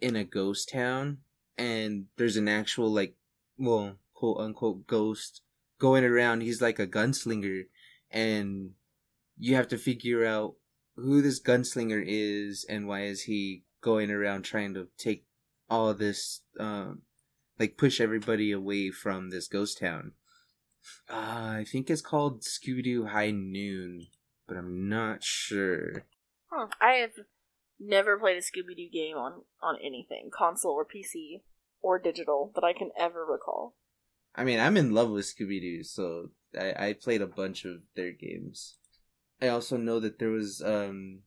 in 0.00 0.16
a 0.16 0.24
ghost 0.24 0.70
town 0.70 1.18
and 1.56 2.06
there's 2.16 2.36
an 2.36 2.48
actual 2.48 2.90
like 2.90 3.14
well 3.58 3.96
quote 4.14 4.38
unquote 4.38 4.86
ghost 4.86 5.42
going 5.78 6.04
around. 6.04 6.40
He's 6.40 6.62
like 6.62 6.78
a 6.78 6.86
gunslinger 6.86 7.64
and 8.10 8.70
you 9.38 9.54
have 9.54 9.68
to 9.68 9.78
figure 9.78 10.24
out 10.24 10.54
who 10.96 11.22
this 11.22 11.40
gunslinger 11.40 12.02
is 12.04 12.66
and 12.68 12.88
why 12.88 13.02
is 13.02 13.22
he 13.22 13.62
going 13.80 14.10
around 14.10 14.42
trying 14.42 14.74
to 14.74 14.88
take 14.98 15.24
all 15.70 15.94
this 15.94 16.40
um 16.58 17.02
like 17.58 17.76
push 17.76 18.00
everybody 18.00 18.52
away 18.52 18.90
from 18.90 19.30
this 19.30 19.48
ghost 19.48 19.78
town. 19.78 20.12
Uh, 21.10 21.58
i 21.60 21.64
think 21.70 21.90
it's 21.90 22.00
called 22.00 22.42
scooby-doo 22.42 23.06
high 23.06 23.30
noon 23.30 24.06
but 24.46 24.56
i'm 24.56 24.88
not 24.88 25.22
sure 25.22 26.04
Huh. 26.50 26.68
I 26.80 26.92
have 26.94 27.12
never 27.80 28.18
played 28.18 28.36
a 28.36 28.40
Scooby 28.40 28.76
Doo 28.76 28.88
game 28.92 29.16
on 29.16 29.42
on 29.62 29.76
anything, 29.82 30.30
console 30.32 30.72
or 30.72 30.84
PC 30.84 31.42
or 31.80 31.98
digital 31.98 32.50
that 32.54 32.64
I 32.64 32.72
can 32.72 32.90
ever 32.98 33.24
recall. 33.24 33.76
i 34.34 34.44
mean 34.44 34.58
i'm 34.60 34.76
in 34.76 34.92
love 34.92 35.10
with 35.10 35.24
scooby-doo 35.24 35.82
so 35.82 36.30
i 36.58 36.88
i 36.88 36.92
played 36.92 37.22
a 37.22 37.26
bunch 37.26 37.64
of 37.64 37.76
their 37.96 38.12
games 38.12 38.76
i 39.40 39.48
also 39.48 39.76
know 39.76 39.98
that 40.00 40.18
there 40.18 40.30
was 40.30 40.60
um 40.62 41.20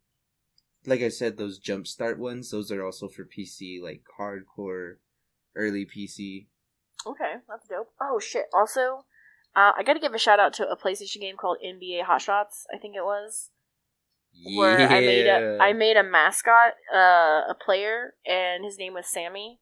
like 0.86 1.02
i 1.02 1.10
said 1.10 1.36
those 1.38 1.60
jumpstart 1.60 2.18
ones 2.18 2.52
those 2.52 2.72
are 2.72 2.84
also 2.86 3.08
for 3.08 3.26
pc 3.26 3.82
like 3.82 4.04
hardcore 4.20 4.96
early 5.56 5.86
pc 5.86 6.48
Okay, 7.08 7.34
that's 7.50 7.68
dope. 7.68 7.90
Oh 8.00 8.20
shit! 8.20 8.46
Also, 8.54 9.06
uh, 9.56 9.72
I 9.76 9.82
got 9.84 9.94
to 9.94 10.00
give 10.00 10.14
a 10.14 10.20
shout 10.20 10.40
out 10.40 10.54
to 10.54 10.70
a 10.70 10.78
PlayStation 10.78 11.20
game 11.20 11.36
called 11.36 11.58
NBA 11.66 12.04
Hot 12.04 12.22
Shots. 12.22 12.68
I 12.72 12.78
think 12.78 12.96
it 12.96 13.04
was 13.04 13.50
where 14.56 14.90
I 14.90 15.00
made 15.00 15.28
a 15.28 15.58
I 15.62 15.74
made 15.74 15.98
a 15.98 16.04
mascot, 16.04 16.74
uh, 16.94 17.42
a 17.50 17.56
player, 17.64 18.14
and 18.26 18.66
his 18.66 18.78
name 18.78 18.94
was 18.94 19.08
Sammy, 19.08 19.60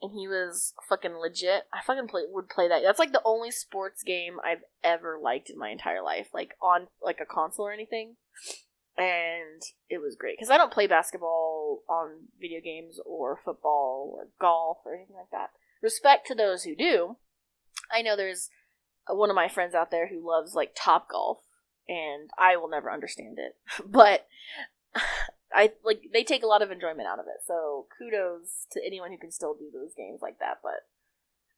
and 0.00 0.12
he 0.12 0.28
was 0.28 0.74
fucking 0.88 1.16
legit. 1.16 1.64
I 1.72 1.80
fucking 1.84 2.08
play, 2.08 2.22
would 2.28 2.48
play 2.48 2.68
that. 2.68 2.82
That's 2.84 2.98
like 2.98 3.12
the 3.12 3.22
only 3.24 3.50
sports 3.50 4.02
game 4.02 4.36
I've 4.44 4.62
ever 4.82 5.18
liked 5.20 5.50
in 5.50 5.58
my 5.58 5.70
entire 5.70 6.02
life, 6.02 6.28
like 6.32 6.54
on 6.62 6.88
like 7.02 7.18
a 7.20 7.26
console 7.26 7.66
or 7.66 7.72
anything. 7.72 8.16
And 8.96 9.60
it 9.88 10.00
was 10.00 10.16
great 10.16 10.36
because 10.38 10.50
I 10.50 10.56
don't 10.56 10.72
play 10.72 10.86
basketball 10.86 11.80
on 11.88 12.28
video 12.40 12.60
games 12.60 13.00
or 13.04 13.40
football 13.44 14.14
or 14.16 14.28
golf 14.40 14.78
or 14.84 14.94
anything 14.94 15.16
like 15.16 15.30
that. 15.32 15.50
Respect 15.82 16.26
to 16.28 16.34
those 16.34 16.62
who 16.62 16.76
do. 16.76 17.16
I 17.92 18.02
know 18.02 18.16
there's 18.16 18.50
uh, 19.10 19.14
one 19.14 19.30
of 19.30 19.36
my 19.36 19.48
friends 19.48 19.74
out 19.74 19.90
there 19.90 20.08
who 20.08 20.26
loves 20.26 20.54
like 20.54 20.76
top 20.76 21.08
golf 21.10 21.38
and 21.88 22.30
I 22.38 22.56
will 22.56 22.68
never 22.68 22.90
understand 22.90 23.38
it. 23.38 23.56
But 23.86 24.26
I 25.52 25.72
like 25.84 26.02
they 26.12 26.24
take 26.24 26.42
a 26.42 26.48
lot 26.48 26.62
of 26.62 26.70
enjoyment 26.70 27.08
out 27.08 27.18
of 27.18 27.26
it. 27.26 27.44
So 27.46 27.86
kudos 27.98 28.66
to 28.72 28.80
anyone 28.84 29.10
who 29.10 29.18
can 29.18 29.30
still 29.30 29.54
do 29.54 29.70
those 29.72 29.94
games 29.96 30.20
like 30.22 30.38
that. 30.40 30.58
But 30.62 30.86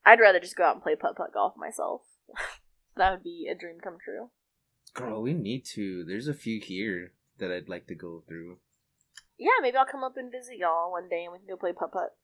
I'd 0.05 0.21
rather 0.21 0.41
just 0.41 0.57
go 0.57 0.65
out 0.65 0.75
and 0.75 0.83
play 0.83 0.97
putt 0.97 1.17
putt 1.17 1.33
golf 1.35 1.55
myself. 1.57 2.03
that 2.97 3.13
would 3.13 3.23
be 3.23 3.49
a 3.51 3.55
dream 3.55 3.79
come 3.83 3.99
true. 4.03 4.31
girl 4.95 5.21
we 5.23 5.35
need 5.35 5.65
to 5.65 6.05
there's 6.05 6.29
a 6.29 6.35
few 6.35 6.59
here 6.61 7.13
that 7.39 7.53
i'd 7.53 7.69
like 7.69 7.87
to 7.87 7.95
go 7.95 8.23
through 8.27 8.57
Yeah, 9.39 9.59
maybe 9.61 9.77
I'll 9.77 9.85
come 9.85 10.03
up 10.05 10.17
and 10.17 10.33
visit 10.33 10.57
y'all 10.57 10.91
one 10.91 11.09
day 11.09 11.25
and 11.25 11.33
we 11.33 11.39
can 11.39 11.49
go 11.49 11.57
play 11.57 11.73
putt 11.73 11.93
putt. 11.93 12.17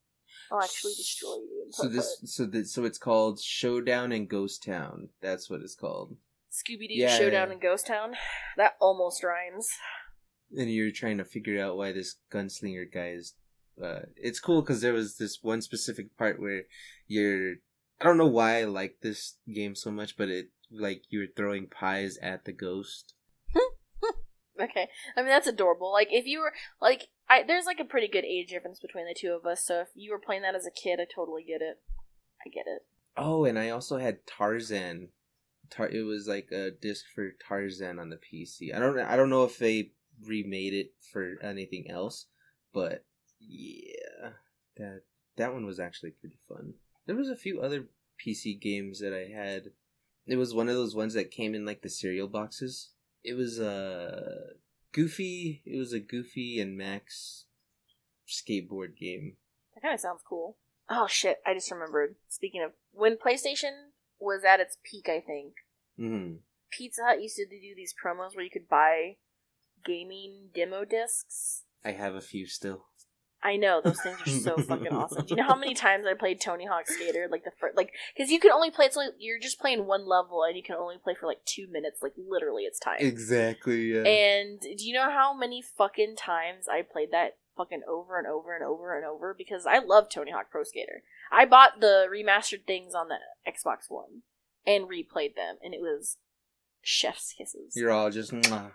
I'll 0.50 0.62
actually 0.62 0.94
destroy 0.96 1.34
you. 1.34 1.66
So 1.70 1.88
this, 1.88 2.22
so 2.24 2.46
this, 2.46 2.72
so 2.72 2.84
it's 2.84 2.98
called 2.98 3.38
Showdown 3.40 4.12
in 4.12 4.26
Ghost 4.26 4.62
Town. 4.64 5.10
That's 5.20 5.50
what 5.50 5.60
it's 5.60 5.74
called. 5.74 6.16
Scooby 6.52 6.88
Doo 6.88 6.94
Yeah, 6.94 7.16
Showdown 7.16 7.48
yeah. 7.48 7.54
in 7.54 7.60
Ghost 7.60 7.86
Town. 7.86 8.14
That 8.56 8.74
almost 8.80 9.24
rhymes. 9.24 9.68
And 10.54 10.70
you're 10.70 10.92
trying 10.92 11.18
to 11.18 11.24
figure 11.24 11.62
out 11.64 11.76
why 11.76 11.92
this 11.92 12.16
gunslinger 12.30 12.92
guy 12.92 13.12
is. 13.12 13.34
Uh, 13.82 14.00
it's 14.16 14.38
cool 14.38 14.60
because 14.60 14.82
there 14.82 14.92
was 14.92 15.16
this 15.16 15.38
one 15.42 15.62
specific 15.62 16.16
part 16.18 16.40
where 16.40 16.64
you're. 17.06 17.54
I 18.00 18.04
don't 18.04 18.18
know 18.18 18.26
why 18.26 18.58
I 18.58 18.64
like 18.64 18.96
this 19.00 19.36
game 19.52 19.74
so 19.74 19.90
much, 19.90 20.16
but 20.16 20.28
it 20.28 20.48
like 20.70 21.04
you're 21.08 21.28
throwing 21.34 21.68
pies 21.68 22.18
at 22.22 22.44
the 22.44 22.52
ghost. 22.52 23.14
Okay, 24.60 24.88
I 25.16 25.22
mean 25.22 25.30
that's 25.30 25.46
adorable. 25.46 25.90
Like 25.90 26.08
if 26.10 26.26
you 26.26 26.40
were 26.40 26.52
like, 26.80 27.08
I 27.28 27.42
there's 27.42 27.64
like 27.64 27.80
a 27.80 27.86
pretty 27.86 28.06
good 28.06 28.24
age 28.24 28.50
difference 28.50 28.80
between 28.80 29.06
the 29.06 29.16
two 29.18 29.32
of 29.32 29.46
us. 29.46 29.64
So 29.64 29.80
if 29.80 29.88
you 29.94 30.12
were 30.12 30.18
playing 30.18 30.42
that 30.42 30.54
as 30.54 30.66
a 30.66 30.70
kid, 30.70 31.00
I 31.00 31.06
totally 31.12 31.42
get 31.42 31.62
it. 31.62 31.80
I 32.46 32.50
get 32.50 32.66
it. 32.66 32.82
Oh, 33.16 33.44
and 33.46 33.58
I 33.58 33.70
also 33.70 33.96
had 33.96 34.26
Tarzan. 34.26 35.08
Tar- 35.72 35.88
it 35.88 36.02
was 36.02 36.28
like 36.28 36.50
a 36.52 36.70
disc 36.70 37.06
for 37.14 37.30
Tarzan 37.48 37.98
on 37.98 38.10
the 38.10 38.18
PC. 38.18 38.74
I 38.74 38.78
don't. 38.78 38.98
I 38.98 39.16
don't 39.16 39.30
know 39.30 39.44
if 39.44 39.58
they 39.58 39.92
remade 40.26 40.74
it 40.74 40.92
for 41.12 41.36
anything 41.42 41.90
else, 41.90 42.26
but 42.72 43.04
yeah, 43.40 44.30
that 44.76 45.02
that 45.36 45.52
one 45.52 45.64
was 45.64 45.80
actually 45.80 46.10
pretty 46.10 46.38
fun. 46.48 46.74
There 47.06 47.16
was 47.16 47.30
a 47.30 47.36
few 47.36 47.60
other 47.60 47.86
PC 48.24 48.60
games 48.60 49.00
that 49.00 49.14
I 49.14 49.32
had. 49.32 49.70
It 50.26 50.36
was 50.36 50.54
one 50.54 50.68
of 50.68 50.74
those 50.74 50.94
ones 50.94 51.14
that 51.14 51.30
came 51.30 51.54
in 51.54 51.64
like 51.64 51.82
the 51.82 51.88
cereal 51.88 52.28
boxes. 52.28 52.90
It 53.24 53.34
was 53.34 53.58
a 53.58 54.50
Goofy. 54.92 55.62
It 55.64 55.78
was 55.78 55.92
a 55.92 56.00
Goofy 56.00 56.60
and 56.60 56.76
Max 56.76 57.46
skateboard 58.28 58.96
game. 58.96 59.36
That 59.74 59.80
kind 59.80 59.94
of 59.94 60.00
sounds 60.00 60.22
cool. 60.28 60.58
Oh 60.90 61.06
shit! 61.06 61.38
I 61.46 61.54
just 61.54 61.70
remembered. 61.70 62.16
Speaking 62.28 62.62
of 62.62 62.72
when 62.92 63.16
PlayStation 63.16 63.88
was 64.20 64.44
at 64.44 64.60
its 64.60 64.76
peak, 64.84 65.08
I 65.08 65.20
think 65.20 65.54
hmm 65.96 66.34
Pizza 66.70 67.02
Hut 67.04 67.22
used 67.22 67.36
to 67.36 67.44
do 67.44 67.74
these 67.76 67.92
promos 67.92 68.34
where 68.34 68.44
you 68.44 68.50
could 68.50 68.68
buy 68.68 69.16
gaming 69.84 70.48
demo 70.54 70.84
discs. 70.84 71.64
I 71.84 71.92
have 71.92 72.14
a 72.14 72.20
few 72.20 72.46
still. 72.46 72.86
I 73.44 73.56
know 73.56 73.80
those 73.82 74.00
things 74.00 74.20
are 74.24 74.30
so 74.30 74.56
fucking 74.58 74.92
awesome. 74.92 75.26
Do 75.26 75.30
you 75.30 75.36
know 75.36 75.48
how 75.48 75.56
many 75.56 75.74
times 75.74 76.06
I 76.06 76.14
played 76.14 76.40
Tony 76.40 76.64
Hawk 76.64 76.86
Skater? 76.86 77.26
Like 77.28 77.42
the 77.42 77.50
first, 77.58 77.76
like 77.76 77.90
because 78.16 78.30
you 78.30 78.38
can 78.38 78.52
only 78.52 78.70
play. 78.70 78.86
It's 78.86 78.96
only 78.96 79.10
you're 79.18 79.40
just 79.40 79.58
playing 79.58 79.86
one 79.86 80.06
level, 80.06 80.44
and 80.44 80.56
you 80.56 80.62
can 80.62 80.76
only 80.76 80.96
play 81.02 81.14
for 81.18 81.26
like 81.26 81.44
two 81.44 81.66
minutes. 81.68 82.02
Like 82.02 82.12
literally, 82.16 82.62
it's 82.62 82.78
time. 82.78 82.98
Exactly. 83.00 83.94
Yeah. 83.94 84.04
And 84.04 84.60
do 84.60 84.86
you 84.86 84.94
know 84.94 85.10
how 85.10 85.36
many 85.36 85.60
fucking 85.60 86.16
times 86.16 86.68
I 86.68 86.82
played 86.82 87.10
that 87.10 87.36
fucking 87.56 87.82
over 87.88 88.16
and 88.16 88.28
over 88.28 88.54
and 88.54 88.64
over 88.64 88.96
and 88.96 89.04
over? 89.04 89.34
Because 89.36 89.66
I 89.66 89.78
love 89.78 90.08
Tony 90.08 90.30
Hawk 90.30 90.48
Pro 90.48 90.62
Skater. 90.62 91.02
I 91.32 91.44
bought 91.44 91.80
the 91.80 92.06
remastered 92.08 92.64
things 92.64 92.94
on 92.94 93.08
the 93.08 93.18
Xbox 93.50 93.86
One 93.88 94.22
and 94.66 94.88
replayed 94.88 95.34
them, 95.34 95.56
and 95.62 95.74
it 95.74 95.80
was 95.80 96.18
chef's 96.82 97.34
kisses. 97.36 97.74
You're 97.76 97.90
all 97.90 98.10
just. 98.10 98.32
Mwah. 98.32 98.72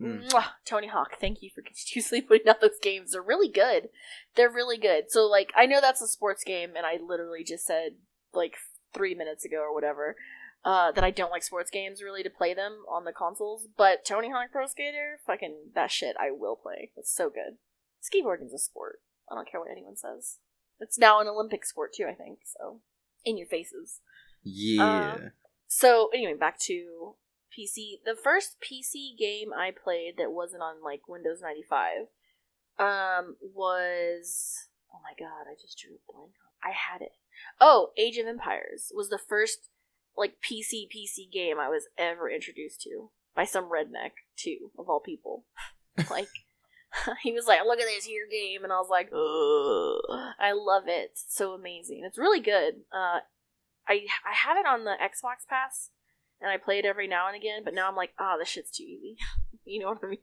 Mm. 0.00 0.30
Mwah! 0.30 0.46
Tony 0.64 0.88
Hawk, 0.88 1.18
thank 1.20 1.42
you 1.42 1.50
for 1.54 1.62
continuously 1.66 2.20
putting 2.20 2.48
out 2.48 2.60
those 2.60 2.78
games. 2.82 3.12
They're 3.12 3.22
really 3.22 3.50
good. 3.50 3.88
They're 4.36 4.50
really 4.50 4.78
good. 4.78 5.10
So, 5.10 5.26
like, 5.26 5.52
I 5.56 5.66
know 5.66 5.80
that's 5.80 6.02
a 6.02 6.08
sports 6.08 6.44
game, 6.44 6.70
and 6.76 6.86
I 6.86 6.98
literally 7.02 7.44
just 7.44 7.66
said, 7.66 7.92
like, 8.32 8.54
three 8.94 9.14
minutes 9.14 9.44
ago 9.44 9.58
or 9.58 9.74
whatever, 9.74 10.16
uh, 10.64 10.92
that 10.92 11.04
I 11.04 11.10
don't 11.10 11.30
like 11.30 11.42
sports 11.42 11.70
games 11.70 12.02
really 12.02 12.22
to 12.22 12.30
play 12.30 12.54
them 12.54 12.84
on 12.90 13.04
the 13.04 13.12
consoles. 13.12 13.68
But 13.76 14.04
Tony 14.04 14.30
Hawk 14.30 14.50
Pro 14.52 14.66
Skater, 14.66 15.18
fucking 15.26 15.70
that 15.74 15.90
shit, 15.90 16.16
I 16.20 16.30
will 16.30 16.56
play. 16.56 16.92
It's 16.96 17.14
so 17.14 17.30
good. 17.30 17.58
Skateboarding's 18.02 18.52
a 18.52 18.58
sport. 18.58 19.00
I 19.30 19.34
don't 19.34 19.50
care 19.50 19.60
what 19.60 19.70
anyone 19.70 19.96
says. 19.96 20.38
It's 20.80 20.98
now 20.98 21.20
an 21.20 21.28
Olympic 21.28 21.64
sport 21.64 21.92
too, 21.94 22.06
I 22.08 22.14
think. 22.14 22.40
So, 22.44 22.80
in 23.24 23.36
your 23.36 23.46
faces. 23.46 24.00
Yeah. 24.42 25.12
Um, 25.14 25.32
So 25.68 26.10
anyway, 26.14 26.34
back 26.34 26.58
to 26.60 27.14
PC. 27.52 28.00
The 28.04 28.16
first 28.16 28.56
PC 28.60 29.16
game 29.18 29.52
I 29.52 29.70
played 29.70 30.14
that 30.18 30.32
wasn't 30.32 30.62
on 30.62 30.82
like 30.82 31.08
Windows 31.08 31.40
ninety 31.42 31.62
five, 31.62 32.08
um, 32.78 33.36
was 33.40 34.68
oh 34.92 34.98
my 35.02 35.12
god, 35.18 35.50
I 35.50 35.54
just 35.60 35.78
drew 35.78 35.96
a 35.96 36.12
blank. 36.12 36.32
I 36.62 36.70
had 36.70 37.02
it. 37.02 37.12
Oh, 37.60 37.90
Age 37.98 38.18
of 38.18 38.26
Empires 38.26 38.92
was 38.94 39.08
the 39.08 39.18
first 39.18 39.70
like 40.16 40.36
PC 40.42 40.86
PC 40.94 41.32
game 41.32 41.58
I 41.58 41.68
was 41.68 41.88
ever 41.96 42.30
introduced 42.30 42.82
to 42.82 43.10
by 43.34 43.44
some 43.44 43.70
redneck 43.70 44.12
too, 44.36 44.70
of 44.78 44.88
all 44.88 45.00
people. 45.00 45.44
like 46.10 46.28
he 47.22 47.32
was 47.32 47.46
like, 47.46 47.60
"Look 47.64 47.80
at 47.80 47.86
this 47.86 48.04
here 48.04 48.26
game," 48.30 48.64
and 48.64 48.72
I 48.72 48.76
was 48.76 48.90
like, 48.90 49.08
"Ugh, 49.12 50.34
I 50.38 50.52
love 50.52 50.84
it. 50.86 51.10
It's 51.12 51.26
so 51.28 51.52
amazing. 51.52 52.02
It's 52.04 52.18
really 52.18 52.40
good." 52.40 52.82
Uh, 52.92 53.20
I 53.88 54.06
I 54.24 54.34
have 54.34 54.56
it 54.56 54.66
on 54.66 54.84
the 54.84 54.94
Xbox 55.00 55.46
Pass, 55.48 55.90
and 56.40 56.50
I 56.50 56.56
play 56.56 56.78
it 56.78 56.84
every 56.84 57.08
now 57.08 57.26
and 57.26 57.36
again. 57.36 57.62
But 57.64 57.74
now 57.74 57.88
I'm 57.88 57.96
like, 57.96 58.12
ah, 58.18 58.36
this 58.38 58.48
shit's 58.48 58.70
too 58.70 58.84
easy. 58.84 59.16
you 59.64 59.80
know 59.80 59.88
what 59.88 59.98
I 60.02 60.06
mean? 60.08 60.18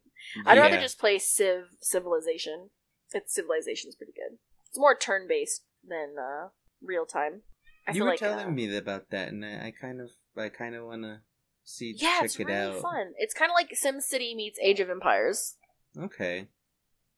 I'd 0.45 0.57
rather 0.57 0.79
just 0.79 0.99
play 0.99 1.19
Civ 1.19 1.69
Civilization. 1.81 2.69
It's 3.13 3.33
Civilization's 3.33 3.95
pretty 3.95 4.13
good. 4.13 4.37
It's 4.67 4.79
more 4.79 4.95
turn 4.95 5.27
based 5.27 5.63
than 5.87 6.15
uh, 6.19 6.49
real 6.81 7.05
time. 7.05 7.41
I 7.87 7.93
you 7.93 8.03
were 8.03 8.11
like 8.11 8.19
telling 8.19 8.47
uh, 8.47 8.51
me 8.51 8.75
about 8.75 9.09
that, 9.09 9.29
and 9.29 9.43
I, 9.43 9.67
I 9.67 9.73
kind 9.79 10.01
of 10.01 10.09
I 10.37 10.49
kind 10.49 10.75
of 10.75 10.85
want 10.85 11.03
to 11.03 11.21
see 11.63 11.95
Yeah, 11.97 12.17
check 12.17 12.25
it's 12.25 12.39
it 12.39 12.47
really 12.47 12.75
out. 12.75 12.81
fun. 12.81 13.13
It's 13.17 13.33
kind 13.33 13.51
of 13.51 13.55
like 13.55 13.71
SimCity 13.71 14.35
meets 14.35 14.59
Age 14.61 14.79
of 14.79 14.89
Empires. 14.89 15.55
Okay. 15.97 16.47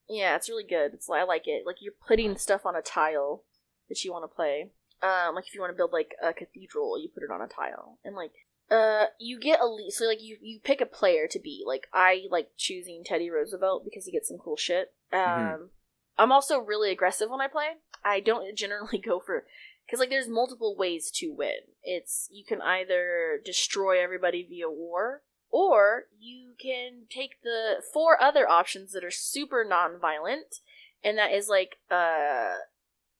Yeah, 0.07 0.35
it's 0.35 0.49
really 0.49 0.65
good. 0.67 0.93
It's 0.93 1.09
I 1.09 1.23
like 1.23 1.43
it. 1.47 1.63
Like 1.65 1.77
you're 1.81 1.93
putting 2.07 2.37
stuff 2.37 2.65
on 2.65 2.75
a 2.75 2.81
tile 2.81 3.43
that 3.89 4.03
you 4.03 4.11
want 4.11 4.29
to 4.29 4.33
play. 4.35 4.71
Um, 5.03 5.35
like 5.35 5.47
if 5.47 5.55
you 5.55 5.61
want 5.61 5.71
to 5.73 5.77
build 5.77 5.91
like 5.91 6.11
a 6.23 6.33
cathedral, 6.33 6.99
you 6.99 7.09
put 7.13 7.23
it 7.23 7.31
on 7.31 7.41
a 7.41 7.47
tile, 7.47 7.97
and 8.03 8.15
like 8.15 8.31
uh, 8.69 9.05
you 9.19 9.39
get 9.39 9.59
a 9.59 9.63
elite. 9.63 9.93
So 9.93 10.05
like 10.05 10.21
you 10.21 10.37
you 10.41 10.59
pick 10.63 10.81
a 10.81 10.85
player 10.85 11.27
to 11.27 11.39
be. 11.39 11.63
Like 11.65 11.87
I 11.93 12.23
like 12.29 12.49
choosing 12.57 13.03
Teddy 13.03 13.29
Roosevelt 13.29 13.83
because 13.83 14.05
he 14.05 14.11
gets 14.11 14.27
some 14.29 14.37
cool 14.37 14.57
shit. 14.57 14.93
Um, 15.11 15.19
Mhm. 15.19 15.69
I'm 16.17 16.31
also 16.31 16.59
really 16.59 16.91
aggressive 16.91 17.29
when 17.29 17.41
I 17.41 17.47
play. 17.47 17.77
I 18.03 18.19
don't 18.19 18.55
generally 18.63 18.99
go 18.99 19.19
for 19.19 19.45
because 19.85 19.99
like 19.99 20.09
there's 20.09 20.27
multiple 20.29 20.75
ways 20.77 21.11
to 21.15 21.29
win. 21.33 21.61
It's 21.83 22.29
you 22.31 22.45
can 22.45 22.61
either 22.61 23.41
destroy 23.43 24.01
everybody 24.01 24.45
via 24.47 24.69
war, 24.69 25.23
or 25.49 26.05
you 26.17 26.53
can 26.61 27.07
take 27.09 27.41
the 27.43 27.81
four 27.93 28.21
other 28.21 28.47
options 28.47 28.93
that 28.93 29.03
are 29.03 29.11
super 29.11 29.65
non-violent, 29.67 30.57
and 31.03 31.17
that 31.17 31.31
is 31.31 31.49
like 31.49 31.77
uh, 31.89 32.53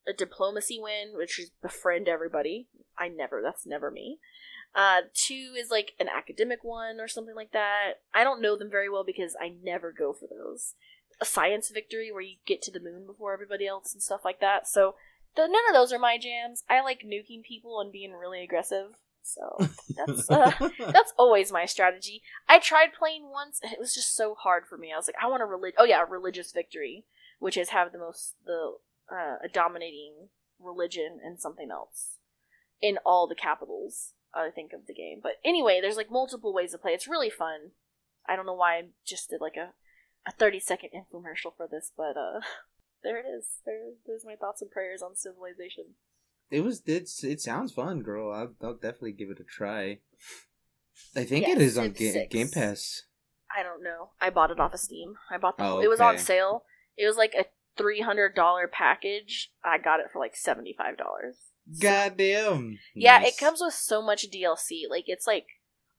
a 0.07 0.13
diplomacy 0.13 0.79
win, 0.79 1.15
which 1.15 1.39
is 1.39 1.51
befriend 1.61 2.07
everybody. 2.07 2.67
I 2.97 3.07
never. 3.07 3.41
That's 3.41 3.65
never 3.65 3.91
me. 3.91 4.19
Uh, 4.73 5.01
two 5.13 5.53
is 5.57 5.69
like 5.69 5.93
an 5.99 6.07
academic 6.07 6.63
one 6.63 6.99
or 6.99 7.07
something 7.07 7.35
like 7.35 7.51
that. 7.51 8.01
I 8.13 8.23
don't 8.23 8.41
know 8.41 8.55
them 8.55 8.69
very 8.69 8.89
well 8.89 9.03
because 9.03 9.35
I 9.39 9.53
never 9.61 9.91
go 9.91 10.13
for 10.13 10.27
those. 10.27 10.75
A 11.19 11.25
science 11.25 11.69
victory 11.69 12.11
where 12.11 12.21
you 12.21 12.37
get 12.45 12.61
to 12.63 12.71
the 12.71 12.79
moon 12.79 13.05
before 13.05 13.33
everybody 13.33 13.67
else 13.67 13.93
and 13.93 14.01
stuff 14.01 14.21
like 14.23 14.39
that. 14.39 14.67
So 14.67 14.95
the, 15.35 15.43
none 15.43 15.67
of 15.69 15.73
those 15.73 15.91
are 15.91 15.99
my 15.99 16.17
jams. 16.17 16.63
I 16.69 16.81
like 16.81 17.01
nuking 17.05 17.43
people 17.43 17.79
and 17.79 17.91
being 17.91 18.13
really 18.13 18.43
aggressive. 18.43 18.95
So 19.23 19.67
that's 19.95 20.29
uh, 20.29 20.51
that's 20.79 21.13
always 21.17 21.51
my 21.51 21.65
strategy. 21.65 22.23
I 22.49 22.59
tried 22.59 22.93
playing 22.97 23.29
once, 23.29 23.59
and 23.61 23.71
it 23.71 23.79
was 23.79 23.93
just 23.93 24.15
so 24.15 24.33
hard 24.33 24.65
for 24.67 24.77
me. 24.77 24.91
I 24.91 24.97
was 24.97 25.07
like, 25.07 25.15
I 25.21 25.27
want 25.27 25.43
a 25.43 25.45
relig- 25.45 25.75
oh 25.77 25.83
yeah, 25.83 26.01
a 26.01 26.05
religious 26.05 26.51
victory, 26.51 27.05
which 27.39 27.55
is 27.55 27.69
have 27.69 27.91
the 27.91 27.99
most 27.99 28.33
the 28.45 28.77
uh, 29.11 29.35
a 29.43 29.49
dominating 29.51 30.29
religion 30.59 31.19
and 31.23 31.39
something 31.39 31.69
else 31.71 32.17
in 32.81 32.97
all 33.05 33.27
the 33.27 33.35
capitals. 33.35 34.13
I 34.33 34.49
think 34.49 34.71
of 34.71 34.87
the 34.87 34.93
game, 34.93 35.19
but 35.21 35.33
anyway, 35.43 35.79
there's 35.81 35.97
like 35.97 36.09
multiple 36.09 36.53
ways 36.53 36.71
to 36.71 36.77
play. 36.77 36.91
It's 36.91 37.07
really 37.07 37.29
fun. 37.29 37.71
I 38.25 38.37
don't 38.37 38.45
know 38.45 38.53
why 38.53 38.75
I 38.77 38.81
just 39.05 39.29
did 39.29 39.41
like 39.41 39.57
a 39.57 39.73
a 40.25 40.31
30 40.31 40.59
second 40.61 40.91
infomercial 40.95 41.55
for 41.57 41.67
this, 41.69 41.91
but 41.97 42.15
uh, 42.15 42.39
there 43.03 43.17
it 43.17 43.25
is. 43.25 43.59
There, 43.65 43.91
there's 44.05 44.23
my 44.25 44.35
thoughts 44.35 44.61
and 44.61 44.71
prayers 44.71 45.01
on 45.01 45.17
civilization. 45.17 45.95
It 46.49 46.61
was 46.63 46.81
it's 46.85 47.23
it 47.25 47.41
sounds 47.41 47.73
fun, 47.73 48.03
girl. 48.03 48.31
I'll, 48.31 48.53
I'll 48.61 48.75
definitely 48.75 49.13
give 49.13 49.29
it 49.29 49.39
a 49.39 49.43
try. 49.43 49.99
I 51.15 51.23
think 51.25 51.47
it 51.47 51.57
is 51.61 51.77
on 51.77 51.91
Ga- 51.91 52.27
Game 52.27 52.49
Pass. 52.49 53.03
I 53.53 53.63
don't 53.63 53.83
know. 53.83 54.11
I 54.21 54.29
bought 54.29 54.51
it 54.51 54.59
off 54.59 54.73
of 54.73 54.79
Steam. 54.79 55.15
I 55.29 55.37
bought 55.37 55.57
the. 55.57 55.65
Oh, 55.65 55.79
It 55.81 55.89
was 55.89 55.99
on 55.99 56.17
sale. 56.17 56.63
It 56.97 57.05
was 57.05 57.17
like 57.17 57.33
a 57.37 57.45
three 57.77 58.01
hundred 58.01 58.35
dollar 58.35 58.67
package. 58.67 59.51
I 59.63 59.77
got 59.77 59.99
it 59.99 60.07
for 60.11 60.19
like 60.19 60.35
seventy 60.35 60.73
five 60.77 60.97
dollars. 60.97 61.37
Goddamn. 61.79 62.79
Yeah, 62.95 63.19
Nice. 63.19 63.33
it 63.33 63.37
comes 63.39 63.61
with 63.61 63.73
so 63.73 64.01
much 64.01 64.29
DLC. 64.31 64.83
Like 64.89 65.05
it's 65.07 65.27
like 65.27 65.45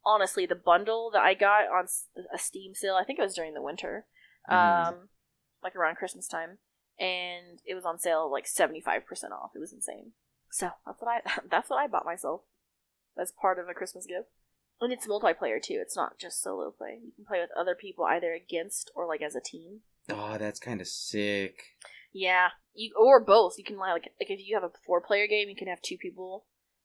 honestly 0.05 0.47
the 0.47 0.55
bundle 0.55 1.11
that 1.13 1.23
I 1.23 1.35
got 1.35 1.69
on 1.69 1.87
a 2.35 2.39
Steam 2.39 2.75
sale. 2.75 2.95
I 3.01 3.05
think 3.05 3.19
it 3.19 3.23
was 3.23 3.35
during 3.35 3.55
the 3.55 3.63
winter, 3.63 4.07
Mhm. 4.51 4.89
um, 4.89 5.09
like 5.63 5.77
around 5.77 5.97
Christmas 5.97 6.27
time, 6.29 6.59
and 6.99 7.61
it 7.65 7.75
was 7.75 7.85
on 7.85 7.99
sale 7.99 8.31
like 8.31 8.47
seventy 8.47 8.81
five 8.81 9.07
percent 9.07 9.33
off. 9.33 9.53
It 9.55 9.61
was 9.61 9.73
insane. 9.73 10.13
So 10.51 10.71
that's 10.87 11.01
what 11.01 11.09
I 11.27 11.41
that's 11.51 11.71
what 11.71 11.79
I 11.79 11.87
bought 11.87 12.05
myself 12.05 12.43
as 13.19 13.33
part 13.33 13.59
of 13.59 13.69
a 13.69 13.75
Christmas 13.75 14.07
gift. 14.07 14.29
And 14.81 14.93
it's 14.93 15.07
multiplayer 15.07 15.63
too. 15.63 15.79
It's 15.81 15.97
not 15.97 16.19
just 16.19 16.43
solo 16.43 16.73
play. 16.73 16.99
You 17.05 17.13
can 17.15 17.25
play 17.25 17.41
with 17.41 17.51
other 17.57 17.77
people 17.77 18.05
either 18.05 18.33
against 18.33 18.91
or 18.97 19.07
like 19.07 19.23
as 19.23 19.37
a 19.37 19.41
team. 19.41 19.83
Oh, 20.11 20.37
that's 20.39 20.59
kind 20.61 20.81
of 20.81 20.87
sick. 20.89 21.63
Yeah, 22.13 22.49
you 22.75 22.93
or 22.99 23.21
both. 23.21 23.55
You 23.59 23.65
can 23.65 23.79
like 23.79 23.93
like 24.21 24.31
if 24.31 24.41
you 24.47 24.55
have 24.55 24.65
a 24.65 24.73
four 24.85 25.01
player 25.01 25.27
game, 25.27 25.49
you 25.49 25.57
can 25.57 25.69
have 25.69 25.81
two 25.83 25.97
people 25.97 26.45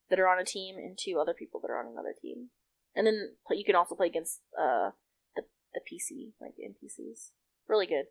that 0.10 0.20
are 0.20 0.28
on 0.28 0.40
a 0.40 0.46
team 0.46 0.78
and 0.78 0.98
two 0.98 1.18
other 1.20 1.34
people 1.34 1.60
that 1.62 1.70
are 1.72 1.80
on 1.80 1.92
another 1.92 2.14
team, 2.22 2.50
and 2.96 3.06
then 3.06 3.32
you 3.52 3.66
can 3.66 3.76
also 3.76 3.96
play 3.96 4.08
against 4.08 4.42
uh 4.58 4.92
the 5.36 5.44
the 5.74 5.82
PC 5.82 6.32
like 6.40 6.54
NPCs. 6.54 7.32
Really 7.68 7.88
good. 7.88 8.06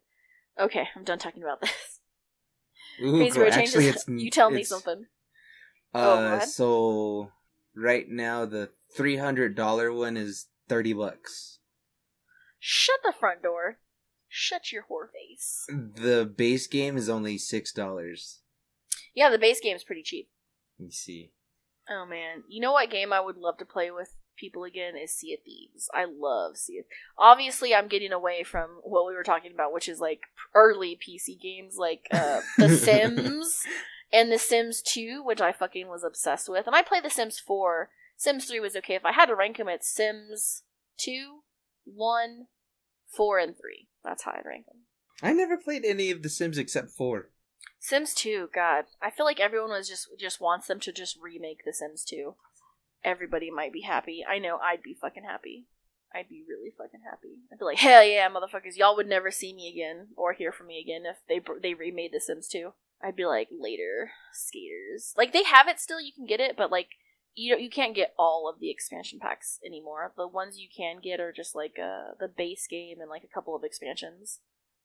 Okay, 0.58 0.88
I'm 0.94 1.04
done 1.04 1.18
talking 1.18 1.42
about 1.42 1.60
this. 1.62 2.00
Ooh, 3.02 3.12
Please, 3.12 3.36
actually, 3.36 3.88
it's 3.88 4.06
You 4.08 4.30
tell 4.30 4.50
me 4.50 4.62
something. 4.64 5.06
Oh, 5.94 6.18
Uh, 6.18 6.36
ahead. 6.36 6.48
so 6.48 7.30
right 7.74 8.06
now 8.08 8.44
the 8.44 8.70
three 8.94 9.16
hundred 9.16 9.54
dollar 9.54 9.92
one 9.92 10.16
is 10.16 10.48
thirty 10.68 10.92
bucks. 10.92 11.58
Shut 12.58 13.00
the 13.04 13.12
front 13.18 13.42
door. 13.42 13.78
Shut 14.38 14.70
your 14.70 14.82
whore 14.82 15.08
face. 15.10 15.64
The 15.68 16.26
base 16.26 16.66
game 16.66 16.98
is 16.98 17.08
only 17.08 17.38
six 17.38 17.72
dollars. 17.72 18.40
Yeah, 19.14 19.30
the 19.30 19.38
base 19.38 19.60
game 19.60 19.74
is 19.74 19.82
pretty 19.82 20.02
cheap. 20.02 20.28
Let 20.78 20.84
me 20.84 20.92
see. 20.92 21.32
Oh 21.88 22.04
man, 22.04 22.42
you 22.46 22.60
know 22.60 22.72
what 22.72 22.90
game 22.90 23.14
I 23.14 23.20
would 23.20 23.38
love 23.38 23.56
to 23.58 23.64
play 23.64 23.90
with 23.90 24.10
people 24.36 24.64
again 24.64 24.92
is 24.94 25.16
Sea 25.16 25.32
of 25.32 25.40
Thieves. 25.42 25.88
I 25.94 26.04
love 26.04 26.58
Sea 26.58 26.80
of. 26.80 26.84
Obviously, 27.16 27.74
I'm 27.74 27.88
getting 27.88 28.12
away 28.12 28.42
from 28.42 28.80
what 28.82 29.06
we 29.06 29.14
were 29.14 29.22
talking 29.22 29.52
about, 29.54 29.72
which 29.72 29.88
is 29.88 30.00
like 30.00 30.20
early 30.54 30.98
PC 30.98 31.40
games 31.40 31.76
like 31.78 32.06
uh, 32.12 32.42
The 32.58 32.68
Sims 32.68 33.62
and 34.12 34.30
The 34.30 34.38
Sims 34.38 34.82
2, 34.82 35.22
which 35.24 35.40
I 35.40 35.50
fucking 35.50 35.88
was 35.88 36.04
obsessed 36.04 36.50
with. 36.50 36.66
And 36.66 36.76
I 36.76 36.82
played 36.82 37.04
The 37.04 37.10
Sims 37.10 37.38
4. 37.38 37.88
Sims 38.18 38.44
3 38.44 38.60
was 38.60 38.76
okay. 38.76 38.96
If 38.96 39.06
I 39.06 39.12
had 39.12 39.26
to 39.26 39.34
rank 39.34 39.56
them, 39.56 39.68
it's 39.68 39.88
Sims 39.88 40.64
2, 40.98 41.38
1, 41.86 42.46
4, 43.08 43.38
and 43.38 43.56
3. 43.56 43.88
That's 44.06 44.22
how 44.22 44.30
I'd 44.32 44.46
rank 44.46 44.66
them. 44.66 44.76
I 45.22 45.32
never 45.32 45.56
played 45.56 45.84
any 45.84 46.10
of 46.10 46.22
the 46.22 46.28
Sims 46.28 46.56
except 46.56 46.90
four. 46.90 47.30
Sims 47.80 48.14
2, 48.14 48.50
God. 48.54 48.84
I 49.02 49.10
feel 49.10 49.26
like 49.26 49.40
everyone 49.40 49.70
was 49.70 49.88
just 49.88 50.08
just 50.18 50.40
wants 50.40 50.66
them 50.66 50.80
to 50.80 50.92
just 50.92 51.18
remake 51.20 51.64
The 51.64 51.72
Sims 51.72 52.04
2. 52.04 52.34
Everybody 53.04 53.50
might 53.50 53.72
be 53.72 53.82
happy. 53.82 54.24
I 54.28 54.38
know 54.38 54.58
I'd 54.58 54.82
be 54.82 54.94
fucking 54.94 55.24
happy. 55.24 55.66
I'd 56.14 56.28
be 56.28 56.44
really 56.48 56.70
fucking 56.76 57.00
happy. 57.04 57.40
I'd 57.52 57.58
be 57.58 57.64
like, 57.64 57.78
hell 57.78 58.04
yeah, 58.04 58.28
motherfuckers! 58.28 58.76
Y'all 58.76 58.96
would 58.96 59.08
never 59.08 59.30
see 59.30 59.52
me 59.52 59.68
again 59.68 60.08
or 60.16 60.32
hear 60.32 60.52
from 60.52 60.68
me 60.68 60.80
again 60.80 61.02
if 61.04 61.16
they 61.28 61.40
they 61.60 61.74
remade 61.74 62.12
The 62.12 62.20
Sims 62.20 62.48
2. 62.48 62.72
I'd 63.02 63.16
be 63.16 63.26
like, 63.26 63.48
later, 63.50 64.12
skaters. 64.32 65.12
Like 65.16 65.32
they 65.32 65.44
have 65.44 65.68
it 65.68 65.80
still. 65.80 66.00
You 66.00 66.12
can 66.12 66.26
get 66.26 66.40
it, 66.40 66.56
but 66.56 66.70
like 66.70 66.90
you 67.36 67.56
you 67.56 67.70
can't 67.70 67.94
get 67.94 68.14
all 68.18 68.48
of 68.48 68.58
the 68.58 68.70
expansion 68.70 69.20
packs 69.20 69.60
anymore. 69.64 70.12
The 70.16 70.26
ones 70.26 70.58
you 70.58 70.68
can 70.74 70.96
get 71.02 71.20
are 71.20 71.32
just 71.32 71.54
like 71.54 71.76
uh, 71.78 72.14
the 72.18 72.28
base 72.28 72.66
game 72.68 73.00
and 73.00 73.10
like 73.10 73.22
a 73.22 73.32
couple 73.32 73.54
of 73.54 73.62
expansions. 73.62 74.40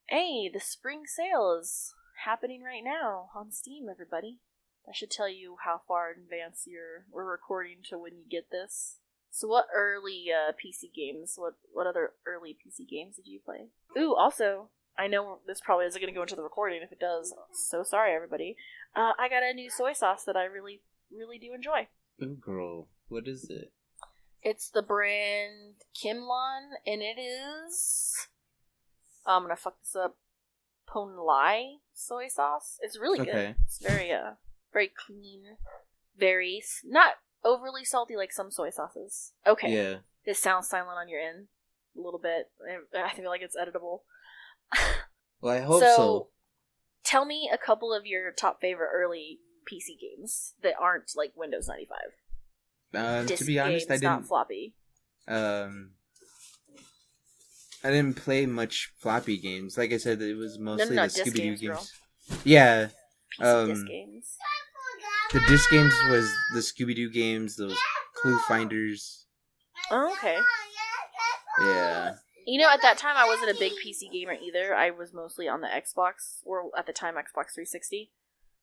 Hey, 0.10 0.50
the 0.54 0.60
spring 0.60 1.04
sale 1.06 1.58
is 1.60 1.94
happening 2.26 2.62
right 2.62 2.84
now 2.84 3.30
on 3.34 3.52
Steam, 3.52 3.88
everybody. 3.90 4.40
That 4.86 4.96
should 4.96 5.12
tell 5.12 5.30
you 5.30 5.56
how 5.64 5.80
far 5.88 6.12
in 6.12 6.24
advance 6.24 6.64
you're 6.68 7.06
we're 7.12 7.32
recording 7.32 7.78
to 7.90 7.98
when 7.98 8.14
you 8.14 8.24
get 8.30 8.52
this. 8.52 8.98
So, 9.30 9.48
what 9.48 9.68
early 9.74 10.26
uh, 10.30 10.52
PC 10.52 10.94
games? 10.94 11.36
What 11.38 11.54
what 11.72 11.88
other 11.88 12.12
early 12.28 12.52
PC 12.52 12.88
games 12.90 13.16
did 13.16 13.28
you 13.28 13.40
play? 13.44 13.70
Ooh, 13.98 14.14
also, 14.14 14.70
I 14.98 15.08
know 15.08 15.40
this 15.48 15.62
probably 15.64 15.86
isn't 15.86 16.02
going 16.02 16.14
to 16.14 16.18
go 16.18 16.24
into 16.24 16.36
the 16.36 16.44
recording. 16.44 16.82
If 16.84 16.92
it 16.92 17.00
does, 17.00 17.34
so 17.54 17.84
sorry, 17.84 18.14
everybody. 18.14 18.58
Uh, 18.94 19.14
I 19.18 19.30
got 19.30 19.44
a 19.44 19.54
new 19.54 19.70
soy 19.70 19.94
sauce 19.94 20.26
that 20.26 20.36
I 20.36 20.44
really 20.44 20.82
really 21.10 21.38
do 21.38 21.54
enjoy. 21.54 21.88
Ooh, 22.22 22.36
girl, 22.40 22.88
what 23.08 23.28
is 23.28 23.50
it? 23.50 23.72
It's 24.44 24.70
the 24.70 24.82
brand 24.82 25.76
Kimlan, 25.96 26.72
and 26.86 27.02
it 27.02 27.20
is. 27.20 28.28
I'm 29.26 29.44
gonna 29.44 29.56
fuck 29.56 29.80
this 29.80 29.96
up. 29.96 30.18
Ponlai 30.88 31.78
soy 31.94 32.28
sauce. 32.28 32.78
It's 32.82 33.00
really 33.00 33.20
good. 33.20 33.30
Okay. 33.30 33.56
It's 33.64 33.80
very 33.80 34.12
uh 34.12 34.32
very 34.74 34.90
clean, 34.90 35.58
very 36.18 36.64
not 36.84 37.14
overly 37.44 37.86
salty 37.86 38.16
like 38.16 38.32
some 38.32 38.52
soy 38.52 38.72
sauces. 38.72 39.34
Okay. 39.46 39.74
Yeah. 39.74 39.98
This 40.26 40.40
sounds 40.40 40.68
silent 40.68 40.98
on 40.98 41.08
your 41.08 41.20
end 41.20 41.48
a 41.98 42.02
little 42.02 42.20
bit. 42.20 42.52
I 42.96 43.04
I 43.04 43.14
feel 43.14 43.30
like 43.30 43.42
it's 43.42 43.56
editable. 43.56 44.00
Well, 45.42 45.56
I 45.56 45.62
hope 45.62 45.82
so, 45.82 45.96
so. 45.96 46.28
tell 47.04 47.26
me 47.26 47.50
a 47.52 47.58
couple 47.58 47.92
of 47.92 48.06
your 48.06 48.32
top 48.32 48.62
favorite 48.62 48.92
early 48.94 49.40
PC 49.70 50.00
games 50.00 50.54
that 50.64 50.74
aren't 50.80 51.12
like 51.16 51.34
Windows 51.36 51.68
95. 51.68 51.98
Um, 52.94 53.26
to 53.28 53.46
be 53.46 53.60
honest, 53.60 53.90
I 53.90 53.94
games, 53.96 54.02
not 54.04 54.16
didn't. 54.18 54.28
floppy. 54.28 54.74
Um, 55.28 55.92
I 57.84 57.90
didn't 57.90 58.16
play 58.18 58.46
much 58.46 58.94
floppy 58.98 59.38
games. 59.38 59.78
Like 59.78 59.92
I 59.92 59.98
said, 59.98 60.22
it 60.22 60.36
was 60.36 60.60
mostly 60.60 60.96
no, 60.96 61.04
the 61.08 61.08
Scooby 61.22 61.34
Doo 61.34 61.42
games, 61.58 61.62
games. 61.62 61.94
Yeah, 62.44 62.88
PC 63.40 63.68
disc 63.68 63.82
Um, 63.82 63.86
games. 63.88 64.38
the 65.34 65.40
disc 65.48 65.70
games 65.72 65.94
was 66.10 66.30
the 66.54 66.60
Scooby 66.60 66.96
Doo 66.96 67.10
games, 67.10 67.56
those 67.56 67.78
Clue 68.16 68.38
Finders. 68.48 69.26
Oh, 69.90 70.12
okay. 70.14 70.38
Yeah. 71.62 72.16
You 72.46 72.60
know, 72.60 72.70
at 72.70 72.82
that 72.82 72.98
time, 72.98 73.16
I 73.18 73.26
wasn't 73.26 73.52
a 73.56 73.60
big 73.60 73.74
PC 73.74 74.12
gamer 74.12 74.34
either. 74.34 74.74
I 74.76 74.92
was 74.92 75.14
mostly 75.14 75.48
on 75.48 75.62
the 75.62 75.68
Xbox, 75.68 76.42
or 76.44 76.72
at 76.78 76.86
the 76.88 76.94
time, 76.94 77.16
Xbox 77.16 77.54
360. 77.54 78.12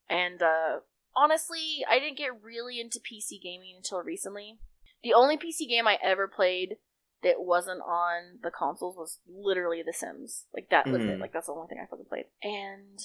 And 0.08 0.42
uh, 0.42 0.80
honestly, 1.16 1.84
I 1.88 1.98
didn't 1.98 2.18
get 2.18 2.42
really 2.42 2.80
into 2.80 2.98
PC 3.00 3.42
gaming 3.42 3.74
until 3.76 4.02
recently. 4.02 4.58
The 5.02 5.14
only 5.14 5.36
PC 5.36 5.68
game 5.68 5.86
I 5.86 5.98
ever 6.02 6.26
played 6.26 6.76
that 7.22 7.36
wasn't 7.38 7.80
on 7.80 8.38
the 8.42 8.50
consoles 8.50 8.96
was 8.96 9.18
literally 9.28 9.82
The 9.84 9.92
Sims. 9.92 10.44
Like 10.54 10.68
that 10.70 10.86
was 10.86 11.02
it. 11.02 11.18
Mhm. 11.18 11.20
Like 11.20 11.32
that's 11.32 11.46
the 11.46 11.52
only 11.52 11.68
thing 11.68 11.78
I 11.82 11.86
fucking 11.86 12.06
played. 12.06 12.26
And 12.42 12.98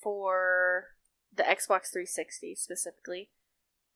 for 0.00 0.88
the 1.34 1.42
Xbox 1.42 1.90
360 1.92 2.54
specifically, 2.54 3.30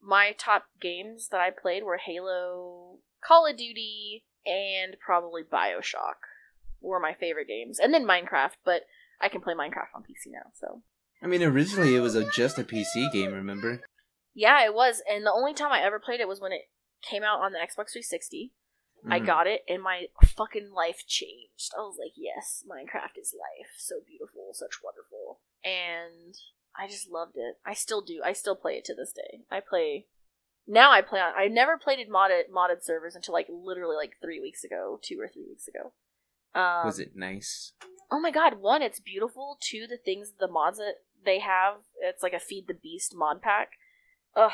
my 0.01 0.33
top 0.37 0.67
games 0.81 1.29
that 1.29 1.41
I 1.41 1.51
played 1.51 1.83
were 1.85 1.97
Halo, 1.99 2.99
Call 3.27 3.47
of 3.47 3.57
Duty, 3.57 4.25
and 4.45 4.97
probably 5.05 5.43
BioShock 5.43 6.21
were 6.81 7.01
my 7.01 7.15
favorite 7.15 7.49
games. 7.49 7.79
And 7.79 7.93
then 7.93 8.05
Minecraft, 8.07 8.57
but 8.65 8.83
I 9.21 9.29
can 9.29 9.41
play 9.41 9.55
Minecraft 9.55 9.95
on 9.95 10.03
PC 10.03 10.31
now, 10.33 10.51
so 10.55 10.83
I 11.23 11.27
mean, 11.27 11.43
originally 11.43 11.95
it 11.97 12.01
was 12.01 12.15
a, 12.15 12.31
just 12.33 12.59
a 12.59 12.65
PC 12.65 13.11
game. 13.13 13.33
Remember? 13.33 13.81
Yeah, 14.35 14.65
it 14.65 14.75
was. 14.75 15.03
And 15.11 15.25
the 15.25 15.33
only 15.33 15.55
time 15.55 15.73
I 15.73 15.81
ever 15.83 15.99
played 15.99 16.21
it 16.21 16.29
was 16.29 16.41
when 16.41 16.53
it 16.53 16.63
came 17.03 17.23
out 17.23 17.41
on 17.41 17.53
the 17.53 17.59
Xbox 17.59 17.93
360. 17.93 18.53
I 19.09 19.21
Mhm. 19.21 19.27
got 19.27 19.47
it, 19.47 19.63
and 19.69 19.83
my 19.83 20.07
fucking 20.25 20.71
life 20.73 21.05
changed. 21.07 21.73
I 21.77 21.81
was 21.83 21.97
like, 21.99 22.13
yes, 22.17 22.65
Minecraft 22.69 23.19
is 23.19 23.35
life. 23.39 23.71
So 23.79 24.01
beautiful, 24.05 24.53
such 24.53 24.83
wonderful. 24.83 25.41
And 25.63 26.35
I 26.75 26.89
just 26.89 27.09
loved 27.09 27.37
it. 27.37 27.57
I 27.65 27.73
still 27.75 28.01
do. 28.01 28.21
I 28.25 28.33
still 28.33 28.57
play 28.57 28.77
it 28.79 28.85
to 28.87 28.95
this 28.95 29.13
day. 29.13 29.43
I 29.51 29.61
play. 29.61 30.07
Now 30.67 30.91
I 30.91 31.03
play 31.03 31.21
on. 31.21 31.33
I 31.37 31.47
never 31.47 31.79
played 31.79 32.01
in 32.01 32.11
modded, 32.11 32.51
modded 32.51 32.83
servers 32.83 33.15
until 33.15 33.33
like 33.35 33.47
literally 33.49 33.95
like 33.97 34.17
three 34.21 34.41
weeks 34.41 34.65
ago, 34.65 34.99
two 35.03 35.21
or 35.21 35.29
three 35.29 35.47
weeks 35.47 35.69
ago. 35.69 35.93
Um, 36.55 36.85
Was 36.87 36.99
it 36.99 37.15
nice? 37.15 37.73
Oh 38.11 38.21
my 38.21 38.31
god, 38.31 38.61
one, 38.61 38.83
it's 38.83 39.01
beautiful. 39.01 39.59
Two, 39.61 39.87
the 39.89 39.97
things, 39.97 40.35
the 40.39 40.49
mods 40.49 40.79
that 40.79 40.97
they 41.25 41.41
have, 41.41 41.79
it's 42.01 42.23
like 42.23 42.33
a 42.33 42.41
Feed 42.41 42.67
the 42.69 42.75
Beast 42.75 43.15
mod 43.15 43.43
pack. 43.43 43.73
Ugh, 44.37 44.53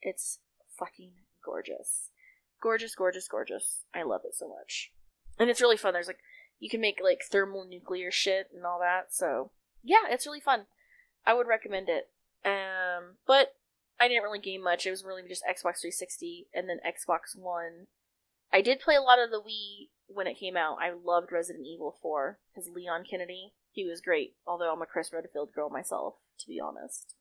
it's 0.00 0.38
fucking 0.78 1.12
gorgeous. 1.44 2.10
Gorgeous, 2.62 2.94
gorgeous, 2.94 3.28
gorgeous. 3.28 3.84
I 3.94 4.02
love 4.02 4.22
it 4.24 4.34
so 4.34 4.48
much. 4.48 4.92
And 5.38 5.50
it's 5.50 5.60
really 5.60 5.76
fun. 5.76 5.92
There's 5.92 6.06
like, 6.06 6.20
you 6.58 6.70
can 6.70 6.80
make 6.80 7.00
like 7.02 7.20
thermal 7.30 7.66
nuclear 7.68 8.10
shit 8.10 8.48
and 8.54 8.64
all 8.64 8.80
that, 8.80 9.12
so 9.12 9.50
yeah, 9.82 10.08
it's 10.08 10.26
really 10.26 10.40
fun. 10.40 10.66
I 11.26 11.34
would 11.34 11.46
recommend 11.46 11.88
it. 11.88 12.08
Um, 12.44 13.16
but 13.26 13.56
I 14.00 14.08
didn't 14.08 14.22
really 14.22 14.38
game 14.38 14.62
much. 14.62 14.86
It 14.86 14.90
was 14.90 15.04
really 15.04 15.22
just 15.28 15.44
Xbox 15.44 15.80
360 15.80 16.48
and 16.54 16.68
then 16.68 16.78
Xbox 16.86 17.36
One. 17.36 17.86
I 18.52 18.60
did 18.60 18.80
play 18.80 18.94
a 18.94 19.00
lot 19.00 19.18
of 19.18 19.30
the 19.30 19.40
Wii 19.40 19.88
when 20.06 20.26
it 20.26 20.38
came 20.38 20.56
out. 20.56 20.78
I 20.80 20.92
loved 21.04 21.32
Resident 21.32 21.66
Evil 21.66 21.96
4 22.02 22.38
because 22.54 22.70
Leon 22.70 23.04
Kennedy, 23.08 23.54
he 23.72 23.84
was 23.84 24.00
great. 24.00 24.34
Although 24.46 24.72
I'm 24.72 24.82
a 24.82 24.86
Chris 24.86 25.10
Redfield 25.12 25.50
girl 25.54 25.70
myself, 25.70 26.14
to 26.40 26.48
be 26.48 26.60
honest, 26.60 27.14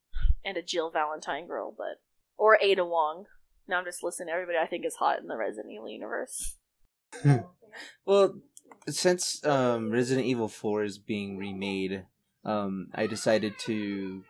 and 0.43 0.57
a 0.57 0.61
Jill 0.61 0.91
Valentine 0.91 1.47
girl, 1.47 1.73
but 1.75 2.01
or 2.38 2.57
Ada 2.61 2.86
Wong. 2.86 3.25
Now 3.67 3.79
I'm 3.79 3.86
just 3.86 4.03
listening. 4.03 4.27
to 4.27 4.33
Everybody 4.33 4.57
I 4.57 4.67
think 4.67 4.86
is 4.86 4.95
hot 4.95 5.19
in 5.19 5.27
the 5.27 5.38
Resident 5.38 5.73
Evil 5.73 5.89
universe. 5.89 6.55
Well, 8.05 8.39
since 8.88 9.43
um, 9.45 9.91
Resident 9.91 10.25
Evil 10.25 10.47
Four 10.47 10.83
is 10.83 10.97
being 10.97 11.38
remade, 11.38 12.05
um, 12.43 12.88
I 12.93 13.07
decided 13.07 13.57
to 13.59 14.23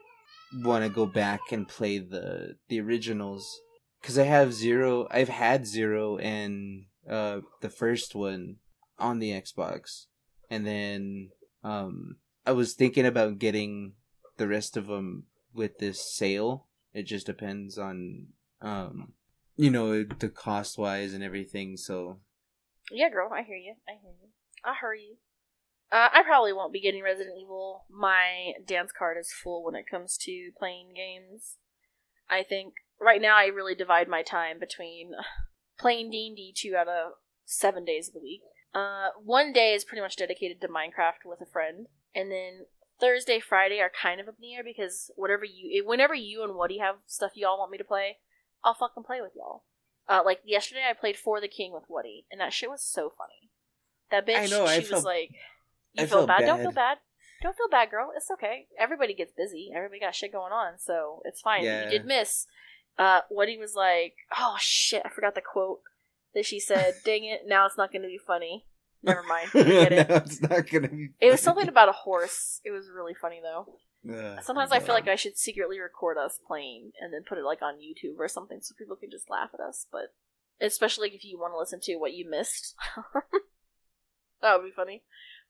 want 0.64 0.84
to 0.84 0.89
go 0.89 1.06
back 1.06 1.41
and 1.51 1.68
play 1.68 1.99
the 1.99 2.56
the 2.70 2.80
originals 2.80 3.60
because 4.01 4.18
I 4.18 4.24
have 4.24 4.53
zero. 4.53 5.08
I've 5.12 5.30
had 5.30 5.68
zero 5.68 6.18
and 6.18 6.86
uh, 7.10 7.41
the 7.62 7.70
first 7.70 8.16
one 8.16 8.58
on 8.97 9.20
the 9.20 9.32
Xbox, 9.32 10.06
and 10.49 10.66
then 10.66 11.30
um, 11.64 12.18
I 12.45 12.51
was 12.51 12.74
thinking 12.74 13.06
about 13.06 13.39
getting 13.39 13.93
the 14.38 14.47
rest 14.47 14.78
of 14.78 14.88
them 14.88 15.26
with 15.53 15.80
this 15.80 16.16
sale. 16.16 16.68
It 16.93 17.03
just 17.03 17.26
depends 17.26 17.78
on 17.78 18.28
um, 18.62 19.14
you 19.56 19.70
know, 19.70 20.03
the 20.03 20.30
cost 20.30 20.78
wise 20.78 21.14
and 21.14 21.24
everything. 21.24 21.78
So 21.78 22.20
Yeah, 22.91 23.10
girl, 23.10 23.30
I 23.34 23.43
hear 23.43 23.58
you. 23.58 23.76
I 23.88 23.93
hear 24.01 24.12
you. 24.12 24.30
I 24.64 24.74
hear 24.80 24.93
you. 24.93 25.16
Uh, 25.91 26.10
I 26.12 26.24
probably 26.24 26.51
won't 26.51 26.74
be 26.74 26.82
getting 26.82 27.03
Resident 27.03 27.38
Evil. 27.39 27.86
My 27.89 28.53
dance 28.66 28.91
card 28.91 29.18
is 29.20 29.32
full 29.32 29.64
when 29.64 29.76
it 29.76 29.86
comes 29.89 30.18
to 30.24 30.51
playing 30.58 30.93
games. 30.95 31.58
I 32.30 32.43
think 32.43 32.74
right 32.99 33.22
now 33.22 33.38
I 33.38 33.45
really 33.45 33.76
divide 33.76 34.08
my 34.08 34.24
time 34.24 34.60
between 34.60 35.12
playing 35.78 36.12
D&D 36.12 36.54
two 36.56 36.76
out 36.76 36.88
of 36.88 37.14
seven 37.46 37.86
days 37.86 38.08
of 38.08 38.14
the 38.16 38.20
week. 38.22 38.42
Uh, 38.74 39.10
one 39.24 39.54
day 39.54 39.74
is 39.74 39.86
pretty 39.86 40.02
much 40.02 40.16
dedicated 40.18 40.60
to 40.62 40.68
Minecraft 40.68 41.26
with 41.26 41.42
a 41.42 41.46
friend, 41.46 41.88
and 42.14 42.32
then 42.32 42.66
Thursday, 43.00 43.40
Friday 43.40 43.80
are 43.80 43.92
kind 44.02 44.20
of 44.20 44.28
up 44.28 44.36
in 44.38 44.42
the 44.50 44.56
air 44.56 44.64
because 44.64 45.12
whatever 45.16 45.46
you, 45.46 45.86
whenever 45.86 46.14
you 46.14 46.44
and 46.44 46.56
Woody 46.56 46.80
have 46.80 46.96
stuff 47.08 47.32
y'all 47.36 47.58
want 47.60 47.72
me 47.72 47.78
to 47.78 47.84
play, 47.84 48.18
I'll 48.64 48.74
fucking 48.74 49.04
play 49.04 49.22
with 49.22 49.32
y'all. 49.36 49.64
Uh, 50.08 50.22
like 50.24 50.40
yesterday, 50.46 50.84
I 50.90 50.94
played 50.94 51.18
For 51.18 51.40
the 51.42 51.48
King 51.48 51.72
with 51.74 51.84
Woody, 51.90 52.26
and 52.32 52.40
that 52.42 52.54
shit 52.54 52.70
was 52.70 52.84
so 52.84 53.12
funny. 53.18 53.50
That 54.12 54.28
bitch, 54.28 54.38
I 54.44 54.46
know, 54.48 54.68
she 54.68 54.74
I 54.74 54.78
was 54.80 54.90
felt- 54.90 55.06
like, 55.06 55.32
"You 55.94 56.04
I 56.04 56.06
feel 56.06 56.18
felt 56.20 56.28
bad? 56.28 56.46
Don't 56.46 56.60
feel 56.62 56.72
bad. 56.72 56.76
bad. 56.76 56.98
Don't 57.42 57.56
feel 57.58 57.70
bad, 57.70 57.92
girl. 57.92 58.12
It's 58.16 58.30
okay. 58.32 58.68
Everybody 58.80 59.14
gets 59.14 59.34
busy. 59.36 59.72
Everybody 59.76 60.00
got 60.00 60.16
shit 60.16 60.32
going 60.32 60.54
on, 60.54 60.78
so 60.80 61.22
it's 61.26 61.42
fine. 61.42 61.64
Yeah. 61.64 61.86
You 61.86 61.90
did 61.90 62.06
miss. 62.06 62.46
Uh, 62.98 63.22
Woody 63.30 63.58
was 63.58 63.76
like, 63.76 64.14
"Oh 64.38 64.56
shit, 64.60 65.02
I 65.06 65.10
forgot 65.10 65.36
the 65.36 65.41
quote 65.41 65.82
that 66.34 66.46
she 66.46 66.60
said. 66.60 66.96
Dang 67.06 67.26
it! 67.26 67.41
Now 67.46 67.66
it's 67.66 67.78
not 67.78 67.91
going 67.91 68.02
to 68.04 68.08
be 68.08 68.18
funny. 68.20 68.66
Never 69.04 69.22
mind. 69.24 69.50
Forget 69.52 69.91
it. 69.91 70.10
no, 70.10 70.16
it's 70.16 70.41
not 70.41 70.68
gonna 70.70 70.88
be. 70.88 70.88
Funny. 70.88 71.10
It 71.22 71.30
was 71.32 71.39
something 71.41 71.68
about 71.68 71.89
a 71.89 71.93
horse. 71.93 72.60
It 72.66 72.72
was 72.72 72.89
really 72.89 73.14
funny 73.14 73.39
though. 73.41 73.68
Ugh, 74.12 74.39
Sometimes 74.41 74.72
I 74.72 74.80
feel 74.80 74.96
like 74.96 75.08
I 75.08 75.16
should 75.16 75.38
secretly 75.38 75.80
record 75.80 76.18
us 76.18 76.39
playing 76.48 76.91
and 77.02 77.14
then 77.14 77.22
put 77.28 77.38
it 77.38 77.43
like 77.43 77.62
on 77.62 77.76
YouTube 77.76 78.18
or 78.20 78.28
something 78.28 78.60
so 78.62 78.74
people 78.78 78.96
can 78.96 79.12
just 79.12 79.30
laugh 79.30 79.50
at 79.54 79.60
us. 79.60 79.86
But 79.91 80.14
especially 80.60 81.10
if 81.10 81.24
you 81.24 81.38
want 81.39 81.54
to 81.54 81.58
listen 81.60 81.80
to 81.82 81.98
what 81.98 82.14
you 82.14 82.28
missed, 82.30 82.74
that 84.41 84.58
would 84.58 84.66
be 84.66 84.72
funny. 84.72 85.04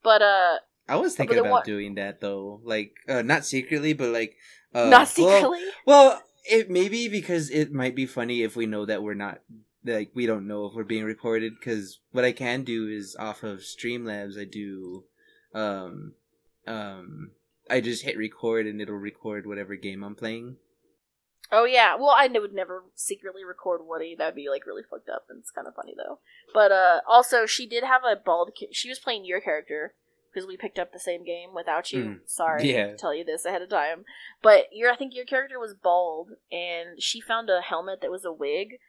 But 0.04 0.22
uh, 0.22 0.58
I 0.88 0.96
was 0.98 1.16
thinking 1.16 1.38
about 1.38 1.52
what- 1.52 1.66
doing 1.66 1.96
that 1.96 2.22
though, 2.22 2.60
like 2.64 2.94
uh, 3.08 3.22
not 3.22 3.46
secretly, 3.46 3.94
but 3.94 4.10
like 4.10 4.36
uh, 4.74 4.86
not 4.90 4.92
well- 4.92 5.06
secretly. 5.06 5.60
Well, 5.86 6.22
it 6.46 6.70
maybe 6.70 7.08
because 7.08 7.50
it 7.50 7.72
might 7.72 7.96
be 7.96 8.06
funny 8.06 8.44
if 8.44 8.56
we 8.56 8.66
know 8.66 8.86
that 8.86 9.04
we're 9.04 9.14
not 9.14 9.40
like 9.84 10.12
we 10.14 10.26
don't 10.26 10.48
know 10.48 10.66
if 10.66 10.74
we're 10.74 10.84
being 10.84 11.04
recorded. 11.04 11.54
Because 11.60 12.00
what 12.12 12.26
I 12.26 12.32
can 12.32 12.64
do 12.64 12.88
is 12.88 13.16
off 13.18 13.44
of 13.44 13.60
Streamlabs, 13.60 14.40
I 14.40 14.46
do, 14.46 15.04
um, 15.54 16.14
um, 16.68 17.32
I 17.70 17.82
just 17.82 18.04
hit 18.04 18.18
record 18.18 18.68
and 18.68 18.82
it'll 18.82 18.96
record 18.96 19.46
whatever 19.46 19.76
game 19.76 20.04
I'm 20.04 20.16
playing. 20.16 20.58
Oh 21.52 21.66
yeah. 21.66 21.96
Well, 21.96 22.16
I 22.18 22.28
would 22.28 22.54
never 22.54 22.86
secretly 22.96 23.44
record 23.44 23.82
Woody. 23.84 24.16
That'd 24.18 24.36
be 24.36 24.50
like 24.50 24.66
really 24.66 24.82
fucked 24.90 25.10
up, 25.10 25.26
and 25.30 25.40
it's 25.40 25.52
kind 25.52 25.68
of 25.68 25.76
funny 25.76 25.94
though. 25.96 26.20
But 26.54 26.72
uh, 26.72 27.02
also 27.08 27.46
she 27.46 27.68
did 27.68 27.84
have 27.84 28.02
a 28.04 28.16
bald. 28.16 28.52
She 28.72 28.90
was 28.90 29.00
playing 29.00 29.26
your 29.26 29.42
character 29.42 29.94
because 30.36 30.48
we 30.48 30.58
picked 30.58 30.78
up 30.78 30.92
the 30.92 31.00
same 31.00 31.24
game 31.24 31.54
without 31.56 31.94
you. 31.94 32.04
Mm. 32.04 32.20
Sorry 32.26 32.74
Yeah. 32.74 32.88
to 32.88 32.98
tell 32.98 33.16
you 33.16 33.24
this 33.24 33.46
ahead 33.46 33.62
of 33.62 33.70
time. 33.70 34.04
But 34.42 34.66
your, 34.74 34.92
I 34.92 34.98
think 34.98 35.16
your 35.16 35.26
character 35.26 35.60
was 35.60 35.74
bald, 35.74 36.32
and 36.52 37.02
she 37.02 37.22
found 37.22 37.50
a 37.50 37.62
helmet 37.62 38.02
that 38.02 38.12
was 38.12 38.26
a 38.26 38.34
wig. 38.34 38.80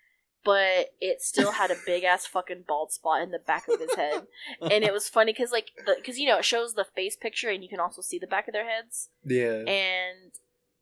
But 0.44 0.90
it 1.00 1.22
still 1.22 1.52
had 1.52 1.70
a 1.72 1.76
big 1.86 2.04
ass 2.04 2.24
fucking 2.26 2.64
bald 2.68 2.92
spot 2.92 3.22
in 3.22 3.30
the 3.32 3.38
back 3.38 3.66
of 3.68 3.80
his 3.80 3.94
head, 3.96 4.26
and 4.60 4.84
it 4.84 4.92
was 4.92 5.08
funny 5.08 5.32
because 5.32 5.50
like 5.50 5.70
because 5.96 6.18
you 6.18 6.28
know 6.28 6.38
it 6.38 6.44
shows 6.44 6.74
the 6.74 6.86
face 6.94 7.16
picture 7.16 7.50
and 7.50 7.64
you 7.64 7.68
can 7.68 7.80
also 7.80 8.00
see 8.00 8.18
the 8.18 8.28
back 8.28 8.46
of 8.46 8.52
their 8.52 8.68
heads 8.68 9.08
yeah. 9.24 9.64
and 9.66 10.30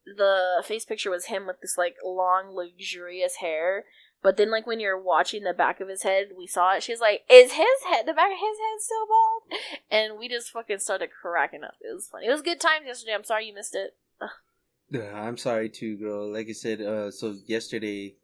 the 0.04 0.62
face 0.66 0.84
picture 0.84 1.10
was 1.10 1.26
him 1.26 1.46
with 1.46 1.62
this 1.62 1.78
like 1.78 1.96
long 2.04 2.54
luxurious 2.54 3.36
hair 3.36 3.84
but 4.24 4.36
then 4.38 4.50
like 4.50 4.66
when 4.66 4.80
you're 4.80 5.00
watching 5.00 5.44
the 5.44 5.52
back 5.52 5.80
of 5.80 5.88
his 5.88 6.02
head 6.02 6.28
we 6.36 6.46
saw 6.46 6.74
it 6.74 6.82
She's 6.82 7.00
like 7.00 7.22
is 7.30 7.52
his 7.52 7.78
head 7.88 8.06
the 8.06 8.12
back 8.14 8.32
of 8.32 8.38
his 8.38 8.58
head 8.58 8.80
still 8.80 9.06
bald? 9.06 9.60
And 9.90 10.18
we 10.18 10.28
just 10.28 10.50
fucking 10.50 10.80
started 10.80 11.10
cracking 11.12 11.62
up. 11.62 11.74
It 11.80 11.94
was 11.94 12.08
funny. 12.08 12.26
It 12.26 12.30
was 12.30 12.42
good 12.42 12.60
times 12.60 12.86
yesterday. 12.86 13.14
I'm 13.14 13.22
sorry 13.22 13.46
you 13.46 13.54
missed 13.54 13.76
it. 13.76 13.94
Uh, 14.20 14.98
I'm 15.14 15.36
sorry 15.36 15.68
too, 15.68 15.96
girl. 15.96 16.32
Like 16.32 16.48
I 16.48 16.52
said, 16.52 16.80
uh, 16.80 17.10
so 17.10 17.34
yesterday, 17.46 18.14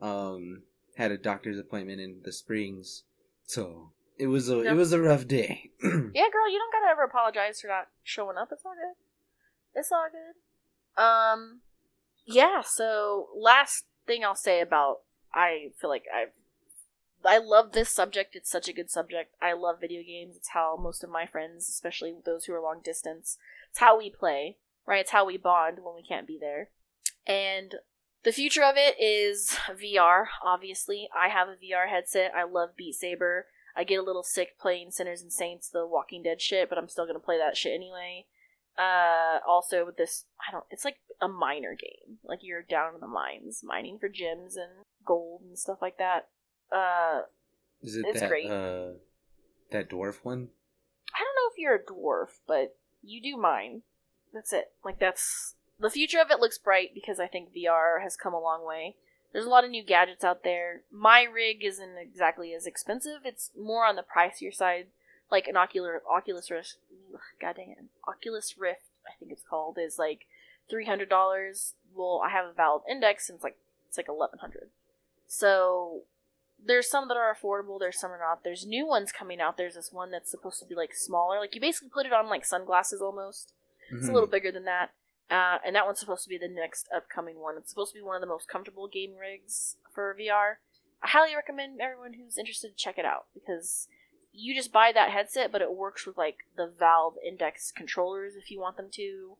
um, 0.00 0.62
had 0.96 1.10
a 1.12 1.18
doctor's 1.18 1.58
appointment 1.58 2.00
in 2.00 2.20
the 2.24 2.32
Springs, 2.32 3.04
so 3.46 3.92
it 4.18 4.26
was 4.26 4.50
a 4.50 4.56
Yeah. 4.58 4.72
it 4.72 4.74
was 4.74 4.92
a 4.92 5.00
rough 5.00 5.26
day. 5.26 5.70
yeah 5.82 6.28
girl 6.32 6.50
you 6.50 6.58
don't 6.58 6.72
gotta 6.72 6.90
ever 6.90 7.04
apologize 7.04 7.60
for 7.60 7.68
not 7.68 7.88
showing 8.02 8.36
up. 8.36 8.48
It's 8.52 8.62
all 8.64 8.74
good. 8.74 9.78
It's 9.80 9.92
all 9.92 10.08
good. 10.10 11.02
Um 11.02 11.60
yeah 12.26 12.60
so 12.60 13.28
last 13.34 13.84
thing 14.06 14.22
i'll 14.24 14.34
say 14.34 14.60
about 14.60 14.98
i 15.34 15.70
feel 15.80 15.90
like 15.90 16.04
i've 16.14 16.32
I 17.24 17.38
love 17.38 17.72
this 17.72 17.90
subject. 17.90 18.36
It's 18.36 18.50
such 18.50 18.68
a 18.68 18.72
good 18.72 18.90
subject. 18.90 19.34
I 19.42 19.52
love 19.52 19.80
video 19.80 20.02
games. 20.02 20.36
It's 20.36 20.50
how 20.50 20.78
most 20.80 21.02
of 21.02 21.10
my 21.10 21.26
friends, 21.26 21.68
especially 21.68 22.14
those 22.24 22.44
who 22.44 22.54
are 22.54 22.60
long 22.60 22.80
distance, 22.82 23.38
it's 23.70 23.80
how 23.80 23.98
we 23.98 24.10
play, 24.10 24.56
right? 24.86 25.00
It's 25.00 25.10
how 25.10 25.26
we 25.26 25.36
bond 25.36 25.78
when 25.82 25.94
we 25.94 26.02
can't 26.02 26.26
be 26.26 26.38
there. 26.40 26.70
And 27.26 27.74
the 28.24 28.32
future 28.32 28.62
of 28.62 28.76
it 28.76 29.00
is 29.00 29.56
VR, 29.70 30.26
obviously. 30.44 31.08
I 31.16 31.28
have 31.28 31.48
a 31.48 31.52
VR 31.52 31.88
headset. 31.88 32.32
I 32.34 32.44
love 32.44 32.76
Beat 32.76 32.94
Saber. 32.94 33.46
I 33.76 33.84
get 33.84 34.00
a 34.00 34.02
little 34.02 34.24
sick 34.24 34.58
playing 34.58 34.90
Sinners 34.90 35.22
and 35.22 35.32
Saints, 35.32 35.68
the 35.68 35.86
Walking 35.86 36.22
Dead 36.22 36.40
shit, 36.40 36.68
but 36.68 36.78
I'm 36.78 36.88
still 36.88 37.06
gonna 37.06 37.20
play 37.20 37.38
that 37.38 37.56
shit 37.56 37.74
anyway. 37.74 38.26
Uh, 38.78 39.38
also 39.46 39.84
with 39.84 39.96
this, 39.96 40.24
I 40.48 40.52
don't. 40.52 40.64
It's 40.70 40.84
like 40.84 40.96
a 41.20 41.26
miner 41.28 41.74
game. 41.74 42.18
Like 42.24 42.40
you're 42.42 42.62
down 42.62 42.94
in 42.94 43.00
the 43.00 43.08
mines, 43.08 43.62
mining 43.64 43.98
for 43.98 44.08
gems 44.08 44.56
and 44.56 44.84
gold 45.04 45.42
and 45.48 45.58
stuff 45.58 45.78
like 45.82 45.98
that. 45.98 46.28
Uh, 46.72 47.22
Is 47.82 47.96
it 47.96 48.04
It's 48.06 48.20
that 48.20 48.28
great. 48.28 48.46
uh 48.50 48.92
that 49.72 49.90
dwarf 49.90 50.24
one? 50.24 50.48
I 51.14 51.20
don't 51.24 51.34
know 51.34 51.50
if 51.52 51.58
you're 51.58 51.74
a 51.74 51.82
dwarf, 51.84 52.38
but 52.46 52.76
you 53.02 53.20
do 53.20 53.36
mine. 53.40 53.82
That's 54.32 54.52
it. 54.52 54.66
Like 54.84 55.00
that's 55.00 55.54
the 55.80 55.90
future 55.90 56.20
of 56.20 56.30
it 56.30 56.40
looks 56.40 56.58
bright 56.58 56.90
because 56.94 57.18
I 57.18 57.26
think 57.26 57.48
VR 57.54 58.02
has 58.02 58.16
come 58.16 58.34
a 58.34 58.40
long 58.40 58.64
way. 58.66 58.96
There's 59.32 59.44
a 59.46 59.50
lot 59.50 59.64
of 59.64 59.70
new 59.70 59.84
gadgets 59.84 60.24
out 60.24 60.42
there. 60.44 60.82
My 60.90 61.22
rig 61.22 61.64
isn't 61.64 61.96
exactly 61.98 62.54
as 62.54 62.64
expensive. 62.66 63.20
It's 63.24 63.50
more 63.58 63.84
on 63.84 63.96
the 63.96 64.02
pricier 64.04 64.52
side, 64.54 64.86
like 65.30 65.46
an 65.46 65.56
Ocular 65.56 66.02
Oculus 66.10 66.50
Rift. 66.50 66.76
God 67.40 67.56
dang 67.56 67.70
it, 67.70 67.84
Oculus 68.06 68.56
Rift, 68.58 68.82
I 69.06 69.12
think 69.18 69.32
it's 69.32 69.42
called, 69.48 69.78
is 69.78 69.98
like 69.98 70.26
three 70.70 70.86
hundred 70.86 71.08
dollars. 71.08 71.74
Well, 71.94 72.22
I 72.24 72.30
have 72.30 72.46
a 72.46 72.52
Valve 72.52 72.82
Index, 72.90 73.28
and 73.28 73.36
it's 73.36 73.44
like 73.44 73.56
it's 73.88 73.96
like 73.96 74.08
eleven 74.08 74.38
hundred. 74.40 74.68
So 75.26 76.02
there's 76.64 76.90
some 76.90 77.08
that 77.08 77.16
are 77.16 77.34
affordable. 77.34 77.78
There's 77.78 77.98
some 78.00 78.10
are 78.10 78.18
not. 78.18 78.42
There's 78.44 78.66
new 78.66 78.86
ones 78.86 79.12
coming 79.12 79.40
out. 79.40 79.56
There's 79.56 79.74
this 79.74 79.92
one 79.92 80.10
that's 80.10 80.30
supposed 80.30 80.58
to 80.60 80.66
be 80.66 80.74
like 80.74 80.94
smaller. 80.94 81.38
Like 81.38 81.54
you 81.54 81.60
basically 81.60 81.90
put 81.90 82.06
it 82.06 82.12
on 82.12 82.28
like 82.28 82.44
sunglasses 82.44 83.00
almost. 83.00 83.52
It's 83.90 84.06
a 84.06 84.10
Mhm. 84.10 84.14
little 84.14 84.28
bigger 84.28 84.50
than 84.52 84.64
that. 84.64 84.90
Uh, 85.30 85.58
and 85.64 85.76
that 85.76 85.84
one's 85.86 86.00
supposed 86.00 86.22
to 86.24 86.28
be 86.28 86.38
the 86.38 86.48
next 86.48 86.88
upcoming 86.94 87.38
one. 87.38 87.56
It's 87.58 87.68
supposed 87.68 87.92
to 87.92 87.98
be 87.98 88.02
one 88.02 88.16
of 88.16 88.20
the 88.22 88.26
most 88.26 88.48
comfortable 88.48 88.88
game 88.88 89.14
rigs 89.16 89.76
for 89.92 90.14
VR. 90.14 90.58
I 91.02 91.08
highly 91.08 91.34
recommend 91.36 91.80
everyone 91.80 92.14
who's 92.14 92.38
interested 92.38 92.68
to 92.70 92.74
check 92.76 92.98
it 92.98 93.04
out 93.04 93.26
because 93.34 93.88
you 94.32 94.54
just 94.54 94.72
buy 94.72 94.92
that 94.94 95.10
headset, 95.10 95.50
but 95.52 95.62
it 95.62 95.74
works 95.74 96.06
with 96.06 96.16
like 96.16 96.36
the 96.56 96.72
Valve 96.78 97.14
Index 97.26 97.72
controllers 97.72 98.34
if 98.36 98.50
you 98.50 98.60
want 98.60 98.76
them 98.76 98.88
to, 98.92 99.36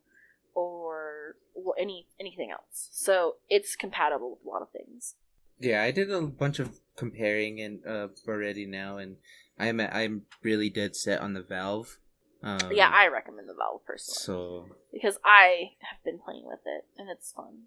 or 0.55 1.37
well, 1.55 1.75
any 1.79 2.07
anything 2.19 2.51
else. 2.51 2.89
So 2.93 3.37
it's 3.49 3.77
compatible 3.77 4.31
with 4.31 4.47
a 4.47 4.49
lot 4.49 4.63
of 4.63 4.71
things. 4.71 5.15
Yeah, 5.61 5.83
I 5.83 5.91
did 5.91 6.11
a 6.11 6.23
bunch 6.23 6.59
of 6.59 6.79
comparing 6.97 7.61
and 7.61 7.81
uh 7.87 8.09
already 8.27 8.67
now, 8.67 8.97
and 8.99 9.17
I'm 9.59 9.81
I'm 9.81 10.23
really 10.43 10.71
dead 10.71 10.97
set 10.97 11.21
on 11.21 11.35
the 11.35 11.43
Valve. 11.43 11.99
Um, 12.43 12.71
yeah, 12.73 12.91
I 12.93 13.09
recommend 13.09 13.49
the 13.49 13.55
Valve 13.55 13.85
personally 13.85 14.15
so, 14.15 14.69
because 14.93 15.19
I 15.25 15.73
have 15.91 16.03
been 16.05 16.21
playing 16.21 16.45
with 16.47 16.61
it 16.65 16.85
and 16.97 17.11
it's 17.11 17.33
fun. 17.33 17.65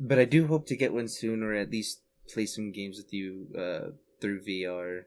but 0.00 0.18
I 0.18 0.24
do 0.24 0.46
hope 0.46 0.66
to 0.68 0.76
get 0.76 0.94
one 0.94 1.08
soon, 1.08 1.42
or 1.42 1.52
at 1.52 1.70
least 1.70 2.00
play 2.26 2.46
some 2.46 2.72
games 2.72 2.96
with 2.96 3.12
you 3.12 3.48
uh 3.58 3.90
through 4.20 4.42
VR. 4.44 5.04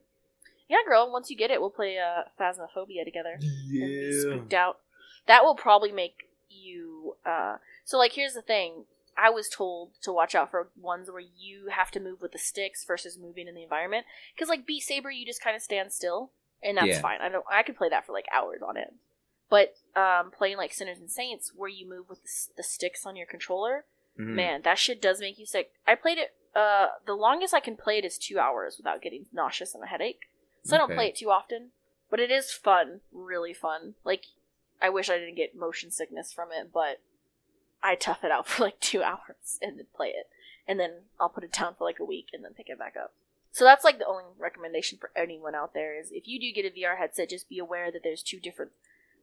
Yeah, 0.70 0.78
girl. 0.86 1.12
Once 1.12 1.30
you 1.30 1.38
get 1.38 1.52
it, 1.52 1.62
we'll 1.62 1.70
play 1.70 1.98
uh, 1.98 2.24
Phasmophobia 2.40 3.06
together. 3.06 3.38
Yeah. 3.42 4.20
spooked 4.22 4.54
out. 4.54 4.80
That 5.28 5.44
will 5.44 5.56
probably 5.56 5.92
make 5.92 6.30
you. 6.50 7.16
Uh, 7.26 7.58
so, 7.86 7.98
like, 7.98 8.14
here's 8.14 8.34
the 8.34 8.42
thing. 8.42 8.86
I 9.18 9.30
was 9.30 9.50
told 9.50 9.92
to 10.04 10.12
watch 10.12 10.36
out 10.36 10.52
for 10.52 10.70
ones 10.80 11.10
where 11.10 11.20
you 11.22 11.70
have 11.72 11.90
to 11.92 12.00
move 12.00 12.22
with 12.22 12.34
the 12.34 12.38
sticks 12.38 12.86
versus 12.86 13.18
moving 13.18 13.48
in 13.48 13.56
the 13.56 13.64
environment. 13.64 14.06
Because, 14.36 14.50
like, 14.50 14.68
Beat 14.68 14.82
Saber, 14.84 15.10
you 15.10 15.26
just 15.26 15.42
kind 15.44 15.56
of 15.56 15.62
stand 15.62 15.92
still, 15.92 16.32
and 16.62 16.78
that's 16.78 16.88
Yeah. 16.90 17.02
fine. 17.02 17.20
I 17.22 17.30
don't. 17.30 17.46
I 17.50 17.64
could 17.64 17.78
play 17.78 17.90
that 17.90 18.06
for 18.06 18.12
like 18.14 18.28
hours 18.34 18.62
on 18.62 18.78
end. 18.78 19.00
But 19.50 19.76
um, 19.96 20.32
playing 20.32 20.58
like 20.58 20.74
Sinners 20.74 21.00
and 21.00 21.10
Saints, 21.10 21.54
where 21.56 21.70
you 21.70 21.88
move 21.90 22.10
with 22.10 22.22
the, 22.24 22.30
the 22.58 22.64
sticks 22.64 23.06
on 23.06 23.16
your 23.16 23.26
controller, 23.26 23.86
Mhm. 24.20 24.36
man, 24.36 24.62
that 24.64 24.78
shit 24.78 25.02
does 25.02 25.20
make 25.22 25.40
you 25.40 25.46
sick. 25.46 25.72
I 25.88 25.96
played 25.96 26.18
it. 26.18 26.36
Uh, 26.54 26.90
the 27.06 27.14
longest 27.14 27.54
I 27.54 27.60
can 27.62 27.78
play 27.78 27.98
it 28.00 28.06
is 28.06 28.18
two 28.18 28.40
hours 28.40 28.76
without 28.78 29.02
getting 29.02 29.26
nauseous 29.32 29.74
and 29.74 29.84
a 29.84 29.88
headache. 29.88 30.24
So 30.68 30.76
I 30.76 30.80
don't 30.80 30.88
Okay. 30.88 30.96
play 30.96 31.08
it 31.08 31.16
too 31.16 31.32
often, 31.32 31.72
but 32.10 32.20
it 32.20 32.30
is 32.30 32.52
fun, 32.52 33.00
really 33.14 33.54
fun. 33.54 33.96
Like, 34.04 34.26
I 34.82 34.90
wish 34.90 35.10
I 35.10 35.18
didn't 35.18 35.36
get 35.36 35.56
motion 35.56 35.92
sickness 35.92 36.34
from 36.34 36.50
it, 36.52 36.74
but 36.74 37.00
I 37.82 37.96
tough 37.96 38.26
it 38.26 38.32
out 38.32 38.48
for 38.50 38.64
like 38.64 38.80
two 38.82 39.02
hours 39.02 39.60
and 39.62 39.80
then 39.80 39.86
play 39.96 40.10
it, 40.10 40.28
and 40.68 40.78
then 40.78 41.04
I'll 41.22 41.30
put 41.30 41.46
it 41.46 41.54
down 41.54 41.76
for 41.76 41.86
like 41.86 42.00
a 42.00 42.06
week 42.06 42.28
and 42.34 42.44
then 42.44 42.54
pick 42.54 42.68
it 42.68 42.78
back 42.78 42.96
up. 43.02 43.14
So 43.54 43.64
that's 43.64 43.86
like 43.86 43.98
the 43.98 44.08
only 44.08 44.26
recommendation 44.38 44.98
for 44.98 45.10
anyone 45.16 45.56
out 45.56 45.74
there 45.74 45.98
is 45.98 46.12
if 46.12 46.28
you 46.28 46.38
do 46.38 46.52
get 46.52 46.66
a 46.70 46.78
VR 46.78 46.98
headset, 46.98 47.30
just 47.30 47.48
be 47.48 47.60
aware 47.60 47.90
that 47.90 48.04
there's 48.04 48.22
two 48.22 48.42
different, 48.42 48.72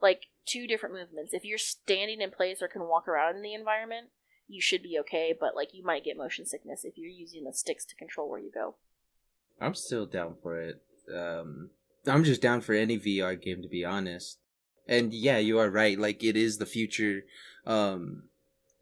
like 0.01 0.28
two 0.47 0.66
different 0.66 0.95
movements. 0.95 1.34
If 1.34 1.45
you're 1.45 1.59
standing 1.59 2.22
in 2.22 2.30
place 2.30 2.62
or 2.62 2.68
can 2.68 2.88
walk 2.88 3.07
around 3.07 3.36
in 3.36 3.42
the 3.42 3.53
environment, 3.53 4.09
you 4.49 4.62
should 4.62 4.82
be 4.82 4.99
okay. 5.01 5.34
But 5.38 5.55
like 5.55 5.74
you 5.74 5.84
might 5.84 6.05
get 6.05 6.16
motion 6.16 6.47
sickness 6.47 6.84
if 6.84 6.97
you're 6.97 7.11
using 7.11 7.45
the 7.45 7.53
sticks 7.53 7.84
to 7.84 7.95
control 7.95 8.30
where 8.30 8.40
you 8.40 8.51
go. 8.51 8.76
I'm 9.61 9.74
still 9.74 10.07
down 10.07 10.36
for 10.42 10.59
it. 10.59 10.82
Um, 11.12 11.70
I'm 12.07 12.24
just 12.24 12.42
down 12.42 12.61
for 12.61 12.74
any 12.74 12.98
VR 12.98 13.40
game 13.40 13.62
to 13.62 13.68
be 13.68 13.84
honest. 13.84 14.38
And 14.86 15.12
yeah, 15.14 15.38
you 15.38 15.59
are 15.59 15.70
right. 15.70 15.98
Like 15.98 16.22
it 16.22 16.36
is 16.36 16.59
the 16.59 16.66
future. 16.66 17.22
Um, 17.66 18.24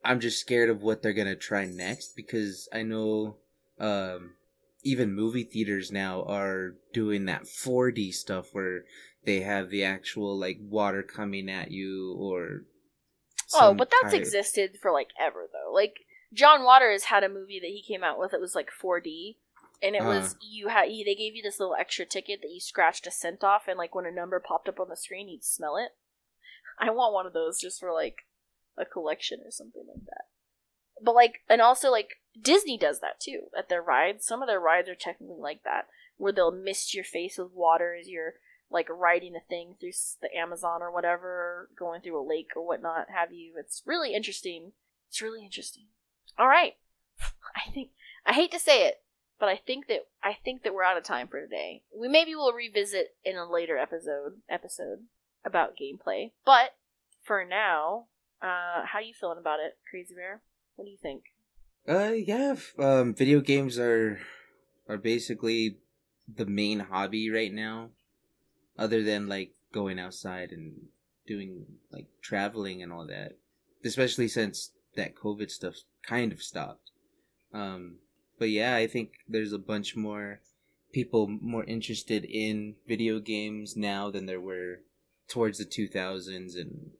I'm 0.05 0.21
just 0.21 0.41
scared 0.41 0.71
of 0.71 0.83
what 0.83 1.03
they're 1.03 1.13
gonna 1.13 1.37
try 1.37 1.65
next 1.65 2.17
because 2.17 2.69
I 2.73 2.83
know, 2.83 3.37
um, 3.79 4.35
even 4.83 5.15
movie 5.15 5.45
theaters 5.45 5.93
now 5.93 6.25
are 6.25 6.75
doing 6.93 7.27
that 7.27 7.45
4D 7.45 8.13
stuff 8.13 8.49
where 8.53 8.83
they 9.25 9.41
have 9.41 9.71
the 9.71 9.85
actual 9.85 10.37
like 10.37 10.59
water 10.61 11.03
coming 11.03 11.49
at 11.49 11.71
you 11.71 12.17
or. 12.19 12.63
Oh, 13.55 13.75
but 13.75 13.91
that's 13.91 14.13
type- 14.15 14.23
existed 14.23 14.79
for 14.81 14.91
like 14.91 15.11
ever 15.21 15.49
though. 15.53 15.73
Like 15.73 16.01
John 16.33 16.65
Waters 16.65 17.05
had 17.05 17.23
a 17.23 17.29
movie 17.29 17.61
that 17.61 17.67
he 17.67 17.85
came 17.87 18.03
out 18.03 18.19
with 18.19 18.33
It 18.33 18.41
was 18.41 18.55
like 18.55 18.71
4D, 18.71 19.37
and 19.83 19.97
it 19.97 20.05
was 20.05 20.33
uh-huh. 20.33 20.39
you 20.41 20.69
had 20.69 20.89
they 20.89 21.15
gave 21.15 21.35
you 21.35 21.43
this 21.43 21.59
little 21.59 21.75
extra 21.75 22.07
ticket 22.07 22.41
that 22.43 22.51
you 22.51 22.61
scratched 22.61 23.07
a 23.07 23.11
scent 23.11 23.43
off, 23.43 23.69
and 23.69 23.79
like 23.79 23.95
when 23.95 24.07
a 24.07 24.13
number 24.13 24.39
popped 24.41 24.69
up 24.69 24.81
on 24.81 24.89
the 24.89 24.97
screen, 24.97 25.29
you'd 25.29 25.45
smell 25.45 25.77
it. 25.77 25.91
I 26.79 26.91
want 26.91 27.15
one 27.15 27.27
of 27.27 27.33
those 27.33 27.61
just 27.61 27.81
for 27.81 27.93
like 27.93 28.27
a 28.79 28.85
collection 28.85 29.41
or 29.45 29.51
something 29.51 29.85
like 29.87 30.05
that. 30.07 30.25
But 31.03 31.15
like, 31.15 31.41
and 31.49 31.61
also 31.61 31.91
like 31.91 32.21
Disney 32.41 32.79
does 32.79 33.01
that 33.01 33.21
too 33.21 33.49
at 33.57 33.69
their 33.69 33.83
rides. 33.83 34.25
Some 34.25 34.43
of 34.43 34.49
their 34.49 34.61
rides 34.61 34.89
are 34.89 34.95
technically 34.95 35.41
like 35.41 35.63
that, 35.65 35.89
where 36.17 36.33
they'll 36.33 36.53
mist 36.53 36.95
your 36.95 37.05
face 37.05 37.39
with 37.39 37.53
water 37.53 37.97
as 37.99 38.09
you're 38.09 38.35
like 38.71 38.89
riding 38.89 39.35
a 39.37 39.49
thing 39.49 39.75
through 39.79 39.93
the 40.23 40.35
Amazon 40.37 40.81
or 40.81 40.91
whatever, 40.91 41.69
going 41.79 42.01
through 42.01 42.19
a 42.19 42.27
lake 42.27 42.51
or 42.57 42.67
whatnot, 42.67 43.07
have 43.15 43.33
you. 43.33 43.55
It's 43.59 43.83
really 43.85 44.15
interesting. 44.15 44.73
It's 45.09 45.21
really 45.21 45.45
interesting. 45.45 45.87
All 46.39 46.49
right, 46.49 46.75
I 47.55 47.71
think 47.73 47.91
I 48.25 48.33
hate 48.33 48.51
to 48.53 48.59
say 48.59 48.87
it, 48.87 49.03
but 49.43 49.49
I 49.49 49.57
think 49.57 49.89
that 49.89 50.07
I 50.23 50.37
think 50.45 50.63
that 50.63 50.73
we're 50.73 50.85
out 50.85 50.97
of 50.97 51.03
time 51.03 51.27
for 51.27 51.41
today. 51.41 51.83
We 51.93 52.07
maybe 52.07 52.37
will 52.37 52.53
revisit 52.53 53.17
in 53.25 53.37
a 53.37 53.51
later 53.51 53.77
episode 53.77 54.35
episode 54.49 55.01
about 55.45 55.75
gameplay, 55.77 56.31
but 56.47 56.77
for 57.25 57.45
now, 57.45 58.05
uh, 58.41 58.87
how 58.87 59.01
you 59.01 59.13
feeling 59.13 59.39
about 59.41 59.59
it, 59.59 59.79
Crazy 59.91 60.15
Bear? 60.15 60.43
What 60.77 60.85
do 60.85 60.93
you 60.93 60.97
think? 60.97 61.25
Uh, 61.89 62.13
yeah. 62.13 62.55
Um, 62.79 63.15
video 63.15 63.41
games 63.41 63.81
are 63.81 64.21
are 64.89 64.97
basically 64.97 65.79
the 66.33 66.47
main 66.47 66.79
hobby 66.79 67.29
right 67.29 67.53
now, 67.53 67.89
other 68.79 69.03
than 69.03 69.29
like 69.29 69.55
going 69.73 69.99
outside 69.99 70.53
and 70.53 70.87
doing 71.27 71.67
like 71.91 72.07
traveling 72.21 72.81
and 72.81 72.93
all 72.93 73.09
that. 73.09 73.33
Especially 73.85 74.29
since 74.29 74.71
that 74.95 75.17
COVID 75.17 75.51
stuff 75.51 75.79
kind 76.07 76.31
of 76.31 76.41
stopped. 76.41 76.93
Um, 77.53 77.97
but 78.43 78.51
yeah, 78.51 78.75
I 78.75 78.89
think 78.89 79.13
there's 79.29 79.53
a 79.53 79.59
bunch 79.59 79.95
more 79.95 80.41
people 80.93 81.29
more 81.29 81.63
interested 81.63 82.25
in 82.25 82.75
video 82.89 83.21
games 83.21 83.77
now 83.77 84.11
than 84.11 84.27
there 84.27 84.41
were 84.41 84.81
towards 85.29 85.59
the 85.59 85.65
2000s 85.65 86.57
and 86.57 86.91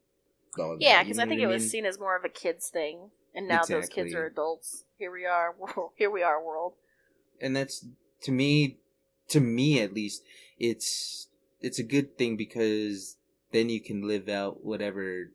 all 0.57 0.77
Yeah, 0.79 1.03
because 1.03 1.19
I 1.19 1.27
think 1.27 1.41
what 1.41 1.51
it 1.51 1.53
was 1.53 1.63
mean? 1.63 1.69
seen 1.69 1.85
as 1.85 1.99
more 1.99 2.15
of 2.15 2.25
a 2.25 2.29
kids 2.29 2.69
thing, 2.69 3.11
and 3.35 3.49
now 3.49 3.65
those 3.65 3.89
kids 3.89 4.15
are 4.15 4.25
adults. 4.25 4.85
Here 4.99 5.11
we 5.11 5.27
are, 5.27 5.53
here 5.97 6.13
we 6.13 6.23
are, 6.23 6.41
world. 6.41 6.75
and 7.41 7.57
that's 7.57 7.85
to 8.23 8.31
me 8.31 8.79
to 9.31 9.41
me 9.41 9.81
at 9.81 9.93
least 9.93 10.23
it's 10.61 11.27
it's 11.61 11.81
a 11.81 11.83
good 11.83 12.17
thing 12.17 12.37
because 12.37 13.17
then 13.51 13.69
you 13.69 13.81
can 13.81 14.07
live 14.07 14.29
out 14.29 14.65
whatever 14.65 15.33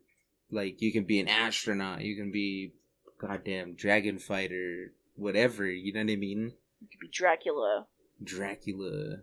like 0.50 0.80
you 0.80 0.90
can 0.90 1.04
be 1.04 1.20
an 1.20 1.28
astronaut 1.28 2.00
you 2.00 2.16
can 2.16 2.30
be 2.32 2.72
goddamn 3.20 3.74
dragon 3.74 4.18
fighter 4.18 4.92
whatever 5.18 5.66
you 5.66 5.92
know 5.92 6.00
what 6.00 6.10
i 6.10 6.16
mean 6.16 6.52
You 6.80 6.88
could 6.90 7.00
be 7.00 7.08
Dracula. 7.12 7.86
dracula 8.22 9.16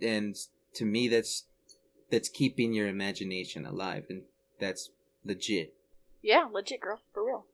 and 0.00 0.34
to 0.74 0.84
me 0.84 1.08
that's 1.08 1.44
that's 2.10 2.28
keeping 2.28 2.72
your 2.74 2.88
imagination 2.88 3.64
alive 3.66 4.04
and 4.08 4.22
that's 4.60 4.90
legit 5.24 5.74
Yeah, 6.22 6.46
legit 6.52 6.80
girl, 6.80 7.00
for 7.12 7.24
real. 7.26 7.46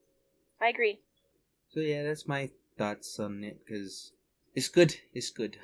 I 0.61 0.69
agree. 0.69 1.01
so 1.73 1.81
yeah 1.81 2.03
that's 2.03 2.27
my 2.29 2.51
thoughts 2.79 3.19
on 3.19 3.45
it 3.45 3.59
because 3.65 4.13
it's 4.55 4.69
good 4.69 4.97
it's 5.15 5.31
good 5.31 5.59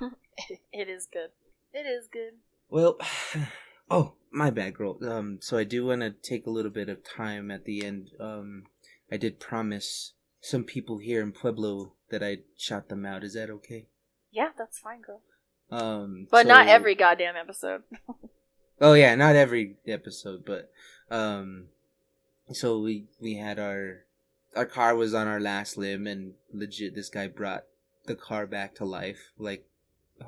it 0.72 0.88
is 0.88 1.06
good. 1.12 1.30
It 1.72 1.86
is 1.86 2.08
good. 2.12 2.32
Well, 2.68 2.98
oh, 3.90 4.14
my 4.32 4.50
bad, 4.50 4.74
girl. 4.74 4.98
Um, 5.08 5.38
so 5.40 5.56
I 5.56 5.62
do 5.62 5.86
want 5.86 6.00
to 6.00 6.10
take 6.10 6.46
a 6.46 6.50
little 6.50 6.72
bit 6.72 6.88
of 6.88 7.04
time 7.04 7.52
at 7.52 7.64
the 7.64 7.84
end. 7.86 8.10
Um, 8.18 8.64
I 9.12 9.16
did 9.16 9.38
promise 9.38 10.14
some 10.44 10.62
people 10.62 10.98
here 10.98 11.22
in 11.22 11.32
Pueblo 11.32 11.94
that 12.10 12.22
I'd 12.22 12.42
shout 12.56 12.90
them 12.90 13.06
out. 13.06 13.24
Is 13.24 13.32
that 13.32 13.48
okay? 13.48 13.86
Yeah, 14.30 14.50
that's 14.58 14.78
fine, 14.78 15.00
girl. 15.00 15.22
Um, 15.70 16.28
But 16.30 16.46
not 16.46 16.68
every 16.68 16.94
goddamn 16.94 17.34
episode. 17.36 17.82
Oh 18.80 18.94
yeah, 18.94 19.14
not 19.14 19.36
every 19.36 19.76
episode, 19.86 20.44
but 20.44 20.68
um, 21.08 21.66
so 22.52 22.80
we 22.80 23.06
we 23.20 23.36
had 23.36 23.60
our 23.60 24.04
our 24.56 24.66
car 24.66 24.96
was 24.96 25.14
on 25.14 25.28
our 25.28 25.38
last 25.38 25.78
limb, 25.78 26.08
and 26.08 26.34
legit, 26.52 26.96
this 26.96 27.08
guy 27.08 27.28
brought 27.28 27.64
the 28.06 28.16
car 28.16 28.48
back 28.48 28.74
to 28.74 28.84
life, 28.84 29.30
like 29.38 29.68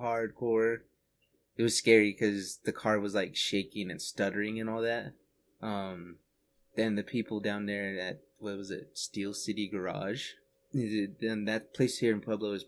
hardcore. 0.01 0.83
It 1.57 1.63
was 1.65 1.77
scary 1.77 2.13
because 2.13 2.61
the 2.65 2.73
car 2.73 3.01
was 3.01 3.17
like 3.17 3.35
shaking 3.35 3.91
and 3.91 4.01
stuttering 4.01 4.61
and 4.61 4.71
all 4.71 4.83
that. 4.83 5.15
Um, 5.61 6.19
then 6.77 6.95
the 6.95 7.03
people 7.03 7.41
down 7.41 7.67
there 7.67 7.99
at 7.99 8.21
what 8.39 8.57
was 8.57 8.71
it, 8.71 8.91
Steel 8.95 9.35
City 9.35 9.69
Garage, 9.69 10.33
and 10.73 11.49
that 11.49 11.75
place 11.75 11.99
here 11.99 12.13
in 12.13 12.21
Pueblo 12.21 12.53
is, 12.53 12.65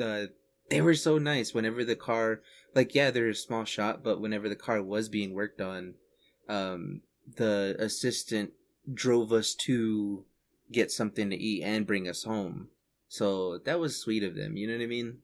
uh, 0.00 0.26
they 0.68 0.80
were 0.80 0.94
so 0.94 1.18
nice. 1.18 1.52
Whenever 1.52 1.84
the 1.84 1.96
car, 1.96 2.40
like 2.74 2.94
yeah, 2.94 3.10
they're 3.10 3.28
a 3.28 3.34
small 3.34 3.64
shop, 3.64 4.00
but 4.02 4.20
whenever 4.20 4.48
the 4.48 4.56
car 4.56 4.82
was 4.82 5.08
being 5.08 5.34
worked 5.34 5.60
on, 5.60 5.94
um, 6.48 7.02
the 7.36 7.76
assistant 7.78 8.52
drove 8.92 9.32
us 9.32 9.54
to 9.54 10.24
get 10.72 10.90
something 10.90 11.30
to 11.30 11.36
eat 11.36 11.62
and 11.62 11.86
bring 11.86 12.08
us 12.08 12.24
home. 12.24 12.68
So 13.08 13.58
that 13.58 13.80
was 13.80 13.96
sweet 14.00 14.22
of 14.22 14.36
them. 14.36 14.56
You 14.56 14.68
know 14.68 14.74
what 14.74 14.84
I 14.84 14.86
mean? 14.86 15.18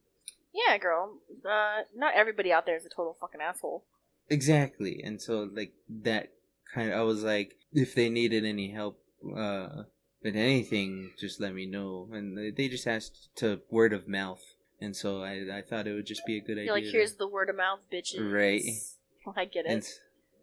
Yeah, 0.53 0.76
girl. 0.78 1.18
Uh, 1.49 1.82
not 1.94 2.14
everybody 2.14 2.53
out 2.53 2.66
there 2.66 2.76
is 2.76 2.84
a 2.84 2.88
total 2.88 3.16
fucking 3.20 3.40
asshole. 3.40 3.84
Exactly. 4.28 5.01
And 5.05 5.20
so 5.20 5.49
like 5.53 5.72
that 6.03 6.32
kind 6.74 6.90
of 6.90 6.99
I 6.99 7.03
was 7.03 7.22
like 7.22 7.57
if 7.72 7.94
they 7.94 8.09
needed 8.09 8.44
any 8.44 8.70
help 8.70 8.99
uh 9.34 9.82
with 10.22 10.36
anything 10.36 11.12
just 11.18 11.40
let 11.40 11.54
me 11.54 11.66
know 11.66 12.08
and 12.12 12.36
they- 12.56 12.68
just 12.68 12.86
asked 12.86 13.28
to 13.36 13.60
word 13.70 13.92
of 13.92 14.08
mouth 14.08 14.42
and 14.80 14.94
so 14.94 15.22
I 15.22 15.58
I 15.58 15.62
thought 15.62 15.86
it 15.86 15.94
would 15.94 16.06
just 16.06 16.26
be 16.26 16.36
a 16.36 16.40
good 16.40 16.52
idea. 16.52 16.64
You're 16.64 16.74
like, 16.74 16.84
to- 16.84 16.90
here's 16.90 17.14
the 17.14 17.28
word 17.28 17.48
of 17.48 17.56
mouth, 17.56 17.80
bitches. 17.92 18.20
Right. 18.32 18.62
I 19.36 19.44
get 19.46 19.66
it. 19.66 19.72
and 19.72 19.88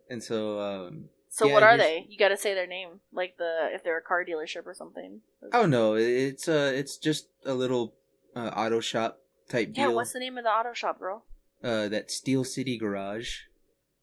and 0.09 0.23
so 0.23 0.59
um 0.59 1.09
so 1.29 1.47
yeah, 1.47 1.53
what 1.53 1.63
are 1.63 1.77
they? 1.77 2.05
You 2.07 2.17
got 2.19 2.29
to 2.29 2.38
say 2.38 2.53
their 2.53 2.67
name, 2.67 2.99
like 3.11 3.38
the 3.38 3.69
if 3.73 3.84
they're 3.84 3.97
a 3.97 4.01
car 4.03 4.23
dealership 4.23 4.67
or 4.67 4.73
something. 4.73 5.21
oh 5.51 5.65
no, 5.65 5.95
it's 5.95 6.47
uh 6.47 6.71
it's 6.75 6.97
just 6.97 7.27
a 7.45 7.53
little 7.53 7.95
uh, 8.36 8.51
auto 8.55 8.79
shop 8.79 9.19
type 9.49 9.71
yeah. 9.73 9.88
deal. 9.88 9.95
What's 9.95 10.13
the 10.13 10.19
name 10.19 10.38
of 10.38 10.43
the 10.43 10.51
auto 10.51 10.73
shop, 10.73 10.99
girl? 10.99 11.25
uh 11.63 11.88
that 11.89 12.11
Steel 12.11 12.43
City 12.43 12.77
Garage. 12.77 13.39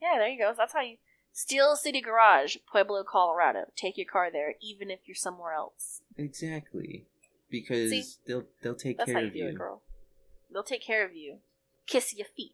Yeah, 0.01 0.19
there 0.19 0.29
you 0.29 0.39
go. 0.39 0.55
That's 0.57 0.73
how 0.73 0.81
you 0.81 0.97
Steel 1.41 1.75
City 1.75 2.03
Garage, 2.03 2.59
Pueblo, 2.71 3.03
Colorado. 3.03 3.71
Take 3.75 3.97
your 3.97 4.05
car 4.05 4.31
there, 4.31 4.57
even 4.61 4.91
if 4.91 5.01
you're 5.07 5.15
somewhere 5.15 5.55
else. 5.55 6.03
Exactly. 6.19 7.07
Because 7.51 7.89
See? 7.91 8.05
they'll 8.27 8.45
they'll 8.61 8.75
take 8.75 8.99
That's 8.99 9.11
care 9.11 9.23
you 9.23 9.27
of 9.29 9.35
you. 9.35 9.47
it, 9.47 9.57
girl. 9.57 9.81
They'll 10.53 10.63
take 10.63 10.83
care 10.83 11.03
of 11.03 11.17
you. 11.17 11.39
Kiss 11.87 12.15
your 12.15 12.27
feet. 12.27 12.53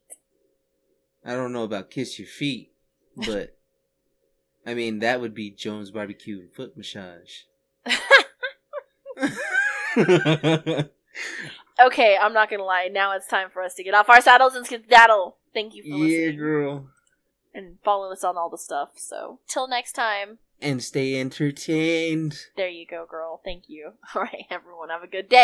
I 1.24 1.32
don't 1.32 1.52
know 1.52 1.64
about 1.64 1.90
kiss 1.90 2.16
your 2.20 2.28
feet, 2.28 2.70
but 3.16 3.56
I 4.64 4.74
mean 4.74 5.00
that 5.00 5.20
would 5.20 5.34
be 5.34 5.50
Jones 5.50 5.90
Barbecue 5.90 6.38
and 6.38 6.52
Foot 6.54 6.76
Massage. 6.76 7.40
okay, 11.84 12.16
I'm 12.16 12.32
not 12.32 12.48
gonna 12.48 12.62
lie. 12.62 12.88
Now 12.92 13.16
it's 13.16 13.26
time 13.26 13.50
for 13.50 13.62
us 13.62 13.74
to 13.74 13.82
get 13.82 13.94
off 13.94 14.08
our 14.08 14.20
saddles 14.20 14.54
and 14.54 14.64
skedaddle. 14.64 15.38
Thank 15.52 15.74
you 15.74 15.82
for 15.82 15.88
yeah, 15.88 16.30
girl. 16.30 16.86
And 17.56 17.78
follow 17.82 18.12
us 18.12 18.22
on 18.22 18.36
all 18.36 18.50
the 18.50 18.58
stuff. 18.58 18.90
So 18.96 19.40
till 19.48 19.68
next 19.68 19.92
time. 19.92 20.38
And 20.60 20.82
stay 20.82 21.20
entertained. 21.20 22.38
There 22.56 22.68
you 22.68 22.86
go, 22.86 23.04
girl. 23.08 23.42
Thank 23.44 23.64
you. 23.68 23.92
All 24.14 24.22
right, 24.22 24.46
everyone. 24.48 24.88
Have 24.88 25.02
a 25.02 25.06
good 25.06 25.28
day. 25.28 25.36